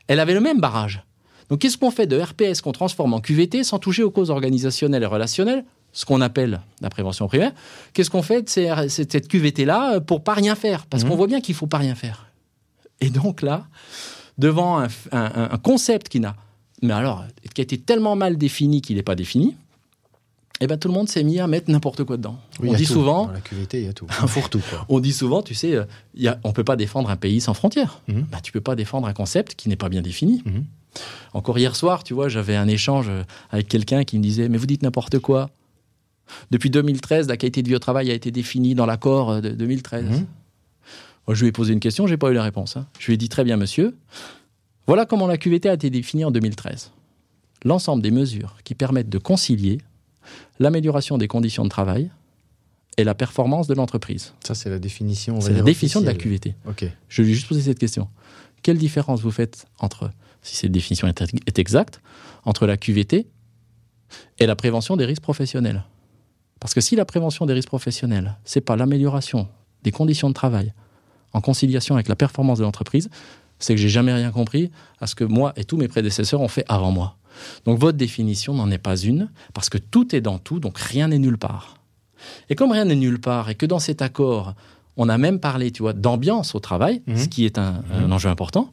elle 0.06 0.20
avait 0.20 0.34
le 0.34 0.40
même 0.40 0.60
barrage. 0.60 1.04
Donc, 1.50 1.60
qu'est-ce 1.60 1.76
qu'on 1.76 1.90
fait 1.90 2.06
de 2.06 2.18
RPS 2.18 2.62
qu'on 2.62 2.72
transforme 2.72 3.12
en 3.12 3.20
QVT 3.20 3.64
sans 3.64 3.78
toucher 3.78 4.02
aux 4.02 4.10
causes 4.10 4.30
organisationnelles 4.30 5.02
et 5.02 5.06
relationnelles 5.06 5.64
ce 5.92 6.04
qu'on 6.04 6.20
appelle 6.20 6.60
la 6.80 6.90
prévention 6.90 7.28
primaire, 7.28 7.52
qu'est-ce 7.92 8.10
qu'on 8.10 8.22
fait 8.22 8.42
de 8.42 8.88
cette 8.88 9.28
QVT-là 9.28 10.00
pour 10.00 10.24
pas 10.24 10.34
rien 10.34 10.56
faire? 10.56 10.86
Parce 10.86 11.04
mmh. 11.04 11.08
qu'on 11.08 11.14
voit 11.14 11.28
bien 11.28 11.40
qu'il 11.40 11.54
faut 11.54 11.68
pas 11.68 11.78
rien 11.78 11.94
faire. 11.94 12.26
Et 13.00 13.10
donc 13.10 13.42
là, 13.42 13.66
devant 14.36 14.84
un 15.12 15.58
concept 15.58 16.08
qui 16.08 16.18
n'a 16.18 16.34
mais 16.82 16.92
alors, 16.92 17.24
qui 17.54 17.60
a 17.60 17.64
été 17.64 17.78
tellement 17.78 18.16
mal 18.16 18.36
défini 18.36 18.82
qu'il 18.82 18.96
n'est 18.96 19.02
pas 19.02 19.14
défini, 19.14 19.56
Et 20.60 20.66
ben 20.66 20.78
tout 20.78 20.88
le 20.88 20.94
monde 20.94 21.08
s'est 21.08 21.24
mis 21.24 21.40
à 21.40 21.46
mettre 21.46 21.70
n'importe 21.70 22.04
quoi 22.04 22.16
dedans. 22.16 22.38
Oui, 22.60 22.68
on 22.70 22.74
dit 22.74 22.86
tout. 22.86 22.92
souvent, 22.94 23.26
Dans 23.26 23.32
la 23.32 23.40
il 23.72 23.84
y 23.84 23.88
a 23.88 23.92
tout. 23.92 24.06
Un 24.22 24.26
fourre-tout, 24.26 24.62
on 24.88 25.00
dit 25.00 25.12
souvent, 25.12 25.42
tu 25.42 25.54
sais, 25.54 25.74
euh, 25.74 25.84
il 26.14 26.22
y 26.22 26.28
a, 26.28 26.38
on 26.44 26.52
peut 26.52 26.64
pas 26.64 26.76
défendre 26.76 27.10
un 27.10 27.16
pays 27.16 27.40
sans 27.40 27.54
frontières. 27.54 28.00
Mhm. 28.08 28.26
Bah, 28.30 28.38
tu 28.42 28.52
peux 28.52 28.60
pas 28.60 28.76
défendre 28.76 29.06
un 29.08 29.12
concept 29.12 29.54
qui 29.56 29.68
n'est 29.68 29.76
pas 29.76 29.88
bien 29.88 30.00
défini. 30.02 30.42
Mhm. 30.46 30.64
Encore 31.32 31.58
hier 31.58 31.74
soir, 31.74 32.04
tu 32.04 32.14
vois, 32.14 32.28
j'avais 32.28 32.54
un 32.54 32.68
échange 32.68 33.08
euh, 33.08 33.24
avec 33.50 33.66
quelqu'un 33.68 34.04
qui 34.04 34.16
me 34.18 34.22
disait 34.22 34.48
Mais 34.48 34.58
vous 34.58 34.66
dites 34.66 34.82
n'importe 34.82 35.18
quoi. 35.18 35.50
Depuis 36.50 36.70
2013, 36.70 37.28
la 37.28 37.36
qualité 37.36 37.62
de 37.62 37.68
vie 37.68 37.74
au 37.74 37.80
travail 37.80 38.10
a 38.10 38.14
été 38.14 38.30
définie 38.30 38.74
dans 38.76 38.86
l'accord 38.86 39.30
euh, 39.30 39.40
de 39.40 39.50
2013. 39.50 40.04
Mhm. 40.04 40.26
Moi, 41.26 41.34
je 41.34 41.40
lui 41.42 41.48
ai 41.48 41.52
posé 41.52 41.72
une 41.72 41.80
question, 41.80 42.06
j'ai 42.06 42.16
pas 42.16 42.30
eu 42.30 42.34
la 42.34 42.42
réponse. 42.44 42.76
hein. 42.76 42.86
Je 42.98 43.06
lui 43.06 43.14
ai 43.14 43.16
dit 43.16 43.28
Très 43.28 43.42
bien, 43.44 43.56
monsieur. 43.56 43.96
Voilà 44.86 45.06
comment 45.06 45.26
la 45.26 45.38
QVT 45.38 45.68
a 45.68 45.74
été 45.74 45.90
définie 45.90 46.24
en 46.24 46.30
2013. 46.30 46.92
L'ensemble 47.64 48.02
des 48.02 48.10
mesures 48.10 48.56
qui 48.64 48.74
permettent 48.74 49.08
de 49.08 49.18
concilier 49.18 49.78
l'amélioration 50.58 51.18
des 51.18 51.28
conditions 51.28 51.64
de 51.64 51.70
travail 51.70 52.10
et 52.96 53.04
la 53.04 53.14
performance 53.14 53.66
de 53.66 53.74
l'entreprise. 53.74 54.34
Ça, 54.44 54.54
c'est 54.54 54.70
la 54.70 54.78
définition. 54.78 55.40
C'est 55.40 55.52
la 55.52 55.62
de 55.62 56.06
la. 56.06 56.14
QVT. 56.14 56.54
Je 57.08 57.22
lui 57.22 57.30
ai 57.30 57.34
juste 57.34 57.48
posé 57.48 57.62
cette 57.62 57.78
question. 57.78 58.08
Quelle 58.62 58.78
différence 58.78 59.20
vous 59.20 59.30
faites 59.30 59.66
entre, 59.80 60.10
si 60.42 60.56
cette 60.56 60.72
définition 60.72 61.08
est, 61.08 61.22
est 61.46 61.58
exacte, 61.58 62.00
entre 62.44 62.66
la 62.66 62.76
QVT 62.76 63.26
et 64.38 64.46
la 64.46 64.56
prévention 64.56 64.96
des 64.96 65.04
risques 65.06 65.22
professionnels? 65.22 65.84
Parce 66.60 66.72
que 66.72 66.80
si 66.80 66.94
la 66.96 67.04
prévention 67.04 67.46
des 67.46 67.52
risques 67.52 67.68
professionnels, 67.68 68.36
c'est 68.44 68.60
pas 68.60 68.76
l'amélioration 68.76 69.48
des 69.82 69.90
conditions 69.90 70.28
de 70.28 70.34
travail 70.34 70.72
en 71.32 71.40
conciliation 71.40 71.96
avec 71.96 72.08
la 72.08 72.16
performance 72.16 72.58
de 72.58 72.62
l'entreprise, 72.62 73.10
c'est 73.58 73.74
que 73.74 73.80
j'ai 73.80 73.88
jamais 73.88 74.12
rien 74.12 74.30
compris 74.30 74.70
à 75.00 75.06
ce 75.06 75.14
que 75.14 75.24
moi 75.24 75.52
et 75.56 75.64
tous 75.64 75.76
mes 75.76 75.88
prédécesseurs 75.88 76.40
ont 76.40 76.48
fait 76.48 76.64
avant 76.68 76.90
moi. 76.92 77.16
Donc 77.64 77.78
votre 77.78 77.98
définition 77.98 78.54
n'en 78.54 78.70
est 78.70 78.78
pas 78.78 78.96
une, 78.96 79.28
parce 79.54 79.68
que 79.68 79.78
tout 79.78 80.14
est 80.14 80.20
dans 80.20 80.38
tout, 80.38 80.60
donc 80.60 80.78
rien 80.78 81.08
n'est 81.08 81.18
nulle 81.18 81.38
part. 81.38 81.76
Et 82.48 82.54
comme 82.54 82.72
rien 82.72 82.84
n'est 82.84 82.94
nulle 82.96 83.20
part, 83.20 83.50
et 83.50 83.54
que 83.54 83.66
dans 83.66 83.78
cet 83.80 84.02
accord, 84.02 84.54
on 84.96 85.08
a 85.08 85.18
même 85.18 85.40
parlé, 85.40 85.70
tu 85.72 85.82
vois, 85.82 85.92
d'ambiance 85.92 86.54
au 86.54 86.60
travail, 86.60 87.02
Mhm. 87.06 87.16
ce 87.18 87.28
qui 87.28 87.44
est 87.44 87.58
un, 87.58 87.82
un 87.92 88.10
enjeu 88.12 88.28
important, 88.28 88.72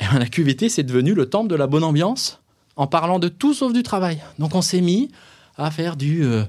eh 0.00 0.04
ben, 0.12 0.18
la 0.18 0.26
QVT, 0.26 0.68
c'est 0.68 0.82
devenu 0.82 1.14
le 1.14 1.26
temple 1.30 1.48
de 1.48 1.54
la 1.56 1.66
bonne 1.66 1.84
ambiance, 1.84 2.40
en 2.76 2.86
parlant 2.86 3.18
de 3.18 3.28
tout 3.28 3.54
sauf 3.54 3.72
du 3.72 3.82
travail. 3.82 4.18
Donc 4.38 4.54
on 4.54 4.60
s'est 4.60 4.82
mis 4.82 5.10
à 5.56 5.70
faire 5.70 5.96
du, 5.96 6.22
euh, 6.22 6.44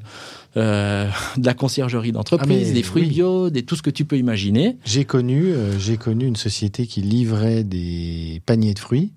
euh, 0.58 1.08
de 1.38 1.46
la 1.46 1.54
conciergerie 1.54 2.12
d'entreprise, 2.12 2.68
Ah, 2.72 2.74
des 2.74 2.84
fruits 2.84 3.04
oui. 3.04 3.10
bio, 3.10 3.50
des, 3.50 3.64
tout 3.64 3.76
ce 3.76 3.82
que 3.82 3.90
tu 3.90 4.04
peux 4.06 4.18
imaginer. 4.18 4.78
J'ai 4.86 5.06
connu, 5.06 5.46
euh, 5.46 5.78
j'ai 5.80 5.98
connu 5.98 6.26
une 6.26 6.36
société 6.36 6.88
qui 6.88 7.02
livrait 7.02 7.64
des 7.64 8.42
paniers 8.46 8.74
de 8.74 8.80
fruits 8.80 9.14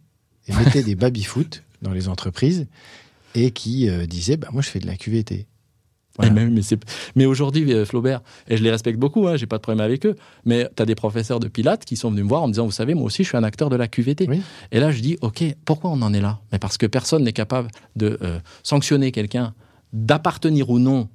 et 0.47 0.53
mettait 0.55 0.83
des 0.83 0.95
baby-foot 0.97 1.63
dans 1.83 1.93
les 1.93 2.09
entreprises 2.09 2.67
et 3.35 3.51
qui 3.53 3.89
euh, 3.89 4.07
disait 4.07 4.37
bah, 4.37 4.49
Moi, 4.53 4.61
je 4.63 4.69
fais 4.69 4.81
de 4.81 4.87
la 4.87 4.97
QVT. 4.97 5.47
Voilà. 6.19 6.33
Même- 6.33 6.61
mais 7.17 7.25
aujourd'hui, 7.25 7.73
Flaubert, 7.87 8.21
et 8.49 8.57
je 8.59 8.63
les 8.63 8.71
respecte 8.71 8.99
beaucoup, 8.99 9.27
hein, 9.29 9.37
j'ai 9.37 9.47
pas 9.47 9.57
de 9.57 9.63
problème 9.63 9.83
avec 9.83 10.05
eux, 10.05 10.17
mais 10.45 10.69
tu 10.77 10.83
as 10.83 10.85
des 10.85 10.97
professeurs 10.97 11.41
de 11.41 11.49
Pilates 11.49 11.85
qui 11.87 11.97
sont 11.97 12.11
venus 12.11 12.25
me 12.25 12.29
voir 12.29 12.43
en 12.43 12.49
me 12.49 12.53
disant, 12.53 12.67
vous 12.67 12.73
savez, 12.73 12.93
moi 12.95 13.05
aussi, 13.05 13.23
je 13.23 13.29
suis 13.29 13.39
un 13.39 13.45
acteur 13.45 13.71
de 13.71 13.77
la 13.77 13.87
QVT. 13.89 14.27
Oui. 14.29 14.43
Et 14.73 14.81
là, 14.81 14.91
je 14.91 15.01
dis, 15.01 15.17
OK, 15.23 15.43
pourquoi 15.65 15.91
on 15.91 16.03
en 16.03 16.13
est 16.13 16.21
là? 16.21 16.41
Mais 16.53 16.59
parce 16.59 16.77
que 16.77 16.85
personne 16.87 17.23
n'est 17.23 17.33
capable 17.33 17.69
de 17.97 18.19
euh, 18.23 18.39
sanctionner 18.65 19.13
quelqu'un 19.13 19.55
d'appartenir 19.95 20.69
ou 20.69 20.79
non 20.79 21.09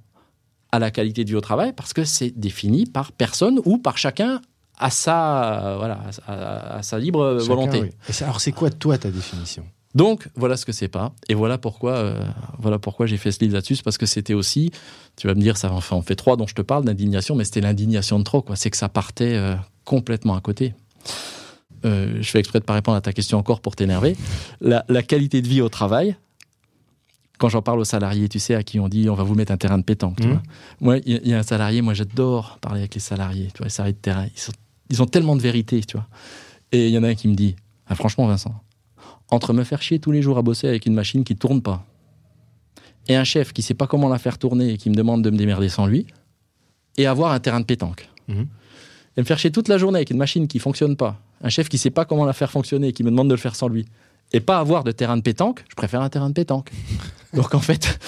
à 0.75 0.79
la 0.79 0.91
qualité 0.91 1.23
de 1.23 1.29
vie 1.29 1.35
au 1.35 1.41
travail, 1.41 1.73
parce 1.73 1.93
que 1.93 2.03
c'est 2.03 2.31
défini 2.37 2.85
par 2.85 3.11
personne 3.11 3.59
ou 3.65 3.77
par 3.77 3.97
chacun 3.97 4.41
à 4.77 4.89
sa, 4.89 5.75
voilà, 5.77 5.99
à, 6.27 6.83
sa 6.83 6.99
libre 6.99 7.37
Chacun, 7.39 7.47
volonté. 7.55 7.81
oui. 7.81 7.89
Et 8.09 8.13
c'est- 8.13 8.23
alors, 8.25 8.41
c'est 8.41 8.51
quoi, 8.51 8.69
toi, 8.69 8.97
ta 8.97 9.09
définition? 9.09 9.63
Donc 9.95 10.27
voilà 10.35 10.57
ce 10.57 10.65
que 10.65 10.73
c'est 10.73 10.89
pas, 10.89 11.13
et 11.29 11.33
voilà 11.35 11.57
pourquoi, 11.57 11.93
euh, 11.93 12.19
voilà 12.59 12.77
pourquoi 12.79 13.05
j'ai 13.05 13.15
fait 13.15 13.31
ce 13.31 13.39
livre 13.39 13.53
là-dessus, 13.53 13.77
parce 13.81 13.97
que 13.97 14.05
c'était 14.05 14.33
aussi, 14.33 14.71
tu 15.15 15.27
vas 15.27 15.33
me 15.35 15.39
dire, 15.39 15.55
ça 15.55 15.71
enfin 15.71 15.95
on 15.95 16.01
fait 16.01 16.17
trois 16.17 16.35
dont 16.35 16.47
je 16.47 16.53
te 16.53 16.61
parle 16.61 16.83
d'indignation, 16.83 17.33
mais 17.35 17.45
c'était 17.45 17.61
l'indignation 17.61 18.19
de 18.19 18.25
trop, 18.25 18.41
quoi. 18.41 18.57
C'est 18.57 18.69
que 18.69 18.75
ça 18.75 18.89
partait 18.89 19.35
euh, 19.35 19.55
complètement 19.85 20.35
à 20.35 20.41
côté. 20.41 20.73
Euh, 21.85 22.17
je 22.19 22.29
fais 22.29 22.39
exprès 22.39 22.59
de 22.59 22.65
pas 22.65 22.73
répondre 22.73 22.97
à 22.97 23.01
ta 23.01 23.13
question 23.13 23.37
encore 23.37 23.61
pour 23.61 23.77
t'énerver. 23.77 24.17
La, 24.59 24.83
la 24.89 25.01
qualité 25.03 25.41
de 25.41 25.47
vie 25.47 25.61
au 25.61 25.69
travail. 25.69 26.17
Quand 27.37 27.49
j'en 27.49 27.61
parle 27.61 27.79
aux 27.79 27.83
salariés, 27.85 28.29
tu 28.29 28.39
sais, 28.39 28.55
à 28.55 28.63
qui 28.63 28.79
on 28.79 28.87
dit 28.87 29.09
on 29.09 29.15
va 29.15 29.23
vous 29.23 29.35
mettre 29.35 29.51
un 29.51 29.57
terrain 29.57 29.77
de 29.77 29.83
pétanque. 29.83 30.21
vois. 30.21 30.41
Moi, 30.81 30.97
il 31.05 31.27
y, 31.27 31.33
a 31.33 31.39
un 31.39 31.43
salarié, 31.43 31.81
moi 31.81 31.93
j'adore 31.93 32.57
parler 32.61 32.79
avec 32.79 32.93
les 32.95 33.01
salariés, 33.01 33.47
tu 33.53 33.57
vois, 33.57 33.65
les 33.65 33.71
salariés 33.71 33.93
de 33.93 33.99
terrain. 33.99 34.25
Ils, 34.33 34.39
sont- 34.39 34.51
ils 34.89 35.01
ont 35.01 35.05
tellement 35.05 35.35
de 35.35 35.41
vérité, 35.41 35.81
tu 35.81 35.97
vois. 35.97 36.07
Et 36.71 36.87
il 36.87 36.93
y 36.93 36.97
en 36.97 37.03
a 37.03 37.09
un 37.09 37.15
qui 37.15 37.27
me 37.27 37.35
dit, 37.35 37.55
ah, 37.87 37.95
franchement 37.95 38.25
Vincent, 38.27 38.53
entre 39.29 39.53
me 39.53 39.63
faire 39.63 39.81
chier 39.81 39.99
tous 39.99 40.11
les 40.11 40.21
jours 40.21 40.37
à 40.37 40.41
bosser 40.41 40.67
avec 40.67 40.85
une 40.85 40.93
machine 40.93 41.23
qui 41.23 41.35
tourne 41.35 41.61
pas 41.61 41.85
et 43.07 43.15
un 43.15 43.23
chef 43.23 43.53
qui 43.53 43.61
sait 43.61 43.73
pas 43.73 43.87
comment 43.87 44.09
la 44.09 44.17
faire 44.17 44.37
tourner 44.37 44.69
et 44.71 44.77
qui 44.77 44.89
me 44.89 44.95
demande 44.95 45.23
de 45.23 45.29
me 45.29 45.37
démerder 45.37 45.69
sans 45.69 45.85
lui 45.87 46.07
et 46.97 47.05
avoir 47.05 47.31
un 47.33 47.39
terrain 47.39 47.59
de 47.59 47.65
pétanque. 47.65 48.07
Mhm. 48.27 48.47
Et 49.17 49.21
me 49.21 49.25
faire 49.25 49.37
chier 49.39 49.51
toute 49.51 49.67
la 49.67 49.77
journée 49.77 49.97
avec 49.97 50.09
une 50.09 50.17
machine 50.17 50.47
qui 50.47 50.59
fonctionne 50.59 50.95
pas, 50.95 51.19
un 51.41 51.49
chef 51.49 51.69
qui 51.69 51.77
sait 51.77 51.89
pas 51.91 52.05
comment 52.05 52.25
la 52.25 52.33
faire 52.33 52.51
fonctionner 52.51 52.87
et 52.89 52.93
qui 52.93 53.03
me 53.03 53.11
demande 53.11 53.27
de 53.29 53.33
le 53.33 53.39
faire 53.39 53.55
sans 53.55 53.67
lui 53.67 53.85
et 54.33 54.39
pas 54.39 54.57
avoir 54.59 54.83
de 54.83 54.91
terrain 54.91 55.17
de 55.17 55.21
pétanque, 55.21 55.63
je 55.69 55.75
préfère 55.75 56.01
un 56.01 56.09
terrain 56.09 56.29
de 56.29 56.33
pétanque. 56.33 56.71
Donc 57.35 57.53
en 57.53 57.59
fait, 57.59 57.99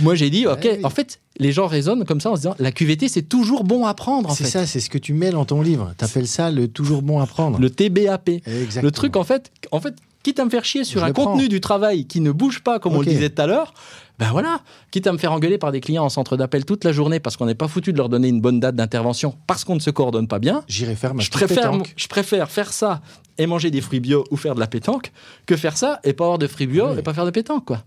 moi 0.00 0.14
j'ai 0.14 0.30
dit, 0.30 0.46
ok, 0.46 0.60
Ouais, 0.64 0.76
oui. 0.78 0.84
en 0.84 0.90
fait, 0.90 1.20
les 1.38 1.52
gens 1.52 1.66
raisonnent 1.66 2.04
comme 2.04 2.20
ça 2.20 2.30
en 2.30 2.36
se 2.36 2.42
disant, 2.42 2.54
la 2.58 2.70
QVT 2.72 3.08
c'est 3.08 3.22
toujours 3.22 3.64
bon 3.64 3.86
à 3.86 3.94
prendre 3.94 4.30
en 4.30 4.34
C'est 4.34 4.44
ça, 4.44 4.66
c'est 4.66 4.80
ce 4.80 4.90
que 4.90 4.98
tu 4.98 5.12
mets 5.14 5.30
dans 5.30 5.44
ton 5.44 5.62
livre. 5.62 5.92
Tu 5.98 6.04
appelles 6.04 6.28
ça 6.28 6.50
le 6.50 6.68
toujours 6.68 7.02
bon 7.02 7.20
à 7.20 7.26
prendre. 7.26 7.58
Le 7.58 7.70
TBAP. 7.70 8.28
Exactement. 8.46 8.82
Le 8.82 8.90
truc, 8.90 9.16
en 9.16 9.24
fait, 9.24 9.50
en 9.72 9.80
fait, 9.80 9.94
quitte 10.24 10.40
à 10.40 10.44
me 10.44 10.50
faire 10.50 10.64
chier 10.64 10.82
sur 10.82 11.00
Je 11.00 11.04
un 11.06 11.12
prends. 11.12 11.26
contenu 11.26 11.48
du 11.48 11.60
travail 11.60 12.06
qui 12.06 12.20
ne 12.20 12.32
bouge 12.32 12.60
pas, 12.64 12.80
comme 12.80 12.94
on 12.96 13.00
le 13.00 13.06
disait 13.06 13.30
tout 13.30 13.40
à 13.42 13.46
l'heure, 13.46 13.72
ben 14.18 14.30
voilà, 14.32 14.60
quitte 14.90 15.06
à 15.06 15.12
me 15.12 15.18
faire 15.18 15.32
engueuler 15.32 15.58
par 15.58 15.70
des 15.70 15.80
clients 15.80 16.04
en 16.04 16.08
centre 16.08 16.36
d'appel 16.36 16.64
toute 16.64 16.82
la 16.84 16.92
journée 16.92 17.20
parce 17.20 17.36
qu'on 17.36 17.46
n'est 17.46 17.54
pas 17.54 17.68
foutu 17.68 17.92
de 17.92 17.98
leur 17.98 18.08
donner 18.08 18.28
une 18.28 18.40
bonne 18.40 18.58
date 18.58 18.74
d'intervention 18.74 19.36
parce 19.46 19.62
qu'on 19.64 19.74
ne 19.76 19.80
se 19.80 19.90
coordonne 19.90 20.26
pas 20.26 20.38
bien, 20.40 20.64
J'irai 20.66 20.96
faire 20.96 21.14
ma 21.14 21.22
je 21.22 21.30
préfère, 21.30 21.70
pétanque. 21.70 21.92
je 21.96 22.08
préfère 22.08 22.50
faire 22.50 22.72
ça 22.72 23.00
et 23.38 23.46
manger 23.46 23.70
des 23.70 23.80
fruits 23.80 23.98
bio 24.00 24.24
ou 24.30 24.36
faire 24.36 24.54
de 24.54 24.60
la 24.60 24.68
pétanque 24.68 25.10
que 25.46 25.56
faire 25.56 25.76
ça 25.76 26.00
et 26.04 26.12
pas 26.12 26.24
avoir 26.24 26.38
de 26.38 26.46
fruits 26.46 26.68
bio 26.68 26.86
Oui. 26.92 26.98
et 26.98 27.02
pas 27.02 27.12
faire 27.14 27.26
de 27.26 27.30
pétanque, 27.32 27.64
quoi. 27.64 27.82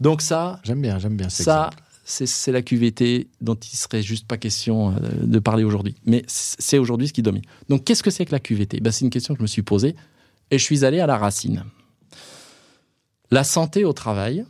Donc 0.00 0.22
ça, 0.22 0.58
J'aime 0.64 0.82
bien, 0.82 0.98
j'aime 0.98 1.16
bien 1.16 1.28
ça, 1.28 1.70
c'est 2.04 2.50
la 2.50 2.60
QVT 2.62 3.28
dont 3.40 3.54
il 3.54 3.76
serait 3.76 4.02
juste 4.02 4.26
pas 4.26 4.36
question 4.36 4.90
euh, 4.90 4.94
de 5.22 5.38
parler 5.38 5.62
aujourd'hui. 5.62 5.94
Mais 6.04 6.24
c'est 6.26 6.78
aujourd'hui 6.78 7.06
ce 7.06 7.12
qui 7.12 7.22
domine. 7.22 7.42
Donc, 7.68 7.84
qu'est-ce 7.84 8.02
que 8.02 8.10
c'est 8.10 8.26
que 8.26 8.32
la 8.32 8.40
QVT? 8.40 8.80
Ben, 8.80 8.90
C'est 8.90 9.04
une 9.04 9.10
question 9.12 9.34
que 9.34 9.38
je 9.38 9.42
me 9.42 9.46
suis 9.46 9.62
posée 9.62 9.94
et 10.50 10.58
je 10.58 10.64
suis 10.64 10.84
allé 10.84 11.00
à 11.00 11.06
la 11.06 11.16
racine. 11.16 11.64
La 13.30 13.44
santé 13.44 13.84
au 13.84 13.92
travail 13.92 14.44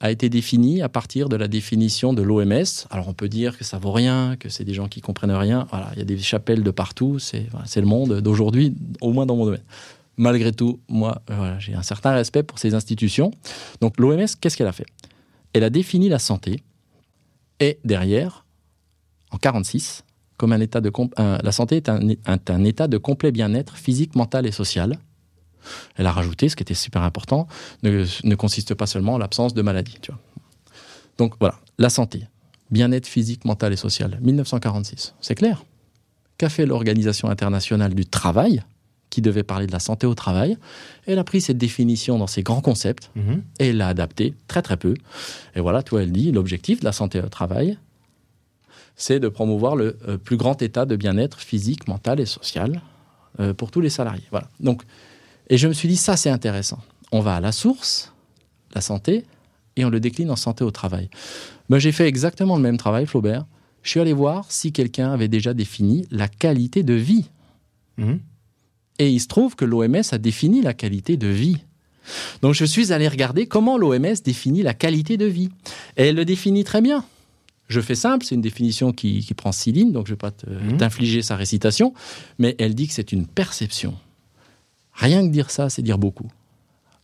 a 0.00 0.10
été 0.10 0.28
définie 0.28 0.82
à 0.82 0.88
partir 0.88 1.28
de 1.28 1.36
la 1.36 1.48
définition 1.48 2.12
de 2.12 2.22
l'OMS. 2.22 2.64
Alors, 2.90 3.08
on 3.08 3.14
peut 3.14 3.28
dire 3.28 3.56
que 3.56 3.64
ça 3.64 3.78
vaut 3.78 3.92
rien, 3.92 4.36
que 4.38 4.48
c'est 4.48 4.64
des 4.64 4.74
gens 4.74 4.88
qui 4.88 5.00
comprennent 5.00 5.32
rien. 5.32 5.66
Voilà, 5.70 5.90
il 5.94 5.98
y 5.98 6.02
a 6.02 6.04
des 6.04 6.18
chapelles 6.18 6.62
de 6.62 6.70
partout. 6.70 7.18
C'est 7.18 7.46
le 7.76 7.86
monde 7.86 8.20
d'aujourd'hui, 8.20 8.74
au 9.00 9.12
moins 9.12 9.26
dans 9.26 9.36
mon 9.36 9.46
domaine. 9.46 9.62
Malgré 10.18 10.52
tout, 10.52 10.80
moi, 10.88 11.22
euh, 11.30 11.56
j'ai 11.58 11.74
un 11.74 11.82
certain 11.82 12.12
respect 12.12 12.42
pour 12.42 12.58
ces 12.58 12.74
institutions. 12.74 13.30
Donc, 13.80 13.98
l'OMS, 13.98 14.26
qu'est-ce 14.40 14.56
qu'elle 14.56 14.66
a 14.66 14.72
fait? 14.72 14.86
Elle 15.52 15.64
a 15.64 15.70
défini 15.70 16.08
la 16.08 16.18
santé 16.18 16.62
et 17.60 17.78
derrière, 17.84 18.44
en 19.30 19.38
46, 19.38 20.04
comme 20.36 20.52
un 20.52 20.60
état 20.60 20.80
de 20.80 20.92
la 21.16 21.52
santé 21.52 21.76
est 21.76 22.50
un 22.50 22.64
état 22.64 22.88
de 22.88 22.98
complet 22.98 23.32
bien-être 23.32 23.76
physique, 23.76 24.14
mental 24.14 24.46
et 24.46 24.52
social. 24.52 24.98
Elle 25.96 26.06
a 26.06 26.12
rajouté, 26.12 26.48
ce 26.48 26.56
qui 26.56 26.62
était 26.62 26.74
super 26.74 27.02
important, 27.02 27.46
ne, 27.82 28.04
ne 28.24 28.34
consiste 28.34 28.74
pas 28.74 28.86
seulement 28.86 29.14
en 29.14 29.18
l'absence 29.18 29.54
de 29.54 29.62
maladie. 29.62 29.96
Tu 30.00 30.10
vois. 30.12 30.20
Donc 31.18 31.34
voilà, 31.40 31.56
la 31.78 31.88
santé, 31.88 32.26
bien-être 32.70 33.06
physique, 33.06 33.44
mental 33.44 33.72
et 33.72 33.76
social, 33.76 34.18
1946, 34.20 35.14
c'est 35.20 35.34
clair. 35.34 35.64
Qu'a 36.38 36.48
fait 36.50 36.66
l'Organisation 36.66 37.28
internationale 37.30 37.94
du 37.94 38.04
travail, 38.04 38.62
qui 39.08 39.22
devait 39.22 39.44
parler 39.44 39.66
de 39.66 39.72
la 39.72 39.78
santé 39.78 40.06
au 40.06 40.14
travail? 40.14 40.58
Elle 41.06 41.18
a 41.18 41.24
pris 41.24 41.40
cette 41.40 41.56
définition 41.56 42.18
dans 42.18 42.26
ses 42.26 42.42
grands 42.42 42.60
concepts 42.60 43.10
Mhm. 43.14 43.42
et 43.60 43.72
l'a 43.72 43.88
adapté 43.88 44.34
très 44.48 44.60
très 44.60 44.76
peu. 44.76 44.94
Et 45.54 45.60
voilà, 45.60 45.82
toi, 45.82 46.02
elle 46.02 46.12
dit, 46.12 46.32
l'objectif 46.32 46.80
de 46.80 46.84
la 46.84 46.92
santé 46.92 47.20
au 47.20 47.28
travail, 47.28 47.78
c'est 48.96 49.20
de 49.20 49.28
promouvoir 49.28 49.76
le 49.76 49.96
euh, 50.08 50.18
plus 50.18 50.36
grand 50.36 50.60
état 50.60 50.84
de 50.86 50.96
bien-être 50.96 51.38
physique, 51.40 51.86
mental 51.88 52.18
et 52.20 52.26
social 52.26 52.82
euh, 53.40 53.54
pour 53.54 53.70
tous 53.70 53.80
les 53.80 53.90
salariés. 53.90 54.24
Voilà. 54.30 54.48
Donc, 54.60 54.82
et 55.48 55.56
je 55.58 55.68
me 55.68 55.72
suis 55.72 55.88
dit, 55.88 55.96
ça 55.96 56.16
c'est 56.16 56.30
intéressant. 56.30 56.78
On 57.12 57.20
va 57.20 57.36
à 57.36 57.40
la 57.40 57.52
source, 57.52 58.12
la 58.74 58.80
santé, 58.80 59.24
et 59.76 59.84
on 59.84 59.90
le 59.90 60.00
décline 60.00 60.30
en 60.30 60.36
santé 60.36 60.64
au 60.64 60.70
travail. 60.70 61.08
Ben, 61.68 61.78
j'ai 61.78 61.92
fait 61.92 62.06
exactement 62.08 62.56
le 62.56 62.62
même 62.62 62.76
travail, 62.78 63.06
Flaubert. 63.06 63.44
Je 63.82 63.90
suis 63.90 64.00
allé 64.00 64.12
voir 64.12 64.46
si 64.50 64.72
quelqu'un 64.72 65.12
avait 65.12 65.28
déjà 65.28 65.54
défini 65.54 66.06
la 66.10 66.28
qualité 66.28 66.82
de 66.82 66.94
vie. 66.94 67.26
Mhm. 67.98 68.20
Et 68.98 69.10
il 69.10 69.20
se 69.20 69.28
trouve 69.28 69.54
que 69.56 69.64
l'OMS 69.64 70.02
a 70.10 70.18
défini 70.18 70.62
la 70.62 70.72
qualité 70.74 71.16
de 71.16 71.28
vie. 71.28 71.58
Donc 72.40 72.54
je 72.54 72.64
suis 72.64 72.92
allé 72.92 73.06
regarder 73.08 73.46
comment 73.46 73.76
l'OMS 73.78 74.14
définit 74.24 74.62
la 74.62 74.74
qualité 74.74 75.16
de 75.16 75.26
vie. 75.26 75.50
Et 75.96 76.04
elle 76.04 76.16
le 76.16 76.24
définit 76.24 76.64
très 76.64 76.80
bien. 76.80 77.04
Je 77.68 77.80
fais 77.80 77.96
simple, 77.96 78.24
c'est 78.24 78.34
une 78.36 78.40
définition 78.40 78.92
qui, 78.92 79.20
qui 79.20 79.34
prend 79.34 79.50
six 79.52 79.72
lignes, 79.72 79.92
donc 79.92 80.06
je 80.06 80.12
ne 80.12 80.14
vais 80.14 80.18
pas 80.18 80.32
Mhm. 80.46 80.78
t'infliger 80.78 81.20
sa 81.20 81.36
récitation, 81.36 81.92
mais 82.38 82.54
elle 82.58 82.74
dit 82.74 82.86
que 82.88 82.94
c'est 82.94 83.12
une 83.12 83.26
perception. 83.26 83.94
Rien 84.96 85.26
que 85.26 85.30
dire 85.30 85.50
ça, 85.50 85.68
c'est 85.68 85.82
dire 85.82 85.98
beaucoup. 85.98 86.30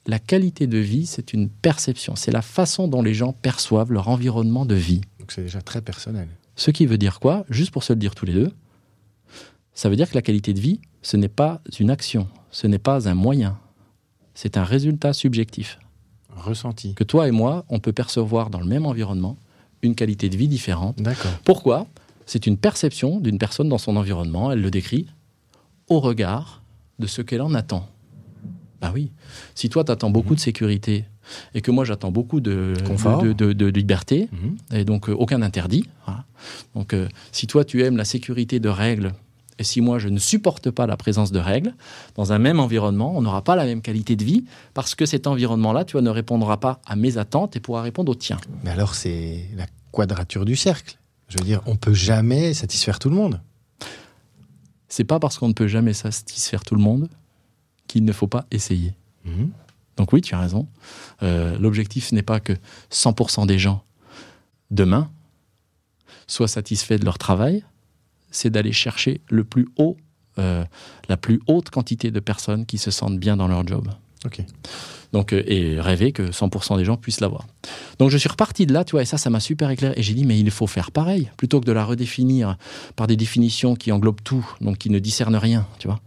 La 0.07 0.19
qualité 0.19 0.67
de 0.67 0.79
vie, 0.79 1.07
c'est 1.07 1.33
une 1.33 1.49
perception, 1.49 2.17
c'est 2.17 2.33
la 2.33 2.43
façon 2.43 2.89
dont 2.89 3.03
les 3.03 3.15
gens 3.15 3.33
perçoivent 3.33 3.93
leur 3.93 4.09
environnement 4.09 4.67
de 4.67 4.75
vie. 4.75 5.03
Donc 5.21 5.31
c'est 5.31 5.43
déjà 5.43 5.63
très 5.63 5.81
personnel. 5.81 6.29
Ce 6.57 6.71
qui 6.71 6.87
veut 6.87 6.99
dire 6.99 7.21
quoi? 7.21 7.45
Juste 7.51 7.71
pour 7.71 7.85
se 7.85 7.93
le 7.93 7.99
dire 7.99 8.15
tous 8.15 8.27
les 8.27 8.33
deux, 8.33 8.53
ça 9.75 9.89
veut 9.89 9.97
dire 9.97 10.11
que 10.11 10.15
la 10.15 10.23
qualité 10.23 10.53
de 10.55 10.61
vie, 10.61 10.81
ce 11.03 11.17
n'est 11.17 11.29
pas 11.29 11.61
une 11.79 11.91
action, 11.91 12.29
ce 12.51 12.67
n'est 12.67 12.79
pas 12.79 13.09
un 13.09 13.15
moyen, 13.15 13.59
c'est 14.35 14.57
un 14.57 14.65
résultat 14.65 15.13
subjectif. 15.13 15.79
Ressenti. 16.35 16.95
Que 16.95 17.05
toi 17.05 17.29
et 17.29 17.31
moi, 17.31 17.65
on 17.69 17.79
peut 17.79 17.93
percevoir 17.93 18.51
dans 18.51 18.61
le 18.61 18.67
même 18.67 18.87
environnement 18.87 19.37
une 19.83 19.95
qualité 19.95 20.29
de 20.29 20.37
vie 20.37 20.49
différente. 20.49 21.01
D'accord. 21.01 21.33
Pourquoi? 21.45 21.87
C'est 22.27 22.47
une 22.47 22.57
perception 22.57 23.21
d'une 23.21 23.39
personne 23.39 23.69
dans 23.69 23.79
son 23.79 23.97
environnement, 23.97 24.51
elle 24.51 24.63
le 24.63 24.71
décrit, 24.71 25.07
au 25.89 26.01
regard 26.01 26.62
de 27.03 27.07
ce 27.07 27.21
qu'elle 27.23 27.43
en 27.43 27.53
attend. 27.55 27.89
Bah 28.81 28.91
oui, 28.95 29.13
si 29.55 29.69
toi 29.69 29.85
tu 29.85 29.93
attends 29.93 30.11
beaucoup 30.11 30.35
de 30.35 30.41
sécurité 30.41 31.05
et 31.55 31.61
que 31.61 31.71
moi 31.71 31.85
j'attends 31.85 32.11
beaucoup 32.11 32.41
de, 32.41 32.75
Confort. 32.85 33.23
de, 33.23 33.33
de- 33.33 33.53
de 33.53 33.67
liberté, 33.67 34.29
Mhm. 34.33 34.57
et 34.73 34.85
donc 34.85 35.09
euh, 35.09 35.13
aucun 35.13 35.41
interdit. 35.43 35.85
voilà. 36.07 36.25
Donc 36.75 36.93
euh, 36.95 37.09
si 37.31 37.47
toi 37.47 37.65
tu 37.65 37.83
aimes 37.85 37.97
la 37.97 38.05
sécurité 38.05 38.59
de 38.59 38.69
règles, 38.69 39.13
et 39.61 39.65
si 39.65 39.81
moi 39.81 40.01
je 40.01 40.09
ne 40.09 40.19
supporte 40.19 40.71
pas 40.73 40.87
la 40.89 40.97
présence 40.97 41.31
de 41.31 41.39
règles, 41.39 41.75
dans 42.17 42.33
un 42.33 42.39
même 42.41 42.59
environnement, 42.59 43.13
on 43.17 43.23
n'aura 43.23 43.45
pas 43.45 43.55
la 43.55 43.67
même 43.67 43.83
qualité 43.83 44.17
de 44.17 44.25
vie, 44.25 44.45
parce 44.75 44.97
que 44.97 45.07
cet 45.07 45.29
environnement-là, 45.29 45.85
tu 45.85 45.93
vois, 45.93 46.03
ne 46.03 46.11
répondra 46.11 46.59
pas 46.59 46.81
à 46.85 46.97
mes 46.97 47.19
attentes 47.19 47.55
et 47.55 47.61
pourra 47.61 47.83
répondre 47.83 48.11
aux 48.11 48.17
tiens. 48.17 48.39
Mais 48.65 48.71
alors 48.71 48.95
c'est 48.97 49.45
la 49.57 49.67
quadrature 49.93 50.45
du 50.45 50.57
cercle. 50.57 50.99
Je 51.29 51.39
veux 51.39 51.45
dire, 51.45 51.61
on 51.67 51.77
peut 51.77 51.95
jamais 51.95 52.53
satisfaire 52.53 52.99
tout 52.99 53.11
le 53.11 53.17
monde. 53.17 53.41
C'est 54.93 55.05
pas 55.05 55.19
parce 55.19 55.39
qu'on 55.39 55.49
ne 55.49 55.55
peut 55.55 55.69
jamais 55.69 55.95
satisfaire 55.95 56.65
tout 56.65 56.75
le 56.75 56.83
monde 56.83 57.09
qu'il 57.87 58.05
ne 58.05 58.13
faut 58.13 58.27
pas 58.27 58.45
essayer. 58.51 58.93
Mhm. 59.25 59.51
Donc 59.97 60.13
oui, 60.13 60.21
tu 60.21 60.35
as 60.35 60.39
raison. 60.39 60.69
Euh, 61.23 61.57
L'objectif 61.59 62.13
n'est 62.13 62.23
pas 62.23 62.41
que 62.41 62.53
100% 62.91 63.47
des 63.47 63.59
gens, 63.59 63.83
demain, 64.71 65.11
soient 66.27 66.47
satisfaits 66.47 66.99
de 66.99 67.07
leur 67.07 67.17
travail, 67.17 67.65
c'est 68.31 68.51
d'aller 68.51 68.73
chercher 68.73 69.23
le 69.31 69.45
plus 69.45 69.67
haut, 69.79 69.97
euh, 70.37 70.63
la 71.09 71.17
plus 71.17 71.41
haute 71.47 71.71
quantité 71.71 72.11
de 72.11 72.21
personnes 72.21 72.67
qui 72.67 72.77
se 72.77 72.91
sentent 72.91 73.19
bien 73.19 73.39
dans 73.39 73.49
leur 73.49 73.67
job. 73.67 73.89
Ok. 74.25 74.41
Donc, 75.13 75.35
euh, 75.35 75.43
et 75.47 75.79
rêver 75.79 76.13
que 76.13 76.31
100% 76.31 76.79
des 76.79 76.85
gens 76.87 76.97
puissent 76.97 77.21
l'avoir. 77.21 77.47
Donc 77.99 78.09
je 78.11 78.17
suis 78.17 78.31
reparti 78.31 78.65
de 78.67 78.73
là, 78.73 78.83
tu 78.83 78.93
vois, 78.93 79.03
et 79.03 79.05
ça, 79.05 79.19
ça 79.19 79.29
m'a 79.29 79.41
super 79.41 79.69
éclairé. 79.69 79.93
Et 79.99 80.03
j'ai 80.03 80.15
dit, 80.15 80.25
mais 80.25 80.39
il 80.39 80.51
faut 80.51 80.67
faire 80.67 80.91
pareil, 80.91 81.31
plutôt 81.37 81.61
que 81.61 81.67
de 81.67 81.73
la 81.73 81.85
redéfinir 81.85 82.57
par 82.97 83.07
des 83.07 83.17
définitions 83.17 83.75
qui 83.77 83.93
englobent 83.93 84.23
tout, 84.25 84.47
donc 84.63 84.79
qui 84.79 84.89
ne 84.89 84.99
discernent 84.99 85.37
rien, 85.37 85.67
tu 85.79 85.87
vois. 85.89 86.01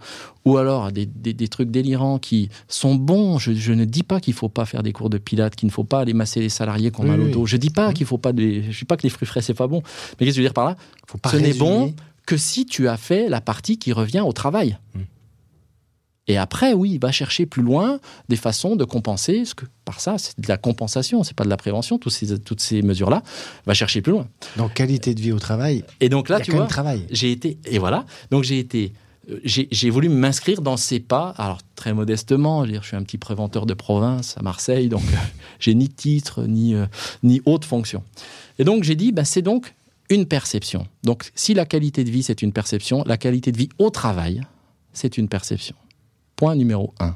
Ou 0.46 0.58
alors 0.58 0.92
des, 0.92 1.06
des- 1.06 1.34
des 1.34 1.48
trucs 1.50 1.70
délirants 1.70 2.18
qui 2.18 2.50
sont 2.68 2.96
bons. 2.96 3.38
Je, 3.38 3.54
je 3.54 3.74
ne 3.74 3.86
dis 3.86 4.04
pas 4.04 4.20
qu'il 4.20 4.34
faut 4.34 4.50
pas 4.50 4.66
faire 4.66 4.82
des 4.82 4.92
cours 4.92 5.10
de 5.12 5.18
pilates, 5.20 5.56
qu'il 5.56 5.68
ne 5.68 5.72
faut 5.72 5.84
pas 5.84 6.00
aller 6.00 6.14
masser 6.14 6.40
les 6.40 6.50
salariés 6.50 6.90
qui 6.92 7.00
ont 7.02 7.04
Oui, 7.04 7.10
mal 7.10 7.22
au 7.22 7.28
dos. 7.30 7.46
Je 7.46 7.58
dis 7.58 7.70
pas 7.70 7.94
qu'il 7.94 8.06
faut 8.08 8.18
pas 8.18 8.34
des, 8.34 8.64
je 8.72 8.80
dis 8.80 8.86
pas 8.86 8.98
que 8.98 9.04
les 9.04 9.10
fruits 9.10 9.28
frais 9.28 9.42
c'est 9.42 9.54
pas 9.54 9.68
bon. 9.68 9.82
Mais 10.20 10.26
qu'est-ce 10.26 10.30
que 10.30 10.32
je 10.38 10.42
veux 10.42 10.46
dire 10.48 10.54
par 10.54 10.66
là? 10.66 10.76
Faut 11.08 11.18
pas 11.20 11.30
Ce 11.30 11.38
n'est 11.38 11.54
bon 11.54 11.94
que 12.26 12.38
si 12.38 12.66
tu 12.66 12.88
as 12.88 12.98
fait 12.98 13.30
la 13.30 13.40
partie 13.42 13.78
qui 13.78 13.92
revient 13.94 14.22
au 14.22 14.34
travail. 14.34 14.78
Mm. 14.96 15.00
Et 16.28 16.38
après, 16.38 16.74
oui, 16.74 16.92
il 16.94 17.00
va 17.00 17.12
chercher 17.12 17.46
plus 17.46 17.62
loin 17.62 18.00
des 18.30 18.36
façons 18.36 18.76
de 18.76 18.84
compenser, 18.84 19.46
ce 19.46 19.54
que 19.54 19.66
par 19.84 20.00
ça, 20.00 20.18
c'est 20.18 20.40
de 20.40 20.48
la 20.48 20.58
compensation, 20.58 21.24
c'est 21.24 21.36
pas 21.36 21.44
de 21.44 21.50
la 21.50 21.58
prévention, 21.58 22.00
tous 22.00 22.10
ces, 22.10 22.40
toutes 22.40 22.62
ces 22.62 22.82
mesures-là, 22.82 23.22
va 23.68 23.74
chercher 23.76 24.02
plus 24.02 24.12
loin. 24.14 24.28
Dans 24.58 24.68
qualité 24.68 25.14
de 25.14 25.22
vie 25.22 25.32
au 25.32 25.40
travail, 25.40 25.84
Et 26.02 26.10
donc 26.10 26.30
il 26.30 26.32
là, 26.32 26.40
y 26.40 26.42
a 26.42 26.46
tu 26.46 26.52
quand 26.52 26.58
vois, 26.58 26.66
travail. 26.68 27.06
j'ai 27.12 27.32
été, 27.32 27.60
et 27.66 27.78
voilà, 27.78 28.06
donc 28.32 28.44
j'ai 28.44 28.58
été, 28.58 28.94
euh, 29.30 29.40
j'ai 29.44 29.68
j'ai 29.70 29.92
voulu 29.92 30.10
m'inscrire 30.10 30.62
dans 30.62 30.78
ces 30.78 31.00
pas, 31.00 31.36
alors 31.38 31.60
très 31.76 31.94
modestement, 31.94 32.62
je, 32.62 32.66
veux 32.68 32.72
dire, 32.72 32.82
je 32.82 32.88
suis 32.88 32.98
un 32.98 33.04
petit 33.04 33.20
préventeur 33.20 33.68
de 33.68 33.76
province 33.76 34.36
à 34.36 34.42
Marseille, 34.42 34.90
donc 34.90 35.04
euh, 35.04 35.18
j'ai 35.60 35.76
ni 35.76 35.90
titre, 35.90 36.42
ni, 36.48 36.74
euh, 36.74 36.88
ni 37.22 37.42
haute 37.46 37.66
fonction. 37.66 38.02
Et 38.58 38.64
donc 38.64 38.84
j'ai 38.84 38.96
dit, 38.96 39.12
bah, 39.12 39.26
c'est 39.26 39.44
donc 39.44 39.76
une 40.10 40.26
perception. 40.26 40.88
Donc 41.04 41.30
si 41.36 41.54
la 41.54 41.66
qualité 41.66 42.04
de 42.04 42.10
vie, 42.10 42.24
c'est 42.24 42.42
une 42.42 42.52
perception, 42.52 43.04
la 43.06 43.18
qualité 43.18 43.52
de 43.52 43.58
vie 43.58 43.70
au 43.78 43.92
travail, 43.92 44.42
c'est 44.94 45.20
une 45.20 45.28
perception. 45.28 45.76
Point 46.36 46.56
numéro 46.56 46.94
un. 47.00 47.16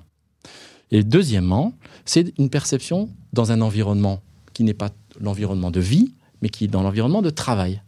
Et 0.92 1.04
deuxièmement, 1.04 1.74
c'est 2.06 2.34
une 2.40 2.50
perception 2.50 3.10
dans 3.34 3.52
un 3.52 3.62
environnement 3.62 4.22
qui 4.54 4.64
n'est 4.64 4.74
pas 4.74 4.90
l'environnement 5.20 5.72
de 5.72 5.80
vie, 5.80 6.14
mais 6.42 6.50
qui 6.50 6.66
est 6.66 6.68
dans 6.68 6.82
l'environnement 6.82 7.22
de 7.22 7.30
travail. 7.30 7.82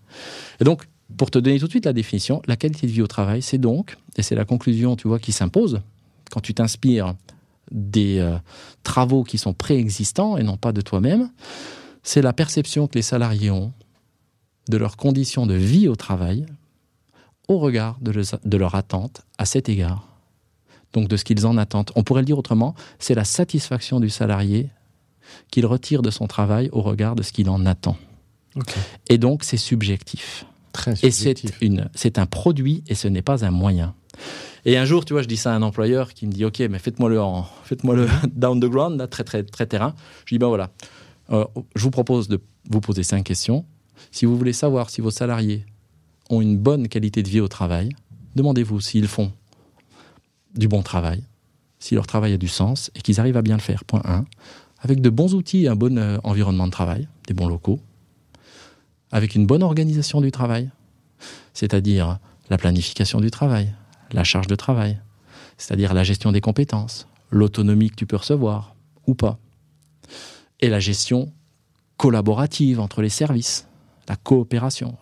Et 0.59 0.63
donc, 0.63 0.87
pour 1.17 1.31
te 1.31 1.39
donner 1.39 1.59
tout 1.59 1.65
de 1.65 1.71
suite 1.71 1.85
la 1.85 1.93
définition, 1.93 2.41
la 2.47 2.55
qualité 2.55 2.87
de 2.87 2.91
vie 2.91 3.01
au 3.01 3.07
travail, 3.07 3.41
c'est 3.41 3.57
donc, 3.57 3.97
et 4.17 4.21
c'est 4.23 4.35
la 4.35 4.45
conclusion, 4.45 4.95
tu 4.95 5.07
vois, 5.07 5.19
qui 5.19 5.31
s'impose, 5.31 5.81
quand 6.31 6.41
tu 6.41 6.53
t'inspires 6.53 7.15
des 7.71 8.19
euh, 8.19 8.37
travaux 8.83 9.23
qui 9.23 9.37
sont 9.37 9.53
préexistants 9.53 10.37
et 10.37 10.43
non 10.43 10.57
pas 10.57 10.71
de 10.71 10.81
toi-même, 10.81 11.31
c'est 12.03 12.21
la 12.21 12.33
perception 12.33 12.87
que 12.87 12.95
les 12.95 13.01
salariés 13.01 13.51
ont 13.51 13.73
de 14.69 14.77
leurs 14.77 14.97
conditions 14.97 15.45
de 15.45 15.53
vie 15.53 15.87
au 15.87 15.95
travail 15.95 16.45
au 17.47 17.57
regard 17.59 17.97
de, 18.01 18.11
le- 18.11 18.23
de 18.43 18.57
leur 18.57 18.75
attente 18.75 19.21
à 19.37 19.45
cet 19.45 19.69
égard. 19.69 20.07
Donc 20.93 21.07
de 21.07 21.15
ce 21.17 21.23
qu'ils 21.23 21.45
en 21.47 21.57
attendent. 21.57 21.91
On 21.95 22.03
pourrait 22.03 22.21
le 22.21 22.25
dire 22.25 22.37
autrement, 22.37 22.75
c'est 22.99 23.15
la 23.15 23.23
satisfaction 23.23 23.99
du 23.99 24.09
salarié 24.09 24.69
qu'il 25.49 25.65
retire 25.65 26.01
de 26.01 26.09
son 26.11 26.27
travail 26.27 26.69
au 26.73 26.81
regard 26.81 27.15
de 27.15 27.23
ce 27.23 27.31
qu'il 27.31 27.49
en 27.49 27.65
attend. 27.65 27.95
Et 29.09 29.17
donc 29.17 29.43
c'est 29.43 29.57
subjectif. 29.57 30.45
Très 30.73 30.91
Et 30.93 30.95
c'est 31.11 31.11
subjectif. 31.37 31.57
une, 31.61 31.89
c'est 31.95 32.17
un 32.19 32.25
produit 32.25 32.83
et 32.87 32.95
ce 32.95 33.07
n'est 33.07 33.21
pas 33.21 33.45
un 33.45 33.51
moyen. 33.51 33.93
Et 34.65 34.77
un 34.77 34.85
jour, 34.85 35.05
tu 35.05 35.13
vois, 35.13 35.21
je 35.21 35.27
dis 35.27 35.37
ça 35.37 35.53
à 35.53 35.55
un 35.55 35.61
employeur 35.61 36.13
qui 36.13 36.27
me 36.27 36.31
dit, 36.31 36.45
ok, 36.45 36.59
mais 36.69 36.77
faites-moi 36.79 37.09
le, 37.09 37.21
en- 37.21 37.47
faites-moi 37.63 37.95
le 37.95 38.07
down 38.35 38.59
the 38.59 38.65
ground, 38.65 38.97
là, 38.99 39.07
très 39.07 39.23
très 39.23 39.43
très 39.43 39.65
terrain. 39.65 39.95
Je 40.25 40.35
dis, 40.35 40.39
ben 40.39 40.47
voilà, 40.47 40.69
Euh, 41.31 41.45
je 41.75 41.83
vous 41.83 41.91
propose 41.91 42.27
de 42.27 42.41
vous 42.69 42.81
poser 42.81 43.03
cinq 43.03 43.23
questions. 43.23 43.65
Si 44.11 44.25
vous 44.25 44.37
voulez 44.37 44.53
savoir 44.53 44.89
si 44.89 44.99
vos 45.01 45.11
salariés 45.11 45.65
ont 46.29 46.41
une 46.41 46.57
bonne 46.57 46.87
qualité 46.89 47.23
de 47.23 47.29
vie 47.29 47.39
au 47.39 47.47
travail, 47.47 47.89
demandez-vous 48.35 48.81
s'ils 48.81 49.07
font 49.07 49.31
du 50.55 50.67
bon 50.67 50.81
travail, 50.81 51.23
si 51.79 51.95
leur 51.95 52.07
travail 52.07 52.33
a 52.33 52.37
du 52.37 52.47
sens 52.47 52.91
et 52.95 53.01
qu'ils 53.01 53.19
arrivent 53.19 53.37
à 53.37 53.41
bien 53.41 53.55
le 53.55 53.61
faire. 53.61 53.83
Point 53.83 54.01
1. 54.05 54.25
Avec 54.81 55.01
de 55.01 55.09
bons 55.09 55.33
outils 55.35 55.65
et 55.65 55.67
un 55.67 55.75
bon 55.75 55.97
euh, 55.97 56.17
environnement 56.23 56.65
de 56.65 56.71
travail, 56.71 57.07
des 57.27 57.33
bons 57.33 57.47
locaux, 57.47 57.79
avec 59.11 59.35
une 59.35 59.45
bonne 59.45 59.63
organisation 59.63 60.21
du 60.21 60.31
travail, 60.31 60.69
c'est-à-dire 61.53 62.19
la 62.49 62.57
planification 62.57 63.19
du 63.19 63.29
travail, 63.29 63.73
la 64.11 64.23
charge 64.23 64.47
de 64.47 64.55
travail, 64.55 64.99
c'est-à-dire 65.57 65.93
la 65.93 66.03
gestion 66.03 66.31
des 66.31 66.41
compétences, 66.41 67.07
l'autonomie 67.29 67.89
que 67.89 67.95
tu 67.95 68.05
peux 68.05 68.15
recevoir 68.15 68.75
ou 69.07 69.13
pas, 69.13 69.37
et 70.59 70.69
la 70.69 70.79
gestion 70.79 71.31
collaborative 71.97 72.79
entre 72.79 73.01
les 73.01 73.09
services, 73.09 73.67
la 74.07 74.15
coopération, 74.15 74.97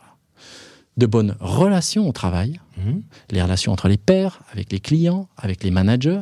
de 1.00 1.06
bonnes 1.08 1.36
relations 1.40 2.08
au 2.08 2.12
travail, 2.12 2.60
Mhm. 2.78 3.02
les 3.32 3.42
relations 3.42 3.72
entre 3.72 3.88
les 3.88 3.98
pairs, 3.98 4.42
avec 4.52 4.72
les 4.72 4.80
clients, 4.80 5.28
avec 5.38 5.64
les 5.64 5.72
managers, 5.72 6.22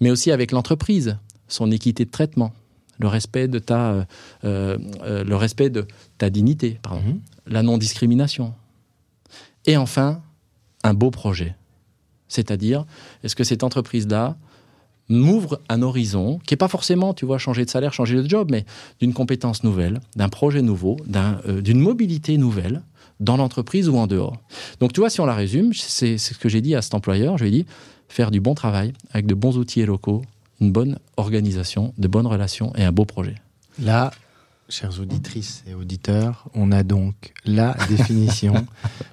mais 0.00 0.10
aussi 0.10 0.30
avec 0.30 0.52
l'entreprise, 0.52 1.16
son 1.48 1.70
équité 1.70 2.04
de 2.04 2.10
traitement, 2.10 2.52
le 2.98 3.08
respect 3.08 3.48
de 3.48 3.58
ta, 3.58 3.90
euh, 3.92 4.04
euh, 4.44 4.78
euh, 5.02 5.24
le 5.24 5.36
respect 5.36 5.70
de 5.70 5.86
ta 6.18 6.28
dignité, 6.30 6.78
pardon, 6.82 7.00
Mhm. 7.06 7.20
la 7.46 7.62
non-discrimination. 7.62 8.52
Et 9.66 9.76
enfin, 9.76 10.20
un 10.82 10.94
beau 10.94 11.10
projet. 11.10 11.54
C'est-à-dire, 12.28 12.84
est-ce 13.22 13.34
que 13.36 13.44
cette 13.44 13.62
entreprise-là 13.62 14.36
m'ouvre 15.08 15.60
un 15.68 15.82
horizon 15.82 16.38
qui 16.46 16.52
n'est 16.54 16.58
pas 16.58 16.68
forcément, 16.68 17.14
tu 17.14 17.26
vois, 17.26 17.38
changer 17.38 17.64
de 17.64 17.70
salaire, 17.70 17.92
changer 17.92 18.16
de 18.22 18.28
job, 18.28 18.48
mais 18.50 18.64
d'une 19.00 19.12
compétence 19.12 19.62
nouvelle, 19.62 20.00
d'un 20.16 20.28
projet 20.28 20.62
nouveau, 20.62 20.96
d'un, 21.06 21.40
euh, 21.46 21.60
d'une 21.60 21.78
mobilité 21.80 22.38
nouvelle 22.38 22.82
dans 23.20 23.36
l'entreprise 23.36 23.88
ou 23.88 23.96
en 23.96 24.06
dehors. 24.06 24.36
Donc, 24.80 24.92
tu 24.92 25.00
vois, 25.00 25.10
si 25.10 25.20
on 25.20 25.26
la 25.26 25.34
résume, 25.34 25.72
c'est, 25.74 26.18
ce 26.18 26.34
que 26.34 26.48
j'ai 26.48 26.60
dit 26.60 26.74
à 26.74 26.82
cet 26.82 26.94
employeur. 26.94 27.38
Je 27.38 27.44
lui 27.44 27.48
ai 27.48 27.62
dit, 27.62 27.66
faire 28.08 28.30
du 28.30 28.40
bon 28.40 28.54
travail 28.54 28.92
avec 29.10 29.26
de 29.26 29.34
bons 29.34 29.56
outils 29.58 29.80
et 29.80 29.86
locaux, 29.86 30.22
une 30.60 30.72
bonne 30.72 30.98
organisation, 31.16 31.92
de 31.98 32.08
bonnes 32.08 32.26
relations 32.26 32.72
et 32.76 32.84
un 32.84 32.92
beau 32.92 33.04
projet. 33.04 33.36
Là, 33.80 34.12
chères 34.68 35.00
auditrices 35.00 35.64
et 35.68 35.74
auditeurs, 35.74 36.48
on 36.54 36.72
a 36.72 36.82
donc 36.82 37.14
la 37.44 37.76
définition 37.88 38.66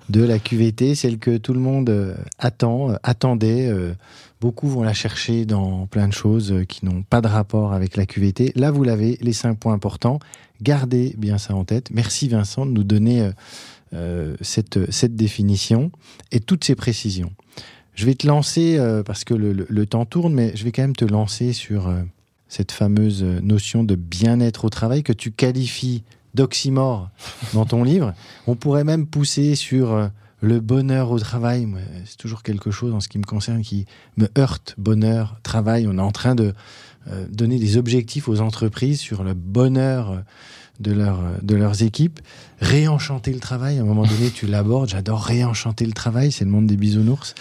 de 0.10 0.24
la 0.24 0.40
QVT, 0.40 0.96
celle 0.96 1.20
que 1.20 1.38
tout 1.38 1.54
le 1.54 1.60
monde 1.60 1.90
euh, 1.90 2.16
attend, 2.40 2.92
euh, 2.92 2.96
attendait. 3.04 3.68
euh, 3.68 3.94
Beaucoup 4.40 4.68
vont 4.68 4.82
la 4.82 4.94
chercher 4.94 5.46
dans 5.46 5.86
plein 5.86 6.08
de 6.08 6.14
choses 6.14 6.64
qui 6.68 6.84
n'ont 6.84 7.04
pas 7.04 7.22
de 7.22 7.28
rapport 7.28 7.74
avec 7.74 7.96
la 7.96 8.08
QVT. 8.08 8.54
Là, 8.56 8.72
vous 8.72 8.84
l'avez, 8.84 9.20
les 9.22 9.34
cinq 9.34 9.60
points 9.60 9.74
importants. 9.74 10.18
Gardez 10.64 11.14
bien 11.16 11.38
ça 11.38 11.54
en 11.54 11.64
tête. 11.64 11.90
Merci 11.92 12.28
Vincent 12.28 12.66
de 12.66 12.72
nous 12.72 12.84
donner 12.84 13.30
cette, 14.42 14.92
cette 14.92 15.16
définition 15.16 15.92
et 16.32 16.40
toutes 16.40 16.64
ces 16.64 16.76
précisions. 16.76 17.34
Je 17.94 18.06
vais 18.06 18.16
te 18.16 18.26
lancer, 18.26 18.78
euh, 18.80 19.04
parce 19.04 19.24
que 19.24 19.34
le, 19.34 19.52
le- 19.54 19.86
temps 19.86 20.06
tourne, 20.06 20.34
mais 20.34 20.54
je 20.56 20.64
vais 20.64 20.72
quand 20.72 20.82
même 20.82 20.96
te 20.96 21.06
lancer 21.06 21.52
sur 21.54 21.88
euh, 21.90 22.02
cette 22.48 22.72
fameuse 22.72 23.22
notion 23.24 23.84
de 23.84 23.96
bien-être 23.96 24.66
au 24.66 24.70
travail 24.70 25.04
que 25.04 25.14
tu 25.14 25.32
qualifies 25.32 26.04
d'oxymore 26.34 27.10
dans 27.54 27.66
ton 27.66 27.84
livre. 27.92 28.14
On 28.48 28.56
pourrait 28.56 28.86
même 28.86 29.06
pousser 29.08 29.56
sur 29.56 29.92
euh, 29.92 30.08
le 30.42 30.62
bonheur 30.62 31.12
au 31.12 31.20
travail. 31.20 31.68
C'est 32.06 32.18
toujours 32.18 32.44
quelque 32.44 32.72
chose 32.72 32.94
en 32.94 33.02
ce 33.02 33.10
qui 33.10 33.20
me 33.20 33.26
concerne 33.26 33.62
qui 33.62 33.86
me 34.18 34.30
heurte. 34.38 34.74
Bonheur, 34.78 35.38
travail. 35.44 35.86
On 35.88 35.98
est 35.98 36.02
en 36.02 36.12
train 36.14 36.34
de 36.34 36.54
euh, 37.08 37.28
donner 37.30 37.60
des 37.60 37.76
objectifs 37.78 38.30
aux 38.30 38.40
entreprises 38.40 39.00
sur 39.02 39.24
le 39.24 39.34
bonheur 39.34 40.24
de, 40.82 40.96
de 41.42 41.56
leurs 41.56 41.84
équipes. 41.84 42.20
Réenchanter 42.60 43.34
le 43.34 43.40
travail, 43.40 43.80
à 43.80 43.82
un 43.82 43.86
moment 43.86 44.06
donné, 44.06 44.30
tu 44.30 44.48
l'abordes. 44.48 44.90
J'adore 44.90 45.22
réenchanter 45.24 45.86
le 45.86 45.94
travail, 45.94 46.32
c'est 46.32 46.46
le 46.46 46.52
monde 46.52 46.68
des 46.68 46.78
bisounours. 46.78 47.34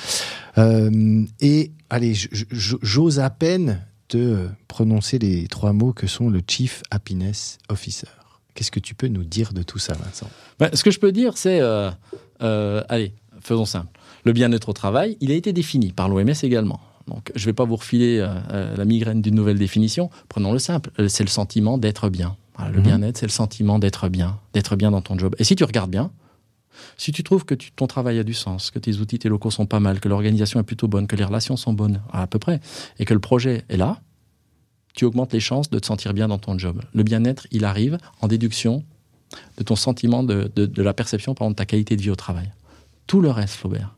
Euh, 0.59 1.25
et 1.41 1.73
allez, 1.91 2.15
j'ose 2.51 3.21
à 3.21 3.31
peine 3.31 3.85
te 4.09 4.49
prononcer 4.67 5.19
les 5.19 5.47
trois 5.47 5.73
mots 5.73 5.93
que 5.93 6.07
sont 6.07 6.31
le 6.31 6.41
Chief 6.47 6.83
Happiness 6.91 7.59
Officer. 7.69 8.09
Qu'est-ce 8.55 8.71
que 8.71 8.81
tu 8.81 8.95
peux 8.95 9.09
nous 9.09 9.25
dire 9.25 9.53
de 9.53 9.63
tout 9.63 9.79
ça, 9.79 9.95
Vincent? 9.95 10.29
Ben, 10.59 10.71
Ce 10.75 10.83
que 10.83 10.91
je 10.91 10.99
peux 10.99 11.13
dire, 11.13 11.37
c'est, 11.37 11.61
euh, 11.61 11.91
euh, 12.43 12.83
allez, 12.89 13.15
faisons 13.41 13.65
simple. 13.65 13.99
Le 14.25 14.33
bien-être 14.33 14.69
au 14.69 14.73
travail, 14.73 15.17
il 15.21 15.31
a 15.31 15.35
été 15.35 15.53
défini 15.53 15.93
par 15.93 16.09
l'OMS 16.09 16.33
également. 16.43 16.81
Donc, 17.07 17.33
je 17.35 17.43
ne 17.43 17.47
vais 17.47 17.53
pas 17.53 17.65
vous 17.65 17.77
refiler 17.77 18.25
la 18.51 18.85
migraine 18.85 19.23
d'une 19.23 19.35
nouvelle 19.35 19.59
définition. 19.59 20.11
Prenons 20.29 20.53
le 20.53 20.59
simple. 20.59 20.91
C'est 21.09 21.25
le 21.25 21.31
sentiment 21.31 21.79
d'être 21.79 22.09
bien. 22.09 22.37
Le 22.69 22.79
mhm. 22.79 22.85
bien-être, 22.85 23.19
c'est 23.19 23.27
le 23.27 23.31
sentiment 23.31 23.79
d'être 23.79 24.09
bien, 24.09 24.39
d'être 24.53 24.77
bien 24.77 24.91
dans 24.91 25.01
ton 25.01 25.19
job. 25.19 25.35
Et 25.39 25.45
si 25.45 25.57
tu 25.57 25.65
regardes 25.65 25.91
bien, 25.91 26.11
si 26.97 27.13
tu 27.13 27.23
trouves 27.23 27.45
que 27.45 27.55
ton 27.55 27.87
travail 27.87 28.19
a 28.19 28.25
du 28.25 28.35
sens, 28.35 28.71
que 28.71 28.79
tes 28.79 28.99
outils, 28.99 29.19
tes 29.19 29.29
locaux 29.29 29.51
sont 29.51 29.67
pas 29.67 29.81
mal, 29.81 30.01
que 30.01 30.09
l'organisation 30.09 30.61
est 30.61 30.65
plutôt 30.65 30.89
bonne, 30.89 31.07
que 31.07 31.17
les 31.17 31.25
relations 31.25 31.57
sont 31.57 31.73
bonnes 31.73 32.01
à 32.13 32.27
peu 32.27 32.39
près, 32.39 32.61
et 32.99 33.05
que 33.05 33.15
le 33.15 33.21
projet 33.21 33.65
est 33.69 33.77
là, 33.77 34.01
tu 34.95 35.05
augmentes 35.05 35.33
les 35.33 35.41
chances 35.41 35.71
de 35.71 35.79
te 35.79 35.87
sentir 35.87 36.15
bien 36.15 36.29
dans 36.29 36.39
ton 36.39 36.59
job. 36.59 36.83
Le 36.95 37.03
bien-être, 37.03 37.47
il 37.51 37.65
arrive 37.65 37.99
en 38.21 38.29
déduction 38.29 38.85
de 39.57 39.63
ton 39.63 39.77
sentiment 39.77 40.23
de, 40.23 40.51
la 40.77 40.95
perception, 40.95 41.35
par 41.35 41.47
exemple, 41.47 41.57
de 41.57 41.59
ta 41.59 41.67
qualité 41.67 41.97
de 41.97 42.03
vie 42.03 42.11
au 42.11 42.17
travail. 42.17 42.53
Tout 43.07 43.21
le 43.21 43.31
reste, 43.31 43.55
Flaubert, 43.55 43.97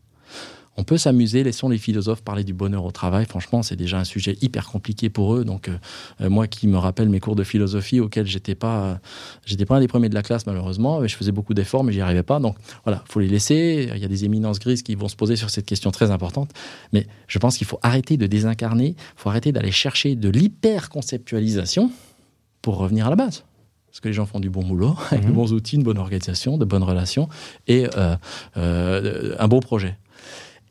on 0.77 0.85
peut 0.85 0.97
s'amuser, 0.97 1.45
laissons 1.45 1.69
les 1.69 1.79
philosophes 1.79 2.23
parler 2.23 2.45
du 2.45 2.55
bonheur 2.55 2.85
au 2.85 2.93
travail. 2.93 3.27
Franchement, 3.27 3.63
c'est 3.63 3.77
déjà 3.77 3.99
un 3.99 4.05
sujet 4.05 4.39
hyper 4.41 4.67
compliqué 4.67 5.11
pour 5.11 5.35
eux. 5.35 5.45
Donc, 5.45 5.69
euh, 5.69 6.31
moi 6.31 6.47
qui 6.47 6.67
me 6.67 6.79
rappelle 6.79 7.11
mes 7.11 7.21
cours 7.21 7.37
de 7.37 7.45
philosophie 7.45 8.01
auxquels 8.01 8.27
j'étais 8.27 8.55
pas, 8.55 8.99
j'étais 9.45 9.67
pas 9.67 9.77
un 9.77 9.81
des 9.81 9.89
premiers 9.89 10.09
de 10.09 10.15
la 10.15 10.23
classe 10.23 10.47
malheureusement, 10.47 11.01
mais 11.01 11.09
je 11.09 11.17
faisais 11.17 11.33
beaucoup 11.33 11.53
d'efforts, 11.53 11.85
mais 11.85 11.93
j'y 11.93 12.01
arrivais 12.01 12.23
pas. 12.23 12.41
Donc, 12.41 12.57
voilà, 12.85 13.05
faut 13.09 13.21
les 13.21 13.29
laisser. 13.29 13.91
Il 13.95 14.01
y 14.01 14.05
a 14.05 14.09
des 14.09 14.25
éminences 14.25 14.59
grises 14.59 14.83
qui 14.83 14.95
vont 14.95 15.09
se 15.09 15.17
poser 15.17 15.37
sur 15.37 15.51
cette 15.51 15.67
question 15.67 15.91
très 15.91 16.11
importante. 16.11 16.51
Mais 16.93 17.07
je 17.29 17.39
pense 17.39 17.59
qu'il 17.59 17.67
faut 17.67 17.79
arrêter 17.83 18.17
de 18.17 18.27
désincarner. 18.27 18.89
Il 18.97 18.97
faut 19.17 19.29
arrêter 19.29 19.53
d'aller 19.53 19.73
chercher 19.73 20.17
de 20.17 20.29
l'hyper 20.31 20.89
conceptualisation 20.89 21.91
pour 22.63 22.79
revenir 22.79 23.07
à 23.07 23.11
la 23.11 23.17
base 23.17 23.45
parce 23.93 24.01
que 24.01 24.09
les 24.09 24.15
gens 24.15 24.25
font 24.25 24.41
du 24.41 24.49
bon 24.49 24.63
boulot, 24.63 24.97
avec 25.11 25.25
de 25.25 25.29
mhm. 25.29 25.35
bons 25.35 25.53
outils, 25.53 25.77
une 25.77 25.83
bonne 25.83 25.99
organisation, 25.99 26.57
de 26.57 26.65
bonnes 26.65 26.83
relations 26.83 27.29
et 27.69 27.87
euh, 27.95 28.17
euh, 28.57 29.37
un 29.39 29.49
bon 29.49 29.61
projet. 29.61 29.99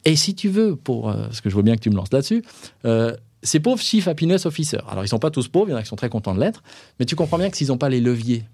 Et 0.05 0.15
si 0.15 0.35
tu 0.35 0.49
veux, 0.49 0.75
pour, 0.75 1.09
euh, 1.09 1.23
parce 1.23 1.41
que 1.41 1.49
je 1.49 1.53
vois 1.53 1.63
bien 1.63 1.75
que 1.75 1.81
tu 1.81 1.89
me 1.89 1.95
lances 1.95 2.11
là-dessus, 2.11 2.43
euh, 2.85 3.15
ces 3.43 3.59
pauvres 3.59 3.81
Chief 3.81 4.07
Happiness 4.07 4.45
Officers, 4.45 4.87
alors 4.89 5.03
ils 5.03 5.07
sont 5.07 5.19
pas 5.19 5.31
tous 5.31 5.47
pauvres, 5.47 5.69
il 5.69 5.71
y 5.71 5.73
en 5.73 5.77
a 5.77 5.81
qui 5.81 5.87
sont 5.87 5.95
très 5.95 6.09
contents 6.09 6.33
de 6.33 6.39
l'être, 6.39 6.63
mais 6.99 7.05
tu 7.05 7.15
comprends 7.15 7.37
bien 7.37 7.49
que 7.49 7.57
s'ils 7.57 7.67
n'ont 7.67 7.77
pas 7.77 7.89
les 7.89 8.01
leviers 8.01 8.45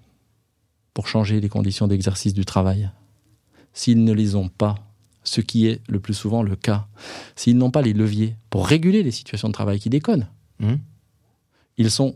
pour 0.93 1.07
changer 1.07 1.39
les 1.39 1.49
conditions 1.49 1.87
d'exercice 1.87 2.33
du 2.33 2.45
travail, 2.45 2.89
s'ils 3.73 4.03
ne 4.03 4.13
les 4.13 4.35
ont 4.35 4.49
pas, 4.49 4.75
ce 5.23 5.41
qui 5.41 5.67
est 5.67 5.81
le 5.89 5.99
plus 5.99 6.13
souvent 6.13 6.41
le 6.41 6.55
cas, 6.55 6.87
s'ils 7.35 7.57
n'ont 7.57 7.71
pas 7.71 7.81
les 7.81 7.93
leviers 7.93 8.35
pour 8.49 8.65
réguler 8.65 9.03
les 9.03 9.11
situations 9.11 9.49
de 9.49 9.53
travail 9.53 9.79
qui 9.79 9.89
déconnent, 9.89 10.27
mmh. 10.59 10.73
ils 11.77 11.91
sont, 11.91 12.15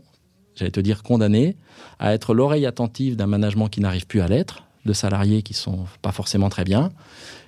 j'allais 0.54 0.70
te 0.70 0.80
dire, 0.80 1.02
condamnés 1.02 1.56
à 1.98 2.14
être 2.14 2.34
l'oreille 2.34 2.66
attentive 2.66 3.16
d'un 3.16 3.26
management 3.26 3.68
qui 3.68 3.80
n'arrive 3.80 4.06
plus 4.06 4.20
à 4.20 4.28
l'être, 4.28 4.64
de 4.84 4.92
salariés 4.92 5.42
qui 5.42 5.54
sont 5.54 5.86
pas 6.00 6.12
forcément 6.12 6.48
très 6.48 6.64
bien, 6.64 6.90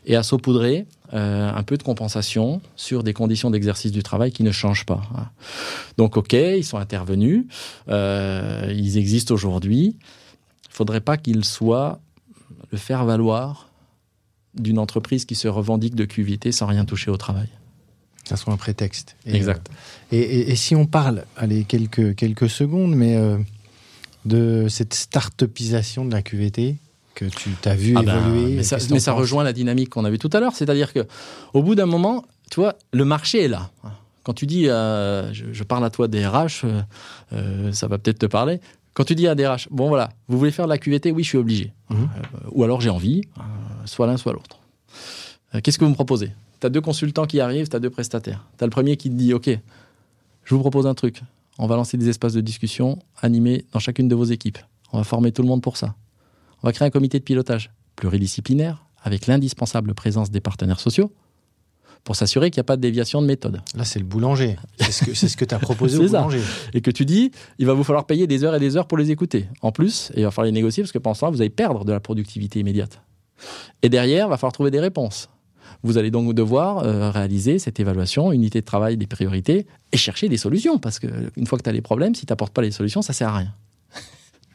et 0.04 0.16
à 0.16 0.22
saupoudrer 0.22 0.86
euh, 1.12 1.52
un 1.52 1.62
peu 1.62 1.76
de 1.76 1.82
compensation 1.82 2.62
sur 2.76 3.02
des 3.02 3.12
conditions 3.12 3.50
d'exercice 3.50 3.92
du 3.92 4.02
travail 4.02 4.32
qui 4.32 4.42
ne 4.42 4.50
changent 4.50 4.86
pas. 4.86 5.02
Donc, 5.98 6.16
ok, 6.16 6.32
ils 6.32 6.64
sont 6.64 6.78
intervenus, 6.78 7.44
euh, 7.90 8.72
ils 8.74 8.96
existent 8.96 9.34
aujourd'hui. 9.34 9.96
Il 10.64 10.70
ne 10.70 10.74
faudrait 10.74 11.02
pas 11.02 11.18
qu'ils 11.18 11.44
soient 11.44 12.00
le 12.72 12.78
faire 12.78 13.04
valoir 13.04 13.68
d'une 14.54 14.78
entreprise 14.78 15.26
qui 15.26 15.34
se 15.34 15.46
revendique 15.46 15.94
de 15.94 16.06
QVT 16.06 16.52
sans 16.52 16.66
rien 16.66 16.86
toucher 16.86 17.10
au 17.10 17.18
travail. 17.18 17.48
Ça 18.24 18.36
soit 18.36 18.54
un 18.54 18.56
prétexte. 18.56 19.14
exact. 19.26 19.68
Euh, 20.10 20.16
et, 20.16 20.56
si 20.56 20.74
on 20.74 20.86
parle, 20.86 21.26
allez, 21.36 21.64
quelques, 21.64 22.14
quelques 22.14 22.48
secondes, 22.48 22.96
mais 22.96 23.18
de 24.24 24.68
cette 24.70 24.94
start-upisation 24.94 26.06
de 26.06 26.12
la 26.12 26.22
QVT, 26.22 26.78
que 27.14 27.24
tu 27.24 27.50
t'as 27.60 27.74
vu 27.74 27.94
ah 27.96 28.02
ben, 28.02 28.16
évoluer. 28.18 28.56
mais 28.56 28.62
ça, 29.00 29.12
rejoint 29.12 29.44
la 29.44 29.52
dynamique 29.52 29.90
qu'on 29.90 30.04
avait 30.04 30.18
tout 30.18 30.30
à 30.32 30.40
l'heure, 30.40 30.54
c'est-à-dire 30.54 30.92
que 30.92 31.06
au 31.52 31.62
bout 31.62 31.74
d'un 31.74 31.86
moment, 31.86 32.24
tu 32.50 32.60
vois, 32.60 32.74
le 32.92 33.04
marché 33.04 33.44
est 33.44 33.48
là. 33.48 33.70
Quand 34.24 34.32
tu 34.32 34.46
dis, 34.46 34.68
euh, 34.68 35.32
je, 35.32 35.62
parle 35.64 35.84
à 35.84 35.90
toi 35.90 36.08
des 36.08 36.26
RH, 36.26 36.64
euh, 36.64 36.82
euh, 37.32 37.72
ça 37.72 37.88
va 37.88 37.98
peut-être 37.98 38.18
te 38.18 38.26
parler. 38.26 38.60
Quand 38.94 39.04
tu 39.04 39.14
dis 39.14 39.28
à 39.28 39.34
des 39.34 39.46
RH, 39.46 39.68
bon 39.70 39.88
voilà, 39.88 40.10
vous 40.28 40.38
voulez 40.38 40.50
faire 40.50 40.64
de 40.64 40.70
la 40.70 40.78
QVT, 40.78 41.10
oui, 41.10 41.22
je 41.22 41.28
suis 41.28 41.38
obligé. 41.38 41.72
Mhm. 41.90 42.08
ou 42.52 42.64
alors 42.64 42.80
j'ai 42.80 42.90
envie, 42.90 43.22
soit 43.84 44.06
l'un, 44.06 44.16
soit 44.16 44.32
l'autre. 44.32 44.58
Qu'est-ce 45.62 45.78
que 45.78 45.84
vous 45.84 45.90
me 45.90 45.94
proposez? 45.94 46.30
Tu 46.60 46.66
as 46.66 46.70
deux 46.70 46.80
consultants 46.80 47.26
qui 47.26 47.40
arrivent, 47.40 47.68
tu 47.68 47.76
as 47.76 47.80
deux 47.80 47.90
prestataires. 47.90 48.44
Tu 48.56 48.64
as 48.64 48.66
le 48.66 48.70
premier 48.70 48.96
qui 48.96 49.10
te 49.10 49.14
dit, 49.14 49.34
OK, 49.34 49.50
je 50.44 50.54
vous 50.54 50.60
propose 50.60 50.86
un 50.86 50.94
truc. 50.94 51.20
On 51.58 51.66
va 51.66 51.76
lancer 51.76 51.96
des 51.96 52.08
espaces 52.08 52.32
de 52.32 52.40
discussion 52.40 52.98
animés 53.20 53.64
dans 53.72 53.78
chacune 53.78 54.08
de 54.08 54.14
vos 54.14 54.24
équipes. 54.24 54.58
On 54.92 54.98
va 54.98 55.04
former 55.04 55.32
tout 55.32 55.42
le 55.42 55.48
monde 55.48 55.62
pour 55.62 55.76
ça. 55.76 55.94
On 56.64 56.66
va 56.66 56.72
créer 56.72 56.88
un 56.88 56.90
comité 56.90 57.18
de 57.18 57.24
pilotage 57.24 57.70
pluridisciplinaire 57.94 58.86
avec 59.02 59.26
l'indispensable 59.26 59.92
présence 59.92 60.30
des 60.30 60.40
partenaires 60.40 60.80
sociaux 60.80 61.12
pour 62.04 62.16
s'assurer 62.16 62.50
qu'il 62.50 62.58
n'y 62.58 62.62
a 62.62 62.64
pas 62.64 62.76
de 62.76 62.80
déviation 62.80 63.20
de 63.20 63.26
méthode. 63.26 63.60
Là, 63.74 63.84
c'est 63.84 63.98
le 63.98 64.06
boulanger. 64.06 64.56
C'est 64.80 65.28
ce 65.28 65.36
que 65.36 65.44
tu 65.44 65.54
as 65.54 65.58
proposé 65.58 65.98
au 65.98 66.06
boulanger. 66.06 66.40
Et 66.72 66.80
que 66.80 66.90
tu 66.90 67.04
dis, 67.04 67.32
il 67.58 67.66
va 67.66 67.74
vous 67.74 67.84
falloir 67.84 68.06
payer 68.06 68.26
des 68.26 68.44
heures 68.44 68.54
et 68.54 68.60
des 68.60 68.78
heures 68.78 68.86
pour 68.86 68.96
les 68.96 69.10
écouter. 69.10 69.46
En 69.60 69.72
plus, 69.72 70.10
et 70.14 70.20
il 70.20 70.24
va 70.24 70.30
falloir 70.30 70.46
les 70.46 70.52
négocier 70.52 70.82
parce 70.82 70.92
que 70.92 70.96
pendant 70.96 71.12
ce 71.12 71.20
temps, 71.20 71.30
vous 71.30 71.42
allez 71.42 71.50
perdre 71.50 71.84
de 71.84 71.92
la 71.92 72.00
productivité 72.00 72.60
immédiate. 72.60 73.02
Et 73.82 73.90
derrière, 73.90 74.28
il 74.28 74.30
va 74.30 74.38
falloir 74.38 74.52
trouver 74.54 74.70
des 74.70 74.80
réponses. 74.80 75.28
Vous 75.82 75.98
allez 75.98 76.10
donc 76.10 76.32
devoir 76.32 76.78
euh, 76.78 77.10
réaliser 77.10 77.58
cette 77.58 77.78
évaluation, 77.78 78.32
unité 78.32 78.62
de 78.62 78.64
travail 78.64 78.96
des 78.96 79.06
priorités 79.06 79.66
et 79.92 79.98
chercher 79.98 80.30
des 80.30 80.38
solutions. 80.38 80.78
Parce 80.78 80.98
qu'une 80.98 81.46
fois 81.46 81.58
que 81.58 81.64
tu 81.64 81.68
as 81.68 81.74
les 81.74 81.82
problèmes, 81.82 82.14
si 82.14 82.24
tu 82.24 82.32
n'apportes 82.32 82.54
pas 82.54 82.62
les 82.62 82.70
solutions, 82.70 83.02
ça 83.02 83.12
sert 83.12 83.28
à 83.28 83.36
rien 83.36 83.54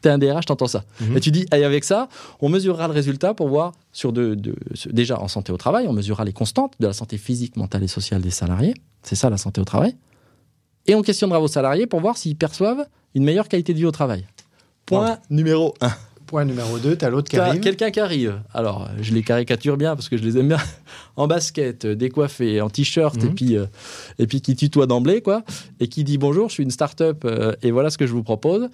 tu 0.02 0.08
es 0.08 0.10
un 0.10 0.18
DRH, 0.18 0.46
tu 0.46 0.52
entends 0.52 0.66
ça. 0.66 0.84
Mhm. 1.00 1.16
Et 1.16 1.20
tu 1.20 1.30
dis, 1.30 1.46
et 1.52 1.64
avec 1.64 1.84
ça, 1.84 2.08
on 2.40 2.48
mesurera 2.48 2.88
le 2.88 2.94
résultat 2.94 3.34
pour 3.34 3.48
voir 3.48 3.72
sur 3.92 4.12
de, 4.12 4.36
déjà 4.90 5.20
en 5.20 5.28
santé 5.28 5.52
au 5.52 5.56
travail, 5.56 5.86
on 5.88 5.92
mesurera 5.92 6.24
les 6.24 6.32
constantes 6.32 6.74
de 6.80 6.86
la 6.86 6.92
santé 6.92 7.18
physique, 7.18 7.56
mentale 7.56 7.82
et 7.82 7.88
sociale 7.88 8.20
des 8.22 8.30
salariés. 8.30 8.74
C'est 9.02 9.16
ça 9.16 9.30
la 9.30 9.36
santé 9.36 9.60
au 9.60 9.64
travail. 9.64 9.96
Et 10.86 10.94
on 10.94 11.02
questionnera 11.02 11.38
vos 11.38 11.48
salariés 11.48 11.86
pour 11.86 12.00
voir 12.00 12.16
s'ils 12.16 12.36
perçoivent 12.36 12.86
une 13.14 13.24
meilleure 13.24 13.48
qualité 13.48 13.72
de 13.72 13.78
vie 13.78 13.86
au 13.86 13.90
travail. 13.90 14.26
Point 14.86 15.18
numéro 15.30 15.74
1. 15.80 15.90
Point 16.26 16.44
numéro 16.44 16.78
2, 16.78 16.96
tu 16.96 17.04
as 17.04 17.10
l'autre 17.10 17.28
qui 17.28 17.36
arrive. 17.36 17.60
Quelqu'un 17.60 17.90
qui 17.90 17.98
arrive. 17.98 18.40
Alors, 18.54 18.88
je 19.00 19.12
les 19.12 19.22
caricature 19.22 19.76
bien 19.76 19.96
parce 19.96 20.08
que 20.08 20.16
je 20.16 20.22
les 20.22 20.38
aime 20.38 20.48
bien. 20.48 20.58
en 21.16 21.26
basket, 21.26 21.86
décoiffé, 21.86 22.60
en 22.60 22.70
t-shirt, 22.70 23.16
et, 23.16 23.26
mhm. 23.26 23.34
puis, 23.34 23.56
euh, 23.56 23.66
et 24.18 24.26
puis 24.26 24.40
qui 24.40 24.54
tutoie 24.54 24.86
d'emblée, 24.86 25.22
quoi. 25.22 25.42
Et 25.80 25.88
qui 25.88 26.04
dit 26.04 26.18
bonjour, 26.18 26.48
je 26.48 26.54
suis 26.54 26.62
une 26.62 26.70
start-up 26.70 27.24
euh, 27.24 27.52
et 27.62 27.72
voilà 27.72 27.90
ce 27.90 27.98
que 27.98 28.06
je 28.06 28.12
vous 28.12 28.22
propose. 28.22 28.68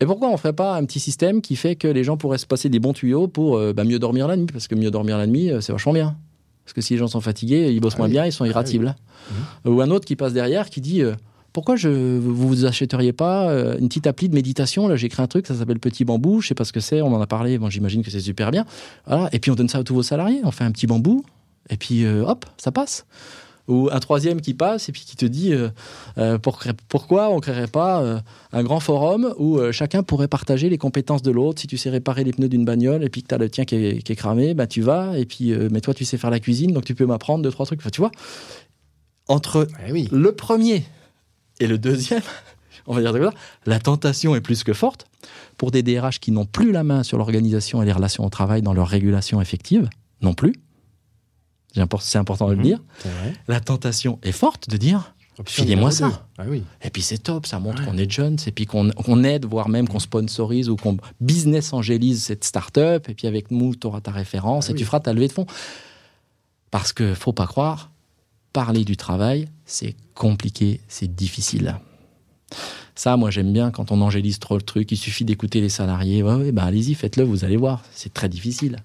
Et 0.00 0.06
pourquoi 0.06 0.28
on 0.28 0.32
ne 0.32 0.36
ferait 0.38 0.54
pas 0.54 0.76
un 0.76 0.84
petit 0.84 1.00
système 1.00 1.42
qui 1.42 1.56
fait 1.56 1.76
que 1.76 1.86
les 1.86 2.04
gens 2.04 2.16
pourraient 2.16 2.38
se 2.38 2.46
passer 2.46 2.70
des 2.70 2.80
bons 2.80 2.94
tuyaux 2.94 3.28
pour 3.28 3.56
euh, 3.56 3.74
bah, 3.74 3.84
mieux 3.84 3.98
dormir 3.98 4.26
la 4.28 4.36
nuit? 4.36 4.46
Parce 4.50 4.66
que 4.66 4.74
mieux 4.74 4.90
dormir 4.90 5.18
la 5.18 5.26
nuit, 5.26 5.50
euh, 5.50 5.60
c'est 5.60 5.72
vachement 5.72 5.92
bien. 5.92 6.16
Parce 6.64 6.72
que 6.72 6.80
si 6.80 6.94
les 6.94 6.98
gens 6.98 7.08
sont 7.08 7.20
fatigués, 7.20 7.70
ils 7.72 7.80
bossent 7.80 7.94
ah 7.96 7.98
moins 7.98 8.08
bien, 8.08 8.24
ils 8.24 8.32
sont 8.32 8.44
ah 8.44 8.48
irascibles. 8.48 8.96
Mhm. 9.66 9.72
Ou 9.72 9.80
un 9.82 9.90
autre 9.90 10.06
qui 10.06 10.16
passe 10.16 10.32
derrière 10.32 10.70
qui 10.70 10.80
dit 10.80 11.02
euh, 11.02 11.14
Pourquoi 11.52 11.76
je, 11.76 11.88
vous 12.18 12.34
vous 12.34 12.64
achèteriez 12.64 13.12
pas 13.12 13.52
une 13.78 13.88
petite 13.88 14.06
appli 14.06 14.30
de 14.30 14.34
méditation? 14.34 14.88
Là, 14.88 14.96
j'ai 14.96 15.10
créé 15.10 15.22
un 15.22 15.28
truc, 15.28 15.46
ça 15.46 15.54
s'appelle 15.54 15.80
Petit 15.80 16.06
Bambou, 16.06 16.40
je 16.40 16.48
sais 16.48 16.54
pas 16.54 16.64
ce 16.64 16.72
que 16.72 16.80
c'est, 16.80 17.02
on 17.02 17.12
en 17.14 17.20
a 17.20 17.26
parlé, 17.26 17.58
bon, 17.58 17.68
j'imagine 17.68 18.02
que 18.02 18.10
c'est 18.10 18.20
super 18.20 18.50
bien. 18.50 18.64
Voilà. 19.06 19.28
Et 19.32 19.38
puis 19.38 19.50
on 19.50 19.54
donne 19.54 19.68
ça 19.68 19.78
à 19.78 19.84
tous 19.84 19.94
vos 19.94 20.02
salariés, 20.02 20.40
on 20.44 20.50
fait 20.50 20.64
un 20.64 20.70
petit 20.70 20.86
bambou, 20.86 21.24
et 21.68 21.76
puis 21.76 22.06
hop, 22.06 22.46
ça 22.56 22.72
passe 22.72 23.04
ou 23.70 23.88
un 23.90 24.00
troisième 24.00 24.40
qui 24.40 24.52
passe 24.52 24.88
et 24.88 24.92
puis 24.92 25.04
qui 25.06 25.16
te 25.16 25.24
dit 25.24 25.54
euh, 25.54 25.68
euh, 26.18 26.38
pourquoi 26.88 27.30
on 27.30 27.36
ne 27.36 27.40
créerait 27.40 27.68
pas 27.68 28.02
euh, 28.02 28.20
un 28.52 28.62
grand 28.64 28.80
forum 28.80 29.32
où 29.38 29.60
chacun 29.70 30.02
pourrait 30.02 30.28
partager 30.28 30.68
les 30.68 30.76
compétences 30.76 31.22
de 31.22 31.30
l'autre. 31.30 31.60
Si 31.60 31.68
tu 31.68 31.78
sais 31.78 31.88
réparer 31.88 32.24
les 32.24 32.32
pneus 32.32 32.48
d'une 32.48 32.64
bagnole 32.64 33.04
et 33.04 33.08
puis 33.08 33.22
que 33.22 33.28
tu 33.28 33.34
as 33.34 33.38
le 33.38 33.48
tien 33.48 33.64
qui 33.64 33.76
est, 33.76 34.16
cramé, 34.16 34.54
bah, 34.54 34.66
tu 34.66 34.82
vas. 34.82 35.16
Et 35.16 35.24
puis, 35.24 35.54
mais 35.70 35.80
toi, 35.80 35.94
tu 35.94 36.04
sais 36.04 36.18
faire 36.18 36.30
la 36.30 36.40
cuisine, 36.40 36.72
donc 36.72 36.84
tu 36.84 36.94
peux 36.94 37.06
m'apprendre 37.06 37.44
deux, 37.44 37.50
trois 37.50 37.64
trucs. 37.64 37.80
Enfin, 37.80 37.90
tu 37.90 38.00
vois, 38.00 38.10
entre 39.28 39.68
eh 39.86 40.08
le 40.10 40.32
premier 40.32 40.84
et 41.60 41.68
le 41.68 41.78
deuxième, 41.78 42.22
on 42.86 42.94
va 42.94 43.00
dire 43.00 43.12
ça, 43.12 43.34
la 43.66 43.78
tentation 43.78 44.34
est 44.34 44.40
plus 44.40 44.64
que 44.64 44.72
forte 44.72 45.06
pour 45.56 45.70
des 45.70 45.84
DRH 45.84 46.18
qui 46.18 46.32
n'ont 46.32 46.46
plus 46.46 46.72
la 46.72 46.82
main 46.82 47.04
sur 47.04 47.18
l'organisation 47.18 47.82
et 47.82 47.86
les 47.86 47.92
relations 47.92 48.24
au 48.24 48.30
travail 48.30 48.62
dans 48.62 48.74
leur 48.74 48.88
régulation 48.88 49.40
effective, 49.40 49.88
non 50.22 50.34
plus 50.34 50.54
c'est 52.00 52.18
important 52.18 52.48
de 52.48 52.52
le 52.52 52.58
mhm. 52.58 52.64
dire. 52.64 52.82
La 53.48 53.60
tentation 53.60 54.18
est 54.22 54.32
forte 54.32 54.68
de 54.68 54.76
dire 54.76 55.14
filez-moi 55.46 55.90
ça. 55.90 56.26
Ah 56.38 56.44
et 56.82 56.90
puis 56.90 57.02
c'est 57.02 57.18
top, 57.18 57.46
ça 57.46 57.58
montre 57.58 57.84
qu'on 57.84 57.96
est 57.96 58.10
jeune, 58.10 58.36
et 58.46 58.52
puis 58.52 58.66
qu'on 58.66 59.24
aide, 59.24 59.46
voire 59.46 59.68
même 59.68 59.88
qu'on 59.88 59.98
sponsorise 59.98 60.68
ou 60.68 60.76
qu'on 60.76 60.96
business 61.20 61.72
angélise 61.72 62.22
cette 62.24 62.44
start-up, 62.44 63.08
et 63.08 63.14
puis 63.14 63.26
avec 63.26 63.50
nous, 63.50 63.74
tu 63.74 63.86
auras 63.86 64.00
ta 64.00 64.10
référence 64.10 64.68
ah 64.68 64.72
et 64.72 64.74
tu 64.74 64.84
feras 64.84 65.00
ta 65.00 65.12
levée 65.12 65.28
de 65.28 65.32
fonds. 65.32 65.46
Parce 66.70 66.92
que 66.92 67.14
faut 67.14 67.32
pas 67.32 67.46
croire, 67.46 67.90
parler 68.52 68.84
du 68.84 68.96
travail, 68.96 69.48
c'est 69.64 69.96
compliqué, 70.14 70.80
c'est 70.88 71.14
difficile. 71.14 71.76
Ça, 72.94 73.16
moi, 73.16 73.30
j'aime 73.30 73.52
bien 73.52 73.70
quand 73.70 73.92
on 73.92 74.00
angélise 74.02 74.38
trop 74.40 74.56
le 74.56 74.62
truc. 74.62 74.92
Il 74.92 74.96
suffit 74.96 75.24
d'écouter 75.24 75.60
les 75.60 75.68
salariés. 75.68 76.22
Ouais, 76.22 76.34
ouais, 76.34 76.52
bah, 76.52 76.64
allez-y, 76.64 76.94
faites-le, 76.94 77.24
vous 77.24 77.44
allez 77.44 77.56
voir. 77.56 77.82
C'est 77.92 78.12
très 78.12 78.28
difficile. 78.28 78.76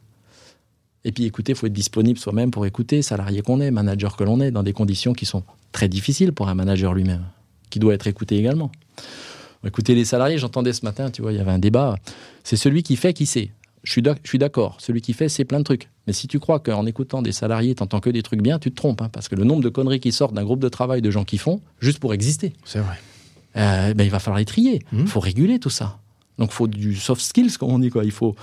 Et 1.05 1.11
puis, 1.11 1.25
écoutez, 1.25 1.51
il 1.51 1.55
faut 1.55 1.67
être 1.67 1.73
disponible 1.73 2.17
soi-même 2.17 2.49
pour 2.49 2.65
écouter, 2.65 3.03
salarié 3.03 3.43
qu'on 3.43 3.61
est, 3.61 3.69
manager 3.69 4.17
que 4.17 4.23
l'on 4.23 4.41
est, 4.41 4.49
dans 4.49 4.63
des 4.63 4.73
conditions 4.73 5.13
qui 5.13 5.27
sont 5.27 5.43
très 5.71 5.87
difficiles 5.87 6.33
pour 6.33 6.49
un 6.49 6.55
manager 6.55 6.95
lui-même, 6.95 7.23
qui 7.69 7.77
doit 7.77 7.93
être 7.93 8.07
écouté 8.07 8.37
également. 8.37 8.71
Écoutez 9.63 9.93
les 9.93 10.03
salariés, 10.03 10.39
j'entendais 10.39 10.73
ce 10.73 10.83
matin, 10.83 11.11
tu 11.11 11.21
vois, 11.21 11.31
il 11.31 11.37
y 11.37 11.39
avait 11.39 11.51
un 11.51 11.59
débat. 11.59 11.95
C'est 12.43 12.55
celui 12.57 12.81
qui 12.81 12.95
fait 12.95 13.13
qui 13.13 13.27
sait. 13.27 13.51
Je 13.83 13.91
suis 13.91 14.39
d'accord, 14.39 14.77
celui 14.79 15.01
qui 15.01 15.13
fait, 15.13 15.29
c'est 15.29 15.45
plein 15.45 15.59
de 15.59 15.63
trucs. 15.63 15.89
Mais 16.07 16.13
si 16.13 16.27
tu 16.27 16.39
crois 16.39 16.59
qu'en 16.59 16.87
écoutant 16.87 17.21
des 17.21 17.31
salariés, 17.31 17.75
t'entends 17.75 17.99
que 17.99 18.09
des 18.09 18.23
trucs 18.23 18.41
bien, 18.41 18.57
tu 18.57 18.71
te 18.71 18.75
trompes. 18.75 19.01
Hein, 19.03 19.09
parce 19.11 19.29
que 19.29 19.35
le 19.35 19.43
nombre 19.43 19.61
de 19.61 19.69
conneries 19.69 19.99
qui 19.99 20.11
sortent 20.11 20.33
d'un 20.33 20.43
groupe 20.43 20.59
de 20.59 20.69
travail 20.69 21.03
de 21.03 21.11
gens 21.11 21.23
qui 21.23 21.37
font, 21.37 21.61
juste 21.79 21.99
pour 21.99 22.15
exister. 22.15 22.53
C'est 22.63 22.79
vrai. 22.79 22.95
Euh, 23.57 23.93
ben, 23.93 24.03
il 24.03 24.09
va 24.09 24.17
falloir 24.17 24.39
les 24.39 24.45
trier. 24.45 24.81
Il 24.91 25.03
mmh. 25.03 25.07
faut 25.07 25.19
réguler 25.19 25.59
tout 25.59 25.69
ça. 25.69 25.99
Donc, 26.37 26.49
il 26.51 26.53
faut 26.53 26.67
du 26.67 26.95
soft 26.95 27.21
skills, 27.21 27.57
comme 27.57 27.71
on 27.71 27.79
dit. 27.79 27.89
Quoi. 27.89 28.03
Il, 28.03 28.11
faut, 28.11 28.35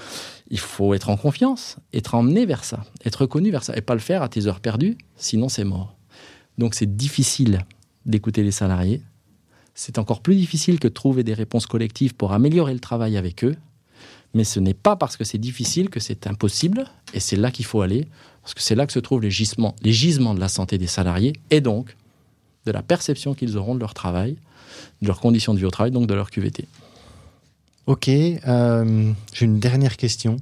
il 0.51 0.59
faut 0.59 0.95
être 0.95 1.11
en 1.11 1.17
confiance, 1.17 1.77
être 1.93 2.15
emmené 2.15 2.47
vers 2.47 2.65
ça, 2.65 2.85
être 3.05 3.23
reconnu 3.23 3.51
vers 3.51 3.63
ça, 3.63 3.77
et 3.77 3.83
pas 3.83 3.95
le 3.95 4.01
faire 4.01 4.23
à 4.23 4.29
tes 4.29 4.47
heures 4.47 4.61
perdues, 4.61 4.97
sinon 5.17 5.49
c'est 5.49 5.65
mort. 5.65 5.95
Donc, 6.59 6.75
c'est 6.75 6.97
difficile 6.97 7.65
d'écouter 8.07 8.43
les 8.43 8.51
salariés. 8.51 9.03
C'est 9.75 9.99
encore 9.99 10.21
plus 10.21 10.35
difficile 10.35 10.79
que 10.79 10.89
de 10.89 10.93
trouver 10.93 11.25
des 11.25 11.35
réponses 11.35 11.67
collectives 11.67 12.15
pour 12.15 12.33
améliorer 12.33 12.75
le 12.75 12.81
travail 12.81 13.17
avec 13.17 13.45
eux. 13.45 13.57
Mais 14.35 14.45
ce 14.45 14.61
n'est 14.61 14.75
pas 14.75 14.97
parce 14.97 15.17
que 15.17 15.25
c'est 15.25 15.39
difficile 15.39 15.91
que 15.91 16.01
c'est 16.01 16.27
impossible, 16.27 16.87
et 17.13 17.21
c'est 17.21 17.37
là 17.37 17.51
qu'il 17.51 17.67
faut 17.67 17.83
aller, 17.83 18.09
parce 18.43 18.55
que 18.55 18.63
c'est 18.63 18.75
là 18.75 18.87
que 18.87 18.93
se 18.93 18.99
trouvent 18.99 19.21
les 19.21 19.31
gisements, 19.31 19.77
les 19.83 19.93
gisements 19.93 20.35
de 20.35 20.41
la 20.41 20.49
santé 20.49 20.79
des 20.79 20.87
salariés, 20.87 21.35
et 21.51 21.61
donc 21.61 21.97
de 22.65 22.73
la 22.73 22.83
perception 22.83 23.35
qu'ils 23.35 23.57
auront 23.57 23.75
de 23.75 23.81
leur 23.81 23.93
travail, 23.93 24.37
de 25.03 25.07
leurs 25.07 25.21
conditions 25.21 25.53
de 25.53 25.59
vie 25.59 25.65
au 25.65 25.71
travail, 25.71 25.91
donc 25.91 26.07
de 26.07 26.15
leur 26.15 26.31
QVT. 26.31 26.67
Ok, 27.87 28.09
euh, 28.09 29.13
j'ai 29.33 29.45
une 29.45 29.59
dernière 29.59 29.97
question 29.97 30.37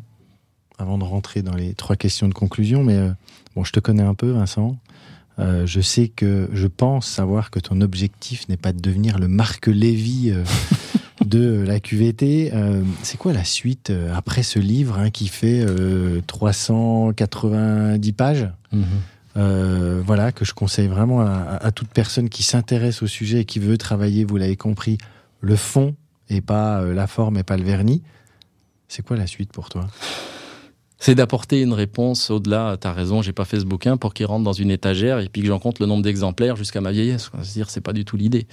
avant 0.78 0.98
de 0.98 1.04
rentrer 1.04 1.40
dans 1.42 1.54
les 1.54 1.74
trois 1.74 1.96
questions 1.96 2.28
de 2.28 2.34
conclusion, 2.34 2.84
mais 2.84 2.96
euh, 2.96 3.10
bon, 3.54 3.64
je 3.64 3.72
te 3.72 3.80
connais 3.80 4.02
un 4.02 4.14
peu, 4.14 4.30
Vincent. 4.30 4.76
Euh, 5.38 5.66
je 5.66 5.80
sais 5.80 6.08
que 6.08 6.50
je 6.52 6.66
pense 6.66 7.06
savoir 7.06 7.50
que 7.50 7.58
ton 7.58 7.80
objectif 7.80 8.46
n'est 8.48 8.58
pas 8.58 8.72
de 8.72 8.80
devenir 8.80 9.18
le 9.18 9.26
Marc 9.26 9.68
Lévy 9.68 10.34
de 11.24 11.64
la 11.66 11.80
QVT. 11.80 12.52
c'est 13.02 13.16
quoi 13.16 13.32
la 13.32 13.44
suite 13.44 13.90
après 14.14 14.42
ce 14.42 14.58
livre 14.58 14.98
hein, 14.98 15.10
qui 15.10 15.28
fait 15.28 15.64
390 16.26 18.12
pages 18.12 18.48
mhm. 18.72 20.02
Voilà, 20.04 20.32
que 20.32 20.44
je 20.44 20.52
conseille 20.52 20.88
vraiment 20.88 21.22
à, 21.22 21.58
à 21.62 21.72
toute 21.72 21.88
personne 21.88 22.28
qui 22.28 22.42
s'intéresse 22.42 23.02
au 23.02 23.06
sujet 23.06 23.40
et 23.40 23.44
qui 23.46 23.60
veut 23.60 23.78
travailler, 23.78 24.24
vous 24.24 24.36
l'avez 24.36 24.56
compris, 24.56 24.98
le 25.40 25.56
fond 25.56 25.94
et 26.30 26.40
pas 26.40 26.80
euh, 26.80 26.94
la 26.94 27.06
forme 27.06 27.36
et 27.36 27.42
pas 27.42 27.56
le 27.56 27.64
vernis. 27.64 28.02
C'est 28.88 29.04
quoi 29.04 29.16
la 29.16 29.26
suite 29.26 29.52
pour 29.52 29.68
toi? 29.68 29.86
C'est 30.98 31.14
d'apporter 31.14 31.62
une 31.62 31.72
réponse 31.72 32.30
au-delà. 32.30 32.76
Tu 32.80 32.86
as 32.86 32.92
raison, 32.92 33.22
j'ai 33.22 33.32
pas 33.32 33.44
fait 33.44 33.60
ce 33.60 33.64
bouquin 33.64 33.96
pour 33.96 34.14
qu'il 34.14 34.26
rentre 34.26 34.44
dans 34.44 34.52
une 34.52 34.70
étagère 34.70 35.18
et 35.18 35.28
puis 35.28 35.42
que 35.42 35.48
j'en 35.48 35.58
compte 35.58 35.78
le 35.80 35.86
nombre 35.86 36.02
d'exemplaires 36.02 36.56
jusqu'à 36.56 36.80
ma 36.80 36.92
vieillesse. 36.92 37.30
C'est-à-dire, 37.42 37.70
c'est 37.70 37.80
pas 37.80 37.92
du 37.92 38.04
tout 38.04 38.16
l'idée. 38.16 38.46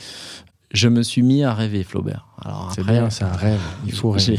Je 0.71 0.89
me 0.89 1.01
suis 1.01 1.23
mis 1.23 1.43
à 1.43 1.53
rêver, 1.53 1.83
Flaubert. 1.83 2.27
C'est 2.73 2.85
bien, 2.85 3.09
c'est 3.09 3.23
un 3.23 3.31
rêve. 3.31 3.59
Il 3.85 3.93
faut 3.93 4.11
rêver. 4.11 4.37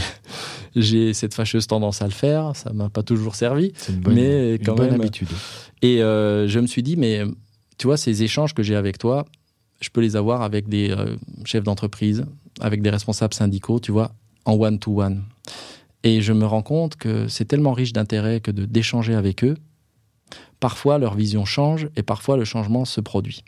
J'ai 0.76 1.14
cette 1.14 1.34
fâcheuse 1.34 1.66
tendance 1.66 2.02
à 2.02 2.04
le 2.04 2.12
faire. 2.12 2.52
Ça 2.54 2.72
m'a 2.72 2.88
pas 2.88 3.02
toujours 3.02 3.34
servi. 3.34 3.72
C'est 3.76 3.92
une 3.92 4.00
bonne, 4.00 4.14
mais 4.14 4.58
quand 4.64 4.74
bonne 4.74 4.94
habitude. 4.94 5.28
Et 5.82 6.02
euh, 6.02 6.46
je 6.46 6.60
me 6.60 6.66
suis 6.66 6.82
dit, 6.82 6.96
mais 6.96 7.22
tu 7.78 7.86
vois, 7.86 7.96
ces 7.96 8.22
échanges 8.22 8.54
que 8.54 8.62
j'ai 8.62 8.76
avec 8.76 8.98
toi, 8.98 9.24
je 9.80 9.90
peux 9.90 10.00
les 10.00 10.16
avoir 10.16 10.42
avec 10.42 10.68
des 10.68 10.90
euh, 10.90 11.16
chefs 11.44 11.64
d'entreprise, 11.64 12.24
avec 12.60 12.82
des 12.82 12.90
responsables 12.90 13.34
syndicaux, 13.34 13.80
tu 13.80 13.92
vois, 13.92 14.12
en 14.44 14.54
one-to-one. 14.54 15.22
Et 16.04 16.20
je 16.20 16.32
me 16.32 16.46
rends 16.46 16.62
compte 16.62 16.96
que 16.96 17.28
c'est 17.28 17.44
tellement 17.44 17.72
riche 17.72 17.92
d'intérêt 17.92 18.40
que 18.40 18.50
d'échanger 18.50 19.14
avec 19.14 19.44
eux. 19.44 19.56
Parfois, 20.60 20.98
leur 20.98 21.14
vision 21.14 21.44
change 21.44 21.88
et 21.96 22.02
parfois 22.02 22.36
le 22.36 22.44
changement 22.44 22.84
se 22.84 23.00
produit. 23.00 23.44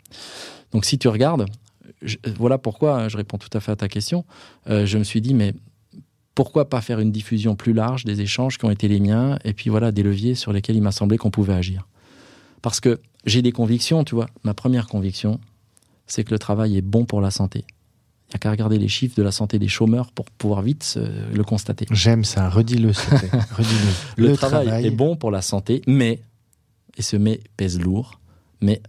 Donc, 0.71 0.85
si 0.85 0.97
tu 0.97 1.07
regardes, 1.07 1.45
voilà 2.37 2.57
pourquoi 2.57 3.01
hein, 3.01 3.09
je 3.09 3.17
réponds 3.17 3.37
tout 3.37 3.49
à 3.53 3.59
fait 3.59 3.71
à 3.71 3.75
ta 3.75 3.87
question. 3.87 4.25
Euh, 4.69 4.85
je 4.85 4.97
me 4.97 5.03
suis 5.03 5.21
dit, 5.21 5.33
mais 5.33 5.53
pourquoi 6.35 6.69
pas 6.69 6.81
faire 6.81 6.99
une 6.99 7.11
diffusion 7.11 7.55
plus 7.55 7.73
large 7.73 8.05
des 8.05 8.21
échanges 8.21 8.57
qui 8.57 8.65
ont 8.65 8.71
été 8.71 8.87
les 8.87 8.99
miens 8.99 9.37
et 9.43 9.53
puis 9.53 9.69
voilà 9.69 9.91
des 9.91 10.03
leviers 10.03 10.35
sur 10.35 10.53
lesquels 10.53 10.77
il 10.77 10.81
m'a 10.81 10.91
semblé 10.91 11.17
qu'on 11.17 11.31
pouvait 11.31 11.53
agir. 11.53 11.87
Parce 12.61 12.79
que 12.79 12.99
j'ai 13.25 13.41
des 13.41 13.51
convictions, 13.51 14.03
tu 14.03 14.15
vois. 14.15 14.27
Ma 14.43 14.53
première 14.53 14.87
conviction, 14.87 15.39
c'est 16.11 16.23
que 16.23 16.31
le 16.31 16.39
travail 16.39 16.77
est 16.77 16.81
bon 16.81 17.05
pour 17.05 17.21
la 17.21 17.31
santé. 17.31 17.63
Il 18.27 18.33
n'y 18.33 18.35
a 18.35 18.39
qu'à 18.39 18.51
regarder 18.51 18.77
les 18.77 18.87
chiffres 18.87 19.15
de 19.15 19.23
la 19.23 19.31
santé 19.31 19.59
des 19.59 19.67
chômeurs 19.67 20.11
pour 20.11 20.25
pouvoir 20.29 20.61
vite 20.61 20.97
le 21.33 21.43
constater. 21.43 21.85
J'aime 21.91 22.23
ça, 22.23 22.49
redis-le. 22.49 22.89
le, 24.17 24.27
le 24.27 24.37
travail, 24.37 24.85
est 24.85 24.91
bon 24.91 25.15
pour 25.15 25.31
la 25.31 25.41
santé, 25.41 25.81
mais, 25.87 26.21
et 26.97 27.01
ce 27.01 27.17
mais 27.17 27.41
pèse 27.57 27.79
lourd, 27.79 28.19
mais 28.61 28.81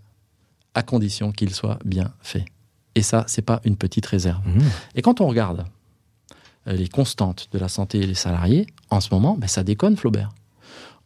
à 0.74 0.82
condition 0.82 1.32
qu'il 1.32 1.54
soit 1.54 1.78
bien 1.84 2.12
fait. 2.20 2.44
Et 2.94 3.02
ça, 3.02 3.24
c'est 3.26 3.42
pas 3.42 3.60
une 3.64 3.76
petite 3.76 4.06
réserve. 4.06 4.46
Mmh. 4.46 4.60
Et 4.96 5.02
quand 5.02 5.20
on 5.20 5.26
regarde 5.26 5.64
euh, 6.68 6.72
les 6.72 6.88
constantes 6.88 7.48
de 7.52 7.58
la 7.58 7.68
santé 7.68 8.06
des 8.06 8.14
salariés, 8.14 8.66
en 8.90 9.00
ce 9.00 9.12
moment, 9.12 9.36
ben, 9.36 9.46
ça 9.46 9.62
déconne, 9.62 9.96
Flaubert. 9.96 10.30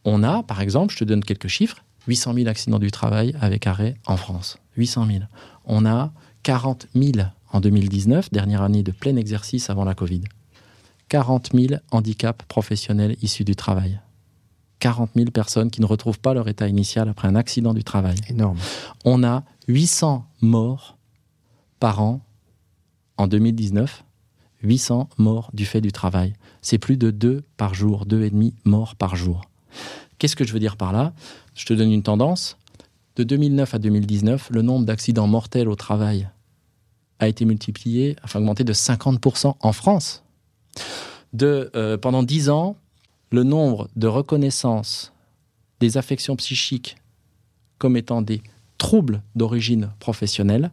On 0.03 0.23
a, 0.23 0.43
par 0.43 0.61
exemple, 0.61 0.93
je 0.93 0.99
te 0.99 1.03
donne 1.03 1.23
quelques 1.23 1.47
chiffres, 1.47 1.83
800 2.07 2.33
000 2.33 2.47
accidents 2.47 2.79
du 2.79 2.91
travail 2.91 3.35
avec 3.39 3.67
arrêt 3.67 3.95
en 4.05 4.17
France. 4.17 4.57
800 4.77 5.07
000. 5.07 5.19
On 5.65 5.85
a 5.85 6.11
40 6.43 6.87
000 6.95 7.27
en 7.51 7.59
2019, 7.59 8.31
dernière 8.31 8.61
année 8.61 8.83
de 8.83 8.91
plein 8.91 9.15
exercice 9.15 9.69
avant 9.69 9.83
la 9.83 9.95
Covid. 9.95 10.21
40 11.09 11.51
000 11.53 11.81
handicaps 11.91 12.45
professionnels 12.47 13.15
issus 13.21 13.43
du 13.43 13.55
travail. 13.55 13.99
40 14.79 15.11
000 15.15 15.31
personnes 15.31 15.71
qui 15.71 15.81
ne 15.81 15.85
retrouvent 15.85 16.19
pas 16.19 16.33
leur 16.33 16.47
état 16.47 16.67
initial 16.67 17.09
après 17.09 17.27
un 17.27 17.35
accident 17.35 17.73
du 17.73 17.83
travail. 17.83 18.17
Énorme. 18.29 18.57
On 19.05 19.23
a 19.23 19.43
800 19.67 20.25
morts 20.41 20.97
par 21.79 22.01
an 22.01 22.21
en 23.17 23.27
2019. 23.27 24.03
800 24.63 25.09
morts 25.17 25.49
du 25.53 25.65
fait 25.65 25.81
du 25.81 25.91
travail. 25.91 26.33
C'est 26.61 26.77
plus 26.77 26.97
de 26.97 27.11
2 27.11 27.43
par 27.57 27.73
jour, 27.73 28.05
deux 28.05 28.23
et 28.23 28.29
demi 28.29 28.53
morts 28.65 28.95
par 28.95 29.15
jour. 29.15 29.41
Qu'est-ce 30.19 30.35
que 30.35 30.45
je 30.45 30.53
veux 30.53 30.59
dire 30.59 30.77
par 30.77 30.91
là? 30.93 31.13
Je 31.55 31.65
te 31.65 31.73
donne 31.73 31.91
une 31.91 32.03
tendance. 32.03 32.57
De 33.15 33.23
2009 33.23 33.73
à 33.73 33.79
2019, 33.79 34.49
le 34.51 34.61
nombre 34.61 34.85
d'accidents 34.85 35.27
mortels 35.27 35.69
au 35.69 35.75
travail 35.75 36.29
a 37.19 37.27
été 37.27 37.45
multiplié, 37.45 38.15
enfin 38.23 38.39
augmenté 38.39 38.63
de 38.63 38.73
50% 38.73 39.55
en 39.59 39.71
France. 39.73 40.23
Euh, 41.41 41.97
pendant 41.97 42.23
10 42.23 42.49
ans, 42.49 42.77
le 43.31 43.43
nombre 43.43 43.89
de 43.95 44.07
reconnaissances 44.07 45.13
des 45.79 45.97
affections 45.97 46.35
psychiques 46.35 46.97
comme 47.77 47.97
étant 47.97 48.21
des 48.21 48.41
troubles 48.77 49.21
d'origine 49.35 49.91
professionnelle 49.99 50.71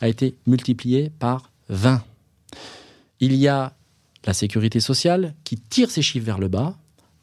a 0.00 0.08
été 0.08 0.36
multiplié 0.46 1.10
par 1.18 1.50
20. 1.68 2.02
Il 3.20 3.34
y 3.34 3.48
a 3.48 3.74
la 4.24 4.34
sécurité 4.34 4.80
sociale 4.80 5.34
qui 5.44 5.56
tire 5.56 5.90
ses 5.90 6.02
chiffres 6.02 6.26
vers 6.26 6.38
le 6.38 6.48
bas, 6.48 6.76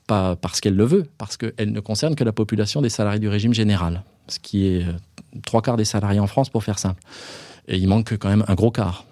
pas 0.07 0.35
parce 0.35 0.61
qu'elle 0.61 0.75
le 0.75 0.85
veut, 0.85 1.05
parce 1.17 1.37
qu'elle 1.37 1.71
ne 1.71 1.79
concerne 1.79 2.15
que 2.15 2.23
la 2.23 2.31
population 2.31 2.81
des 2.81 2.89
salariés 2.89 3.19
du 3.19 3.29
régime 3.29 3.53
général, 3.53 4.03
ce 4.27 4.39
qui 4.39 4.67
est 4.67 4.83
euh, 4.83 4.93
trois 5.43 5.61
quarts 5.61 5.77
des 5.77 5.85
salariés 5.85 6.19
en 6.19 6.27
France 6.27 6.49
pour 6.49 6.63
faire 6.63 6.79
simple. 6.79 7.01
Et 7.67 7.77
il 7.77 7.87
manque 7.87 8.17
quand 8.17 8.29
même 8.29 8.45
un 8.47 8.55
gros 8.55 8.71
quart. 8.71 9.05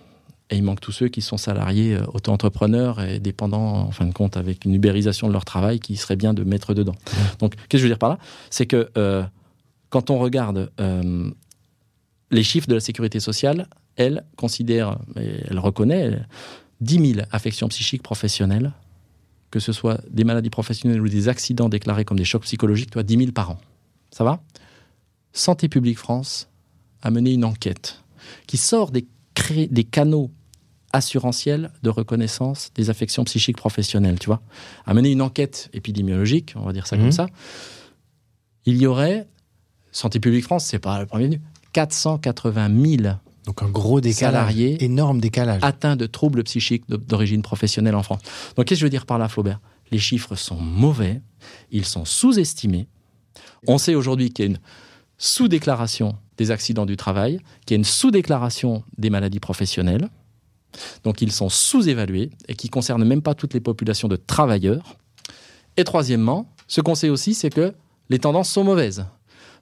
Et 0.50 0.58
il 0.58 0.64
manque 0.64 0.82
tous 0.82 0.92
ceux 0.92 1.08
qui 1.08 1.22
sont 1.22 1.38
salariés, 1.38 1.96
euh, 1.96 2.06
auto-entrepreneurs 2.14 3.02
et 3.02 3.20
dépendants, 3.20 3.88
en 3.88 3.92
fin 3.92 4.06
de 4.06 4.14
compte, 4.14 4.38
avec 4.38 4.66
une 4.66 4.76
ubérisation 4.76 5.28
de 5.28 5.34
leur 5.34 5.46
travail 5.46 5.80
qui 5.80 5.96
serait 5.96 6.16
bien 6.16 6.34
de 6.34 6.44
mettre 6.44 6.74
dedans. 6.74 6.96
Donc, 7.40 7.56
qu'est-ce 7.56 7.68
que 7.70 7.78
je 7.80 7.84
veux 7.84 7.90
dire 7.90 7.98
par 7.98 8.10
là? 8.10 8.20
C'est 8.50 8.66
que 8.66 8.90
euh, 8.98 9.24
quand 9.90 10.10
on 10.10 10.20
regarde 10.20 10.72
euh, 10.80 11.32
les 12.30 12.44
chiffres 12.44 12.68
de 12.68 12.76
la 12.76 12.80
sécurité 12.80 13.20
sociale, 13.20 13.68
elle 13.96 14.26
considère, 14.36 14.98
elle 15.16 15.60
reconnaît 15.60 16.20
10 16.82 17.14
000 17.14 17.28
affections 17.32 17.68
psychiques 17.68 18.02
professionnelles, 18.02 18.74
que 19.54 19.60
ce 19.60 19.72
soit 19.72 20.02
des 20.10 20.24
maladies 20.24 20.50
professionnelles 20.50 21.00
ou 21.00 21.08
des 21.08 21.30
accidents 21.30 21.70
déclarés 21.70 22.06
comme 22.06 22.18
des 22.18 22.26
chocs 22.26 22.42
psychologiques, 22.42 22.90
toi, 22.90 23.04
10 23.04 23.18
000 23.18 23.32
par 23.34 23.52
an. 23.52 23.60
Ça 24.10 24.24
va? 24.24 24.42
Santé 25.32 25.70
publique 25.70 26.00
France 26.00 26.50
a 27.04 27.12
mené 27.12 27.34
une 27.34 27.46
enquête 27.46 28.02
qui 28.48 28.58
sort 28.58 28.90
des, 28.90 29.06
des 29.70 29.84
canaux 29.84 30.32
assurantiels 30.92 31.72
de 31.84 31.92
reconnaissance 31.92 32.72
des 32.74 32.90
affections 32.90 33.24
psychiques 33.26 33.58
professionnelles, 33.58 34.18
tu 34.18 34.26
vois. 34.26 34.42
A 34.88 34.96
mené 34.96 35.12
une 35.12 35.22
enquête 35.22 35.70
épidémiologique, 35.72 36.54
on 36.56 36.66
va 36.66 36.74
dire 36.74 36.88
ça 36.88 36.98
comme 36.98 37.06
mhm. 37.06 37.12
ça. 37.12 37.28
Il 38.66 38.78
y 38.78 38.88
aurait, 38.88 39.28
Santé 39.92 40.20
publique 40.20 40.46
France, 40.46 40.66
c'est 40.66 40.80
pas 40.80 41.00
le 41.00 41.06
premier 41.06 41.26
venu, 41.26 41.42
480 41.74 42.72
000 43.04 43.16
donc 43.46 43.62
un 43.62 43.70
gros 43.70 44.00
décalage, 44.00 44.34
salariés 44.34 44.84
énorme 44.84 45.20
décalage. 45.20 45.62
atteints 45.64 45.96
de 45.96 46.06
troubles 46.06 46.44
psychiques 46.44 46.86
d'origine 46.90 47.42
professionnelle 47.42 47.96
en 47.96 48.04
France. 48.04 48.22
Donc 48.56 48.66
qu'est-ce 48.66 48.80
que 48.80 48.82
je 48.82 48.86
veux 48.86 48.90
dire 48.90 49.06
par 49.06 49.18
là, 49.18 49.28
Flaubert? 49.28 49.60
Les 49.92 50.00
chiffres 50.00 50.36
sont 50.36 50.56
mauvais, 50.56 51.22
ils 51.72 51.86
sont 51.86 52.06
sous-estimés. 52.06 52.88
On 53.68 53.78
sait 53.78 53.96
aujourd'hui 53.96 54.32
qu'il 54.32 54.46
y 54.46 54.48
a 54.48 54.52
une 54.52 54.60
sous-déclaration 55.18 56.16
des 56.38 56.52
accidents 56.52 56.86
du 56.86 56.98
travail, 56.98 57.40
qu'il 57.66 57.76
y 57.76 57.78
a 57.78 57.80
une 57.80 57.84
sous-déclaration 57.84 58.84
des 58.98 59.10
maladies 59.10 59.40
professionnelles. 59.40 60.10
donc 61.04 61.22
ils 61.22 61.32
sont 61.32 61.50
sous-évalués 61.50 62.32
et 62.48 62.56
qui 62.56 62.70
concernent 62.70 63.06
même 63.06 63.22
pas 63.22 63.36
toutes 63.36 63.54
les 63.54 63.60
populations 63.60 64.08
de 64.08 64.16
travailleurs. 64.16 64.96
Et 65.78 65.84
troisièmement, 65.84 66.48
ce 66.68 66.82
qu'on 66.82 66.96
sait 66.96 67.10
aussi, 67.10 67.34
c'est 67.34 67.50
que 67.50 67.74
les 68.10 68.20
tendances 68.20 68.50
sont 68.50 68.64
mauvaises. 68.64 69.06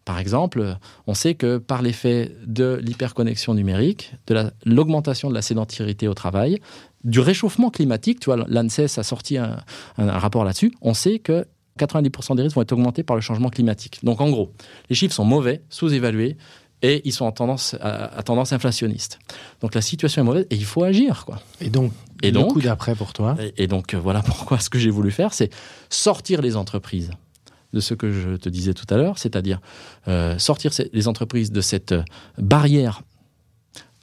Par 0.06 0.18
exemple, 0.20 0.78
on 1.06 1.14
sait 1.14 1.36
que 1.36 1.58
par 1.58 1.82
l'effet 1.82 2.36
de 2.46 2.80
l'hyperconnexion 2.84 3.54
numérique, 3.54 4.14
de 4.28 4.52
l'augmentation 4.66 5.30
de 5.30 5.36
la 5.36 5.42
sédentarité 5.42 6.08
au 6.08 6.14
travail, 6.14 6.60
du 7.04 7.20
réchauffement 7.20 7.70
climatique, 7.70 8.20
tu 8.20 8.26
vois, 8.26 8.44
l'ANSES 8.48 8.98
a 8.98 9.04
sorti 9.04 9.38
un, 9.38 9.64
rapport 9.98 10.44
là-dessus, 10.44 10.74
on 10.82 10.94
sait 10.94 11.20
que 11.20 11.46
90% 11.80 12.36
des 12.36 12.44
risques 12.44 12.56
vont 12.56 12.62
être 12.62 12.72
augmentés 12.72 13.04
par 13.04 13.16
le 13.16 13.22
changement 13.22 13.50
climatique. 13.50 14.00
Donc 14.04 14.22
en 14.22 14.30
gros, 14.30 14.52
les 14.90 14.96
chiffres 14.96 15.14
sont 15.14 15.26
mauvais, 15.26 15.64
sous-évalués, 15.70 16.38
et 16.84 17.02
ils 17.06 17.12
sont 17.12 17.26
en 17.26 17.32
tendance, 17.32 17.76
à, 17.80 18.24
tendance 18.24 18.54
inflationniste. 18.54 19.20
Donc 19.62 19.76
la 19.76 19.82
situation 19.82 20.24
est 20.24 20.26
mauvaise 20.26 20.48
et 20.50 20.56
il 20.56 20.66
faut 20.66 20.84
agir. 20.84 21.26
Quoi. 21.26 21.40
Et 21.60 21.70
donc, 21.70 21.92
et 22.24 22.32
le 22.32 22.42
coup 22.44 22.62
d'après 22.62 22.96
pour 22.96 23.14
toi? 23.14 23.36
Et, 23.58 23.68
donc 23.68 23.94
voilà 23.94 24.22
pourquoi 24.26 24.60
ce 24.60 24.70
que 24.70 24.80
j'ai 24.80 24.90
voulu 24.90 25.12
faire, 25.12 25.34
c'est 25.34 25.52
sortir 25.90 26.42
les 26.42 26.56
entreprises 26.56 27.12
de 27.74 27.80
ce 27.80 27.94
que 27.94 28.12
je 28.12 28.36
te 28.36 28.50
disais 28.50 28.74
tout 28.74 28.86
à 28.90 28.98
l'heure, 28.98 29.18
c'est-à-dire 29.18 29.62
euh, 30.08 30.38
sortir 30.38 30.72
les 30.94 31.08
entreprises 31.08 31.52
de 31.52 31.62
cette 31.62 31.96
barrière 32.38 33.04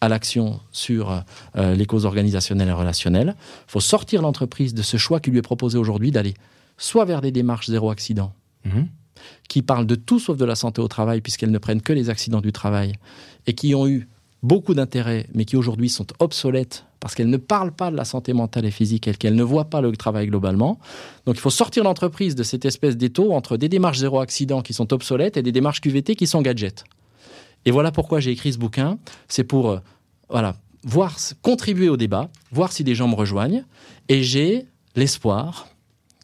à 0.01 0.09
l'action 0.09 0.61
sur 0.71 1.25
euh, 1.57 1.75
les 1.75 1.87
causes 1.87 2.05
organisationnelles 2.05 2.69
et 2.69 2.73
relationnelles. 2.73 3.35
Il 3.69 3.71
faut 3.71 3.81
sortir 3.81 4.23
l'entreprise 4.23 4.75
de 4.75 4.83
ce 4.83 4.97
choix 4.97 5.21
qui 5.21 5.31
lui 5.31 5.39
est 5.39 5.43
proposé 5.43 5.77
aujourd'hui 5.77 6.11
d'aller 6.11 6.35
soit 6.77 7.05
vers 7.05 7.21
des 7.21 7.33
démarches 7.33 7.67
zéro 7.67 7.91
accident, 7.91 8.33
mhm. 8.65 8.89
qui 9.49 9.63
parlent 9.63 9.87
de 9.87 9.97
tout 9.97 10.21
sauf 10.21 10.37
de 10.37 10.45
la 10.45 10.55
santé 10.55 10.81
au 10.81 10.89
travail, 10.89 11.21
puisqu'elles 11.21 11.51
ne 11.51 11.59
prennent 11.59 11.83
que 11.83 11.93
les 11.93 12.11
accidents 12.11 12.41
du 12.41 12.53
travail, 12.53 12.95
et 13.47 13.55
qui 13.55 13.75
ont 13.75 13.89
eu 13.89 14.09
beaucoup 14.43 14.75
d'intérêt, 14.75 15.27
mais 15.35 15.45
qui 15.45 15.57
aujourd'hui 15.57 15.89
sont 15.89 16.07
obsolètes 16.21 16.85
parce 17.01 17.15
qu'elles 17.15 17.31
ne 17.31 17.37
parlent 17.37 17.73
pas 17.73 17.91
de 17.91 17.97
la 17.97 18.05
santé 18.05 18.33
mentale 18.33 18.65
et 18.65 18.71
physique 18.71 19.17
qu'elles 19.19 19.35
ne 19.35 19.43
voient 19.43 19.71
pas 19.71 19.81
le 19.81 19.93
travail 19.97 20.27
globalement. 20.27 20.79
Donc 21.27 21.37
il 21.37 21.41
faut 21.41 21.51
sortir 21.51 21.85
l'entreprise 21.85 22.35
de 22.35 22.43
cette 22.43 22.65
espèce 22.65 22.97
d'étau 22.97 23.33
entre 23.33 23.57
des 23.57 23.69
démarches 23.69 23.99
zéro 23.99 24.21
accident 24.21 24.63
qui 24.63 24.75
sont 24.75 24.93
obsolètes 24.93 25.37
et 25.37 25.43
des 25.43 25.53
démarches 25.53 25.81
QVT 25.81 26.17
qui 26.17 26.27
sont 26.27 26.43
gadgets. 26.43 26.85
Et 27.65 27.71
voilà 27.71 27.93
pourquoi 27.93 28.21
j'ai 28.21 28.31
écrit 28.31 28.53
ce 28.53 28.59
bouquin. 28.59 28.99
C'est 29.29 29.45
pour 29.45 29.71
euh, 29.71 29.79
voilà, 30.29 30.57
voir, 30.85 31.17
contribuer 31.43 31.89
au 31.89 31.97
débat, 31.97 32.31
voir 32.51 32.73
si 32.73 32.85
des 32.85 32.95
gens 32.95 33.09
me 33.09 33.15
rejoignent. 33.15 33.65
Et 34.09 34.23
j'ai 34.23 34.67
l'espoir 34.97 35.69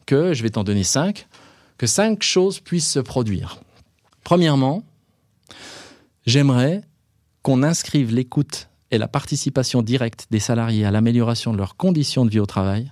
que, 0.05 0.33
je 0.33 0.43
vais 0.43 0.49
t'en 0.49 0.63
donner 0.63 0.83
cinq, 0.83 1.27
que 1.77 1.87
cinq 1.87 2.23
choses 2.23 2.59
puissent 2.59 2.89
se 2.89 2.99
produire. 2.99 3.59
Premièrement, 4.23 4.83
j'aimerais 6.25 6.81
qu'on 7.45 7.61
inscrive 7.61 8.11
l'écoute 8.11 8.69
et 8.89 8.97
la 8.97 9.07
participation 9.07 9.83
directe 9.83 10.25
des 10.31 10.39
salariés 10.39 10.83
à 10.83 10.89
l'amélioration 10.89 11.53
de 11.53 11.59
leurs 11.59 11.77
conditions 11.77 12.25
de 12.25 12.31
vie 12.31 12.39
au 12.39 12.47
travail 12.47 12.91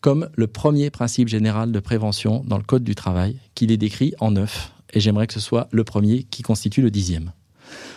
comme 0.00 0.28
le 0.36 0.46
premier 0.46 0.88
principe 0.90 1.26
général 1.26 1.72
de 1.72 1.80
prévention 1.80 2.44
dans 2.46 2.58
le 2.58 2.62
Code 2.62 2.84
du 2.84 2.94
travail, 2.94 3.38
qu'il 3.56 3.72
est 3.72 3.76
décrit 3.76 4.14
en 4.20 4.30
neuf, 4.30 4.72
et 4.92 5.00
j'aimerais 5.00 5.26
que 5.26 5.32
ce 5.32 5.40
soit 5.40 5.68
le 5.72 5.82
premier 5.82 6.22
qui 6.24 6.42
constitue 6.42 6.80
le 6.80 6.92
dixième. 6.92 7.32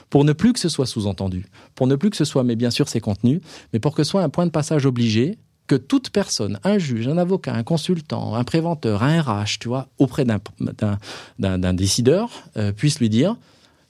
Pour 0.10 0.24
ne 0.24 0.34
plus 0.34 0.54
que 0.54 0.60
ce 0.60 0.70
soit 0.70 0.88
sous-entendu, 0.88 1.46
pour 1.76 1.86
ne 1.86 1.96
plus 1.96 2.10
que 2.10 2.18
ce 2.18 2.26
soit, 2.26 2.44
mais 2.44 2.56
bien 2.56 2.72
sûr, 2.72 2.88
ses 2.90 3.00
contenus, 3.00 3.42
mais 3.72 3.80
pour 3.80 3.94
que 3.94 4.04
ce 4.04 4.10
soit 4.10 4.24
un 4.24 4.30
point 4.30 4.46
de 4.46 4.52
passage 4.52 4.88
obligé, 4.88 5.38
que 5.68 5.76
toute 5.76 6.10
personne, 6.10 6.60
un 6.64 6.80
juge, 6.80 7.08
un 7.08 7.18
avocat, 7.18 7.54
un 7.54 7.64
consultant, 7.64 8.36
un 8.36 8.44
préventeur, 8.44 9.04
un 9.04 9.22
RH, 9.22 9.60
tu 9.60 9.68
vois, 9.68 9.88
auprès 9.98 10.26
d'un 10.26 11.74
décideur, 11.74 12.32
euh, 12.58 12.72
puisse 12.72 13.00
lui 13.00 13.10
dire 13.10 13.36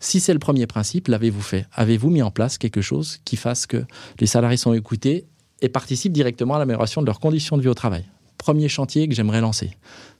si 0.06 0.20
c'est 0.20 0.34
le 0.34 0.40
premier 0.40 0.68
principe, 0.68 1.08
l'avez-vous 1.08 1.42
fait? 1.42 1.66
Avez-vous 1.74 2.12
mis 2.12 2.22
en 2.22 2.30
place 2.30 2.60
quelque 2.60 2.82
chose 2.82 3.18
qui 3.26 3.38
fasse 3.38 3.66
que 3.66 3.86
les 4.20 4.28
salariés 4.28 4.56
sont 4.56 4.74
écoutés 4.74 5.26
et 5.62 5.70
participent 5.70 6.14
directement 6.14 6.54
à 6.54 6.60
l'amélioration 6.60 7.02
de 7.02 7.08
leurs 7.08 7.20
conditions 7.20 7.58
de 7.58 7.64
vie 7.64 7.70
au 7.70 7.74
travail? 7.74 8.06
Premier 8.38 8.70
chantier 8.70 9.08
que 9.08 9.16
j'aimerais 9.16 9.42
lancer. 9.42 9.72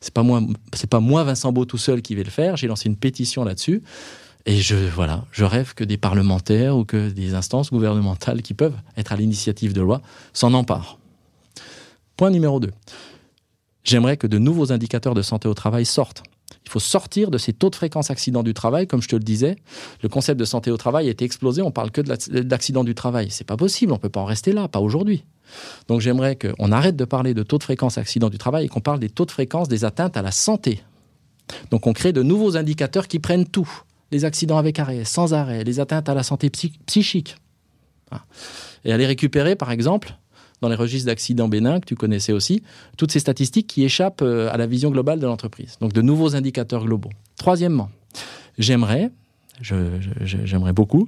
C'est 0.02 0.14
pas 0.14 0.24
moi, 0.24 0.42
c'est 0.74 0.90
pas 0.90 1.00
moi 1.00 1.24
Vincent 1.24 1.52
Beau 1.52 1.66
tout 1.66 1.78
seul 1.78 2.02
qui 2.02 2.16
vais 2.16 2.24
le 2.24 2.32
faire. 2.32 2.58
J'ai 2.58 2.66
lancé 2.66 2.90
une 2.90 2.96
pétition 2.96 3.44
là-dessus. 3.44 3.84
Et 4.48 4.58
je, 4.58 4.76
voilà, 4.76 5.26
je 5.32 5.44
rêve 5.44 5.76
que 5.76 5.84
des 5.84 5.98
parlementaires 5.98 6.76
ou 6.76 6.84
que 6.84 7.12
des 7.12 7.36
instances 7.36 7.70
gouvernementales 7.70 8.42
qui 8.42 8.56
peuvent 8.56 8.78
être 8.98 9.12
à 9.12 9.16
l'initiative 9.16 9.74
de 9.74 9.82
loi 9.82 10.02
s'en 10.34 10.56
emparent. 10.56 10.98
Point 12.18 12.32
numéro 12.32 12.60
2. 12.60 12.72
J'aimerais 13.84 14.18
que 14.18 14.26
de 14.26 14.40
nouveaux 14.40 14.72
indicateurs 14.72 15.14
de 15.14 15.22
santé 15.22 15.48
au 15.48 15.54
travail 15.54 15.86
sortent. 15.86 16.24
Il 16.66 16.72
faut 16.72 16.80
sortir 16.80 17.30
de 17.30 17.38
ces 17.38 17.54
taux 17.54 17.70
de 17.70 17.76
fréquence 17.76 18.10
accident 18.10 18.44
du 18.44 18.54
travail. 18.54 18.88
Comme 18.88 19.02
je 19.02 19.08
te 19.08 19.16
le 19.16 19.24
disais, 19.24 19.56
le 20.02 20.10
concept 20.10 20.40
de 20.40 20.46
santé 20.46 20.72
au 20.72 20.78
travail 20.78 21.08
a 21.08 21.12
été 21.12 21.24
explosé. 21.24 21.62
On 21.62 21.72
parle 21.72 21.92
que 21.92 22.02
d'accident 22.02 22.84
du 22.84 22.96
travail. 22.96 23.28
C'est 23.30 23.46
pas 23.46 23.58
possible. 23.58 23.92
On 23.92 23.98
peut 23.98 24.10
pas 24.10 24.22
en 24.22 24.26
rester 24.26 24.52
là, 24.52 24.68
pas 24.68 24.80
aujourd'hui. 24.80 25.26
Donc 25.88 26.02
j'aimerais 26.02 26.36
qu'on 26.36 26.72
arrête 26.72 26.96
de 26.96 27.06
parler 27.06 27.34
de 27.34 27.44
taux 27.44 27.60
de 27.60 27.64
fréquence 27.64 27.98
accident 27.98 28.30
du 28.30 28.38
travail 28.38 28.66
et 28.66 28.68
qu'on 28.68 28.82
parle 28.82 29.00
des 29.00 29.10
taux 29.10 29.26
de 29.26 29.32
fréquence 29.32 29.68
des 29.68 29.86
atteintes 29.86 30.18
à 30.18 30.24
la 30.24 30.32
santé. 30.32 30.82
Donc 31.70 31.86
on 31.86 31.94
crée 31.94 32.14
de 32.14 32.24
nouveaux 32.24 32.58
indicateurs 32.58 33.08
qui 33.08 33.20
prennent 33.20 33.46
tout. 33.46 33.70
Les 34.12 34.26
accidents 34.26 34.58
avec 34.58 34.80
arrêt, 34.80 35.04
sans 35.04 35.34
arrêt, 35.34 35.64
les 35.64 35.80
atteintes 35.80 36.10
à 36.10 36.14
la 36.14 36.24
santé 36.24 36.50
psychique. 36.50 37.38
Ah. 38.12 38.24
Et 38.84 38.94
aller 38.94 39.06
récupérer, 39.06 39.56
par 39.56 39.72
exemple, 39.72 40.16
dans 40.66 40.70
les 40.70 40.76
registres 40.76 41.06
d'accidents 41.06 41.48
bénins, 41.48 41.80
que 41.80 41.86
tu 41.86 41.96
connaissais 41.96 42.34
aussi, 42.34 42.64
toutes 42.98 43.12
ces 43.12 43.20
statistiques 43.20 43.68
qui 43.68 43.84
échappent 43.84 44.24
euh, 44.24 44.52
à 44.52 44.58
la 44.58 44.66
vision 44.66 44.90
globale 44.90 45.20
de 45.20 45.28
l'entreprise. 45.28 45.78
Donc 45.80 45.94
de 45.94 46.02
nouveaux 46.02 46.36
indicateurs 46.36 46.84
globaux. 46.84 47.12
Troisièmement, 47.38 47.92
j'aimerais, 48.58 49.12
j'aimerais 49.62 50.74
beaucoup, 50.74 51.08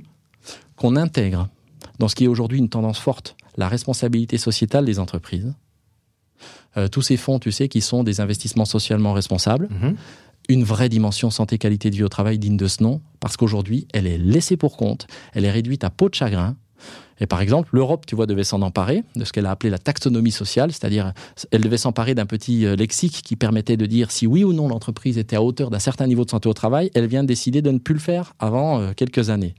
qu'on 0.75 0.95
intègre 0.95 1.49
dans 1.97 2.07
ce 2.07 2.13
qui 2.13 2.25
est 2.25 2.27
aujourd'hui 2.27 2.59
une 2.59 2.69
tendance 2.69 2.99
forte, 2.99 3.35
la 3.57 3.67
responsabilité 3.67 4.37
sociétale 4.37 4.85
des 4.85 4.99
entreprises. 4.99 5.51
Euh, 6.77 6.87
tous 6.87 7.01
ces 7.01 7.17
fonds, 7.17 7.39
tu 7.39 7.51
sais, 7.51 7.67
qui 7.67 7.81
sont 7.81 8.03
des 8.03 8.21
investissements 8.21 8.65
socialement 8.65 9.13
responsables. 9.13 9.69
Mm-hmm. 9.69 9.95
Une 10.49 10.63
vraie 10.63 10.89
dimension 10.89 11.31
santé-qualité 11.31 11.89
de 11.89 11.95
vie 11.95 12.03
au 12.03 12.09
travail 12.09 12.37
digne 12.37 12.57
de 12.57 12.67
ce 12.67 12.83
nom, 12.83 13.01
parce 13.19 13.37
qu'aujourd'hui, 13.37 13.87
elle 13.91 14.05
est 14.05 14.19
laissée 14.19 14.55
pour 14.55 14.77
compte, 14.77 15.07
elle 15.33 15.45
est 15.45 15.51
réduite 15.51 15.83
à 15.83 15.89
peau 15.89 16.09
de 16.09 16.13
chagrin, 16.13 16.55
et 17.19 17.25
par 17.25 17.41
exemple, 17.41 17.69
l'Europe, 17.73 18.05
tu 18.05 18.15
vois, 18.15 18.25
devait 18.25 18.43
s'en 18.43 18.61
emparer 18.61 19.03
de 19.15 19.25
ce 19.25 19.33
qu'elle 19.33 19.45
a 19.45 19.51
appelé 19.51 19.69
la 19.69 19.79
taxonomie 19.79 20.31
sociale, 20.31 20.71
c'est-à-dire 20.71 21.13
elle 21.51 21.61
devait 21.61 21.77
s'emparer 21.77 22.15
d'un 22.15 22.25
petit 22.25 22.65
euh, 22.65 22.75
lexique 22.75 23.21
qui 23.23 23.35
permettait 23.35 23.77
de 23.77 23.85
dire 23.85 24.11
si 24.11 24.27
oui 24.27 24.43
ou 24.43 24.53
non 24.53 24.67
l'entreprise 24.67 25.17
était 25.17 25.35
à 25.35 25.41
hauteur 25.41 25.69
d'un 25.69 25.79
certain 25.79 26.07
niveau 26.07 26.25
de 26.25 26.29
santé 26.29 26.47
au 26.47 26.53
travail. 26.53 26.91
Elle 26.93 27.07
vient 27.07 27.23
de 27.23 27.27
décider 27.27 27.61
de 27.61 27.71
ne 27.71 27.79
plus 27.79 27.93
le 27.93 27.99
faire 27.99 28.33
avant 28.39 28.79
euh, 28.79 28.93
quelques 28.95 29.29
années. 29.29 29.55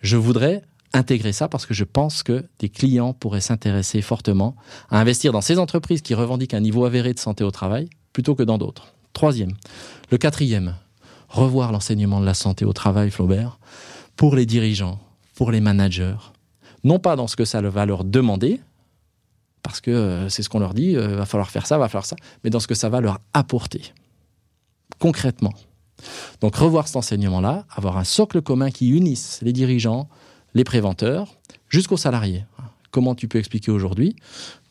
Je 0.00 0.16
voudrais 0.16 0.62
intégrer 0.92 1.32
ça 1.32 1.48
parce 1.48 1.66
que 1.66 1.74
je 1.74 1.84
pense 1.84 2.22
que 2.22 2.44
des 2.58 2.68
clients 2.68 3.14
pourraient 3.14 3.40
s'intéresser 3.40 4.02
fortement 4.02 4.54
à 4.90 5.00
investir 5.00 5.32
dans 5.32 5.40
ces 5.40 5.58
entreprises 5.58 6.02
qui 6.02 6.14
revendiquent 6.14 6.54
un 6.54 6.60
niveau 6.60 6.84
avéré 6.84 7.14
de 7.14 7.18
santé 7.18 7.44
au 7.44 7.50
travail 7.50 7.88
plutôt 8.12 8.34
que 8.34 8.42
dans 8.42 8.58
d'autres. 8.58 8.94
Troisième. 9.12 9.52
Le 10.10 10.18
quatrième, 10.18 10.74
revoir 11.28 11.72
l'enseignement 11.72 12.20
de 12.20 12.26
la 12.26 12.34
santé 12.34 12.64
au 12.64 12.72
travail, 12.72 13.10
Flaubert, 13.10 13.58
pour 14.16 14.36
les 14.36 14.46
dirigeants, 14.46 14.98
pour 15.34 15.50
les 15.50 15.60
managers, 15.60 16.16
non 16.84 16.98
pas 16.98 17.16
dans 17.16 17.26
ce 17.26 17.36
que 17.36 17.44
ça 17.44 17.60
va 17.60 17.86
leur 17.86 18.04
demander, 18.04 18.60
parce 19.62 19.80
que 19.80 19.90
euh, 19.90 20.28
c'est 20.28 20.42
ce 20.42 20.48
qu'on 20.48 20.58
leur 20.58 20.74
dit, 20.74 20.96
euh, 20.96 21.16
va 21.16 21.26
falloir 21.26 21.50
faire 21.50 21.66
ça, 21.66 21.78
va 21.78 21.88
falloir 21.88 22.06
ça, 22.06 22.16
mais 22.42 22.50
dans 22.50 22.60
ce 22.60 22.66
que 22.66 22.74
ça 22.74 22.88
va 22.88 23.00
leur 23.00 23.20
apporter, 23.32 23.92
concrètement. 24.98 25.52
Donc 26.40 26.56
revoir 26.56 26.88
cet 26.88 26.96
enseignement-là, 26.96 27.64
avoir 27.70 27.96
un 27.96 28.04
socle 28.04 28.42
commun 28.42 28.70
qui 28.70 28.88
unisse 28.88 29.38
les 29.42 29.52
dirigeants, 29.52 30.08
les 30.54 30.64
préventeurs, 30.64 31.36
jusqu'aux 31.68 31.96
salariés. 31.96 32.44
Comment 32.90 33.14
tu 33.14 33.28
peux 33.28 33.38
expliquer 33.38 33.70
aujourd'hui 33.70 34.16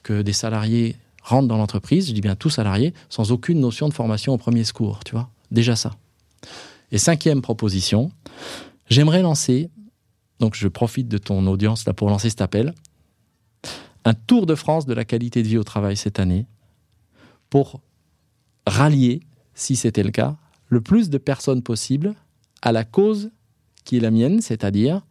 que 0.04 0.22
des 0.22 0.34
salariés 0.34 0.98
rentrent 1.24 1.48
dans 1.48 1.58
l'entreprise, 1.58 2.08
je 2.08 2.14
dis 2.14 2.22
bien 2.22 2.36
tous 2.36 2.50
salariés, 2.50 2.94
sans 3.10 3.32
aucune 3.32 3.60
notion 3.60 3.88
de 3.88 3.94
formation 3.94 4.34
au 4.34 4.38
premier 4.38 4.64
secours, 4.64 5.04
tu 5.04 5.14
vois? 5.14 5.30
Déjà 5.52 5.76
ça. 5.76 5.92
Et 6.92 6.98
cinquième 6.98 7.42
proposition, 7.42 8.12
j'aimerais 8.90 9.22
lancer 9.22 9.70
donc 10.42 10.56
je 10.56 10.68
profite 10.68 11.08
de 11.08 11.20
ton 11.20 11.46
audience 11.46 11.86
là 11.86 11.94
pour 11.94 12.10
lancer 12.10 12.30
cet 12.30 12.42
appel. 12.42 12.74
Un 14.04 14.16
tour 14.16 14.48
de 14.48 14.56
France 14.56 14.88
de 14.88 14.94
la 14.94 15.06
qualité 15.06 15.44
de 15.44 15.48
vie 15.48 15.60
au 15.60 15.64
travail 15.64 15.96
cette 15.96 16.20
année 16.20 16.48
pour 17.52 17.80
rallier, 18.66 19.22
si 19.54 19.76
c'était 19.76 20.02
le 20.02 20.10
cas, 20.10 20.36
le 20.68 20.82
plus 20.82 21.12
de 21.12 21.20
personnes 21.20 21.62
possible 21.62 22.16
à 22.64 22.72
la 22.72 22.84
cause 22.84 23.30
qui 23.86 23.98
est 23.98 24.00
la 24.00 24.10
mienne, 24.10 24.42
c'est-à-dire 24.42 25.06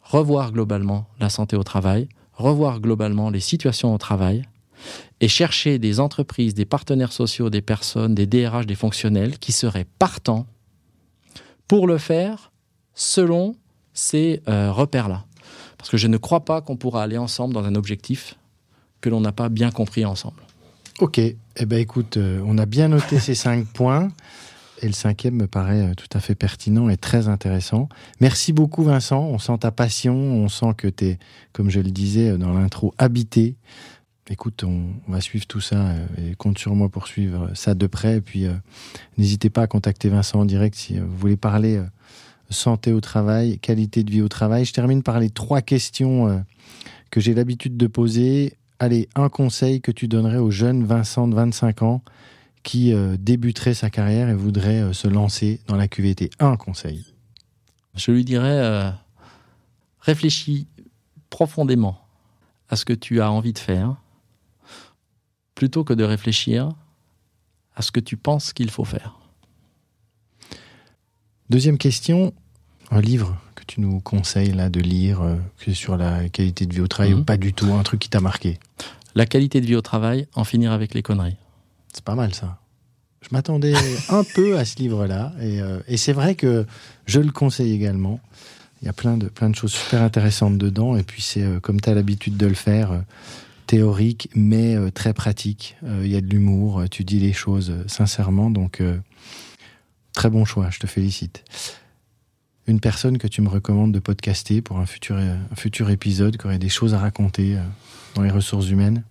revoir 0.00 0.52
globalement 0.52 1.06
la 1.20 1.28
santé 1.28 1.54
au 1.56 1.62
travail, 1.62 2.08
revoir 2.32 2.80
globalement 2.80 3.28
les 3.28 3.40
situations 3.40 3.92
au 3.92 3.98
travail 3.98 4.42
et 5.20 5.28
chercher 5.28 5.78
des 5.78 6.00
entreprises, 6.00 6.54
des 6.54 6.64
partenaires 6.64 7.12
sociaux, 7.12 7.50
des 7.50 7.62
personnes, 7.62 8.14
des 8.14 8.26
DRH, 8.26 8.66
des 8.66 8.74
fonctionnels 8.74 9.38
qui 9.38 9.52
seraient 9.52 9.86
partants 9.98 10.46
pour 11.68 11.86
le 11.86 11.98
faire 11.98 12.52
selon 12.94 13.54
ces 13.96 14.42
euh, 14.46 14.70
repères-là. 14.70 15.24
Parce 15.78 15.90
que 15.90 15.96
je 15.96 16.06
ne 16.06 16.18
crois 16.18 16.44
pas 16.44 16.60
qu'on 16.60 16.76
pourra 16.76 17.02
aller 17.02 17.18
ensemble 17.18 17.54
dans 17.54 17.64
un 17.64 17.74
objectif 17.74 18.36
que 19.00 19.08
l'on 19.08 19.20
n'a 19.20 19.32
pas 19.32 19.48
bien 19.48 19.72
compris 19.72 20.04
ensemble. 20.04 20.40
Ok, 21.00 21.18
eh 21.18 21.36
ben 21.66 21.78
écoute, 21.78 22.16
euh, 22.16 22.40
on 22.46 22.56
a 22.58 22.66
bien 22.66 22.88
noté 22.88 23.18
ces 23.18 23.34
cinq 23.34 23.66
points. 23.74 24.08
et 24.82 24.86
le 24.86 24.92
cinquième 24.92 25.34
me 25.34 25.46
paraît 25.46 25.90
euh, 25.90 25.94
tout 25.94 26.08
à 26.12 26.20
fait 26.20 26.34
pertinent 26.34 26.88
et 26.88 26.96
très 26.96 27.28
intéressant. 27.28 27.88
Merci 28.20 28.52
beaucoup 28.52 28.84
Vincent, 28.84 29.20
on 29.20 29.38
sent 29.38 29.58
ta 29.60 29.70
passion, 29.70 30.14
on 30.14 30.48
sent 30.48 30.74
que 30.76 30.88
tu 30.88 31.06
es, 31.06 31.18
comme 31.52 31.70
je 31.70 31.80
le 31.80 31.90
disais 31.90 32.36
dans 32.38 32.52
l'intro, 32.52 32.94
habité. 32.98 33.56
Écoute, 34.28 34.64
on, 34.64 34.88
va 35.08 35.20
suivre 35.20 35.46
tout 35.46 35.60
ça 35.60 35.94
et 36.18 36.34
compte 36.34 36.58
sur 36.58 36.74
moi 36.74 36.88
pour 36.88 37.06
suivre 37.06 37.50
ça 37.54 37.74
de 37.74 37.86
près. 37.86 38.16
Et 38.16 38.20
puis 38.20 38.46
n'hésitez 39.18 39.50
pas 39.50 39.62
à 39.62 39.66
contacter 39.68 40.08
Vincent 40.08 40.40
en 40.40 40.44
direct 40.44 40.74
si 40.74 40.98
vous 40.98 41.16
voulez 41.16 41.36
parler 41.36 41.80
santé 42.50 42.92
au 42.92 43.00
travail, 43.00 43.58
qualité 43.58 44.02
de 44.04 44.10
vie 44.10 44.22
au 44.22 44.28
travail. 44.28 44.64
Je 44.64 44.72
termine 44.72 45.02
par 45.02 45.20
les 45.20 45.30
trois 45.30 45.62
questions 45.62 46.44
que 47.10 47.20
j'ai 47.20 47.34
l'habitude 47.34 47.76
de 47.76 47.86
poser. 47.86 48.56
Allez, 48.78 49.08
un 49.14 49.28
conseil 49.28 49.80
que 49.80 49.90
tu 49.90 50.06
donnerais 50.06 50.38
au 50.38 50.50
jeune 50.50 50.84
Vincent 50.84 51.28
de 51.28 51.34
25 51.34 51.82
ans 51.82 52.02
qui 52.66 52.92
euh, 52.92 53.16
débuterait 53.16 53.74
sa 53.74 53.90
carrière 53.90 54.28
et 54.28 54.34
voudrait 54.34 54.82
euh, 54.82 54.92
se 54.92 55.06
lancer 55.06 55.60
dans 55.68 55.76
la 55.76 55.86
QVT 55.86 56.30
Un 56.40 56.56
conseil 56.56 57.06
Je 57.94 58.10
lui 58.10 58.24
dirais 58.24 58.58
euh, 58.58 58.90
réfléchis 60.00 60.66
profondément 61.30 62.04
à 62.68 62.74
ce 62.74 62.84
que 62.84 62.92
tu 62.92 63.20
as 63.20 63.30
envie 63.30 63.52
de 63.52 63.60
faire, 63.60 63.94
plutôt 65.54 65.84
que 65.84 65.94
de 65.94 66.02
réfléchir 66.02 66.70
à 67.76 67.82
ce 67.82 67.92
que 67.92 68.00
tu 68.00 68.16
penses 68.16 68.52
qu'il 68.52 68.70
faut 68.70 68.84
faire. 68.84 69.15
Deuxième 71.48 71.78
question, 71.78 72.32
un 72.90 73.00
livre 73.00 73.36
que 73.54 73.62
tu 73.66 73.80
nous 73.80 74.00
conseilles 74.00 74.52
là 74.52 74.68
de 74.68 74.80
lire, 74.80 75.20
sur 75.72 75.96
la 75.96 76.28
qualité 76.28 76.66
de 76.66 76.74
vie 76.74 76.80
au 76.80 76.88
travail 76.88 77.14
ou 77.14 77.18
mhm. 77.18 77.24
pas 77.24 77.36
du 77.36 77.52
tout, 77.52 77.72
un 77.72 77.82
truc 77.82 78.00
qui 78.00 78.08
t'a 78.08 78.20
marqué? 78.20 78.58
La 79.14 79.26
qualité 79.26 79.60
de 79.60 79.66
vie 79.66 79.76
au 79.76 79.80
travail, 79.80 80.26
en 80.34 80.44
finir 80.44 80.72
avec 80.72 80.92
les 80.92 81.02
conneries. 81.02 81.36
C'est 81.92 82.04
pas 82.04 82.14
mal 82.14 82.34
ça. 82.34 82.58
Je 83.22 83.28
m'attendais 83.32 83.74
un 84.10 84.24
peu 84.34 84.58
à 84.58 84.64
ce 84.64 84.76
livre-là. 84.76 85.32
Euh, 85.40 85.80
et, 85.88 85.96
c'est 85.96 86.12
vrai 86.12 86.34
que 86.34 86.66
je 87.06 87.20
le 87.20 87.32
conseille 87.32 87.72
également. 87.72 88.20
Il 88.82 88.86
y 88.86 88.88
a 88.88 88.92
plein 88.92 89.16
de, 89.16 89.26
plein 89.28 89.48
de 89.48 89.54
choses 89.54 89.72
super 89.72 90.02
intéressantes 90.02 90.58
dedans. 90.58 90.96
Et 90.96 91.02
puis 91.02 91.22
c'est, 91.22 91.42
euh, 91.42 91.60
comme 91.60 91.80
tu 91.80 91.88
as 91.88 91.94
l'habitude 91.94 92.36
de 92.36 92.46
le 92.46 92.54
faire, 92.54 92.92
euh, 92.92 92.98
théorique, 93.66 94.28
mais 94.36 94.76
très 94.92 95.12
pratique. 95.12 95.76
Il 95.82 96.06
y 96.06 96.14
a 96.14 96.20
de 96.20 96.28
l'humour, 96.28 96.84
tu 96.88 97.02
dis 97.02 97.18
les 97.18 97.32
choses 97.32 97.74
sincèrement. 97.88 98.48
Donc, 98.48 98.80
très 100.16 100.30
bon 100.30 100.44
choix, 100.44 100.70
je 100.70 100.80
te 100.80 100.88
félicite. 100.88 101.44
Une 102.66 102.80
personne 102.80 103.18
que 103.18 103.28
tu 103.28 103.40
me 103.42 103.48
recommandes 103.48 103.92
de 103.92 104.00
podcaster 104.00 104.60
pour 104.60 104.78
un 104.78 104.86
futur, 104.86 105.14
un 105.14 105.54
futur 105.54 105.90
épisode 105.90 106.36
qui 106.36 106.46
aurait 106.46 106.58
des 106.58 106.68
choses 106.68 106.94
à 106.94 106.98
raconter 106.98 107.56
dans 108.16 108.22
les 108.22 108.30
ressources 108.30 108.68
humaines 108.68 109.04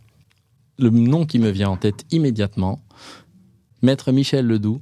le 0.77 0.89
nom 0.89 1.25
qui 1.25 1.39
me 1.39 1.49
vient 1.49 1.69
en 1.69 1.77
tête 1.77 2.05
immédiatement, 2.11 2.81
Maître 3.81 4.11
Michel 4.11 4.45
Ledoux, 4.45 4.81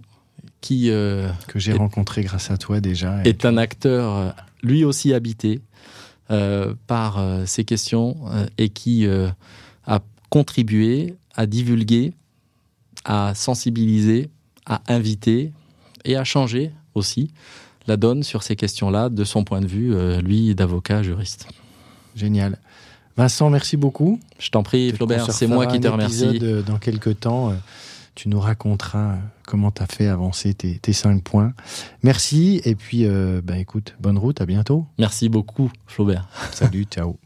qui... 0.61 0.89
Euh, 0.89 1.29
que 1.47 1.59
j'ai 1.59 1.73
rencontré 1.73 2.23
grâce 2.23 2.51
à 2.51 2.57
toi 2.57 2.79
déjà. 2.79 3.23
Est 3.23 3.45
un 3.45 3.57
acteur, 3.57 4.15
euh, 4.15 4.29
lui 4.61 4.85
aussi 4.85 5.13
habité 5.13 5.61
euh, 6.31 6.73
par 6.87 7.23
ces 7.45 7.65
questions 7.65 8.17
et 8.57 8.69
qui 8.69 9.05
a 9.85 9.99
contribué 10.29 11.15
à 11.35 11.45
divulguer, 11.45 12.13
à 13.05 13.33
sensibiliser, 13.35 14.29
à 14.65 14.81
inviter 14.87 15.51
et 16.05 16.15
à 16.15 16.23
changer 16.23 16.71
aussi 16.95 17.31
la 17.87 17.97
donne 17.97 18.23
sur 18.23 18.43
ces 18.43 18.55
questions-là 18.55 19.09
de 19.09 19.23
son 19.23 19.43
point 19.43 19.59
de 19.59 19.67
vue, 19.67 19.93
lui 20.21 20.55
d'avocat 20.55 21.03
juriste. 21.03 21.47
Génial. 22.15 22.57
Vincent, 23.17 23.49
merci 23.49 23.77
beaucoup. 23.77 24.19
Je 24.39 24.49
t'en 24.49 24.63
prie, 24.63 24.91
Flaubert, 24.91 25.31
c'est 25.31 25.47
moi 25.47 25.67
qui 25.67 25.79
te 25.79 25.87
remercie. 25.87 26.39
Euh, 26.41 26.61
dans 26.63 26.77
quelques 26.77 27.19
temps, 27.19 27.51
euh, 27.51 27.53
tu 28.15 28.27
nous 28.27 28.39
raconteras 28.39 29.13
euh, 29.13 29.17
comment 29.45 29.71
tu 29.71 29.83
as 29.83 29.87
fait 29.87 30.07
avancer 30.07 30.53
tes, 30.53 30.93
cinq 30.93 31.23
points. 31.23 31.53
Merci, 32.01 32.61
et 32.65 32.75
puis, 32.75 33.05
ben, 33.05 33.55
écoute, 33.55 33.95
bonne 33.99 34.17
route, 34.17 34.41
à 34.41 34.45
bientôt. 34.45 34.85
Merci 34.97 35.29
beaucoup, 35.29 35.71
Flaubert. 35.85 36.27
Salut, 36.51 36.85
ciao. 36.89 37.17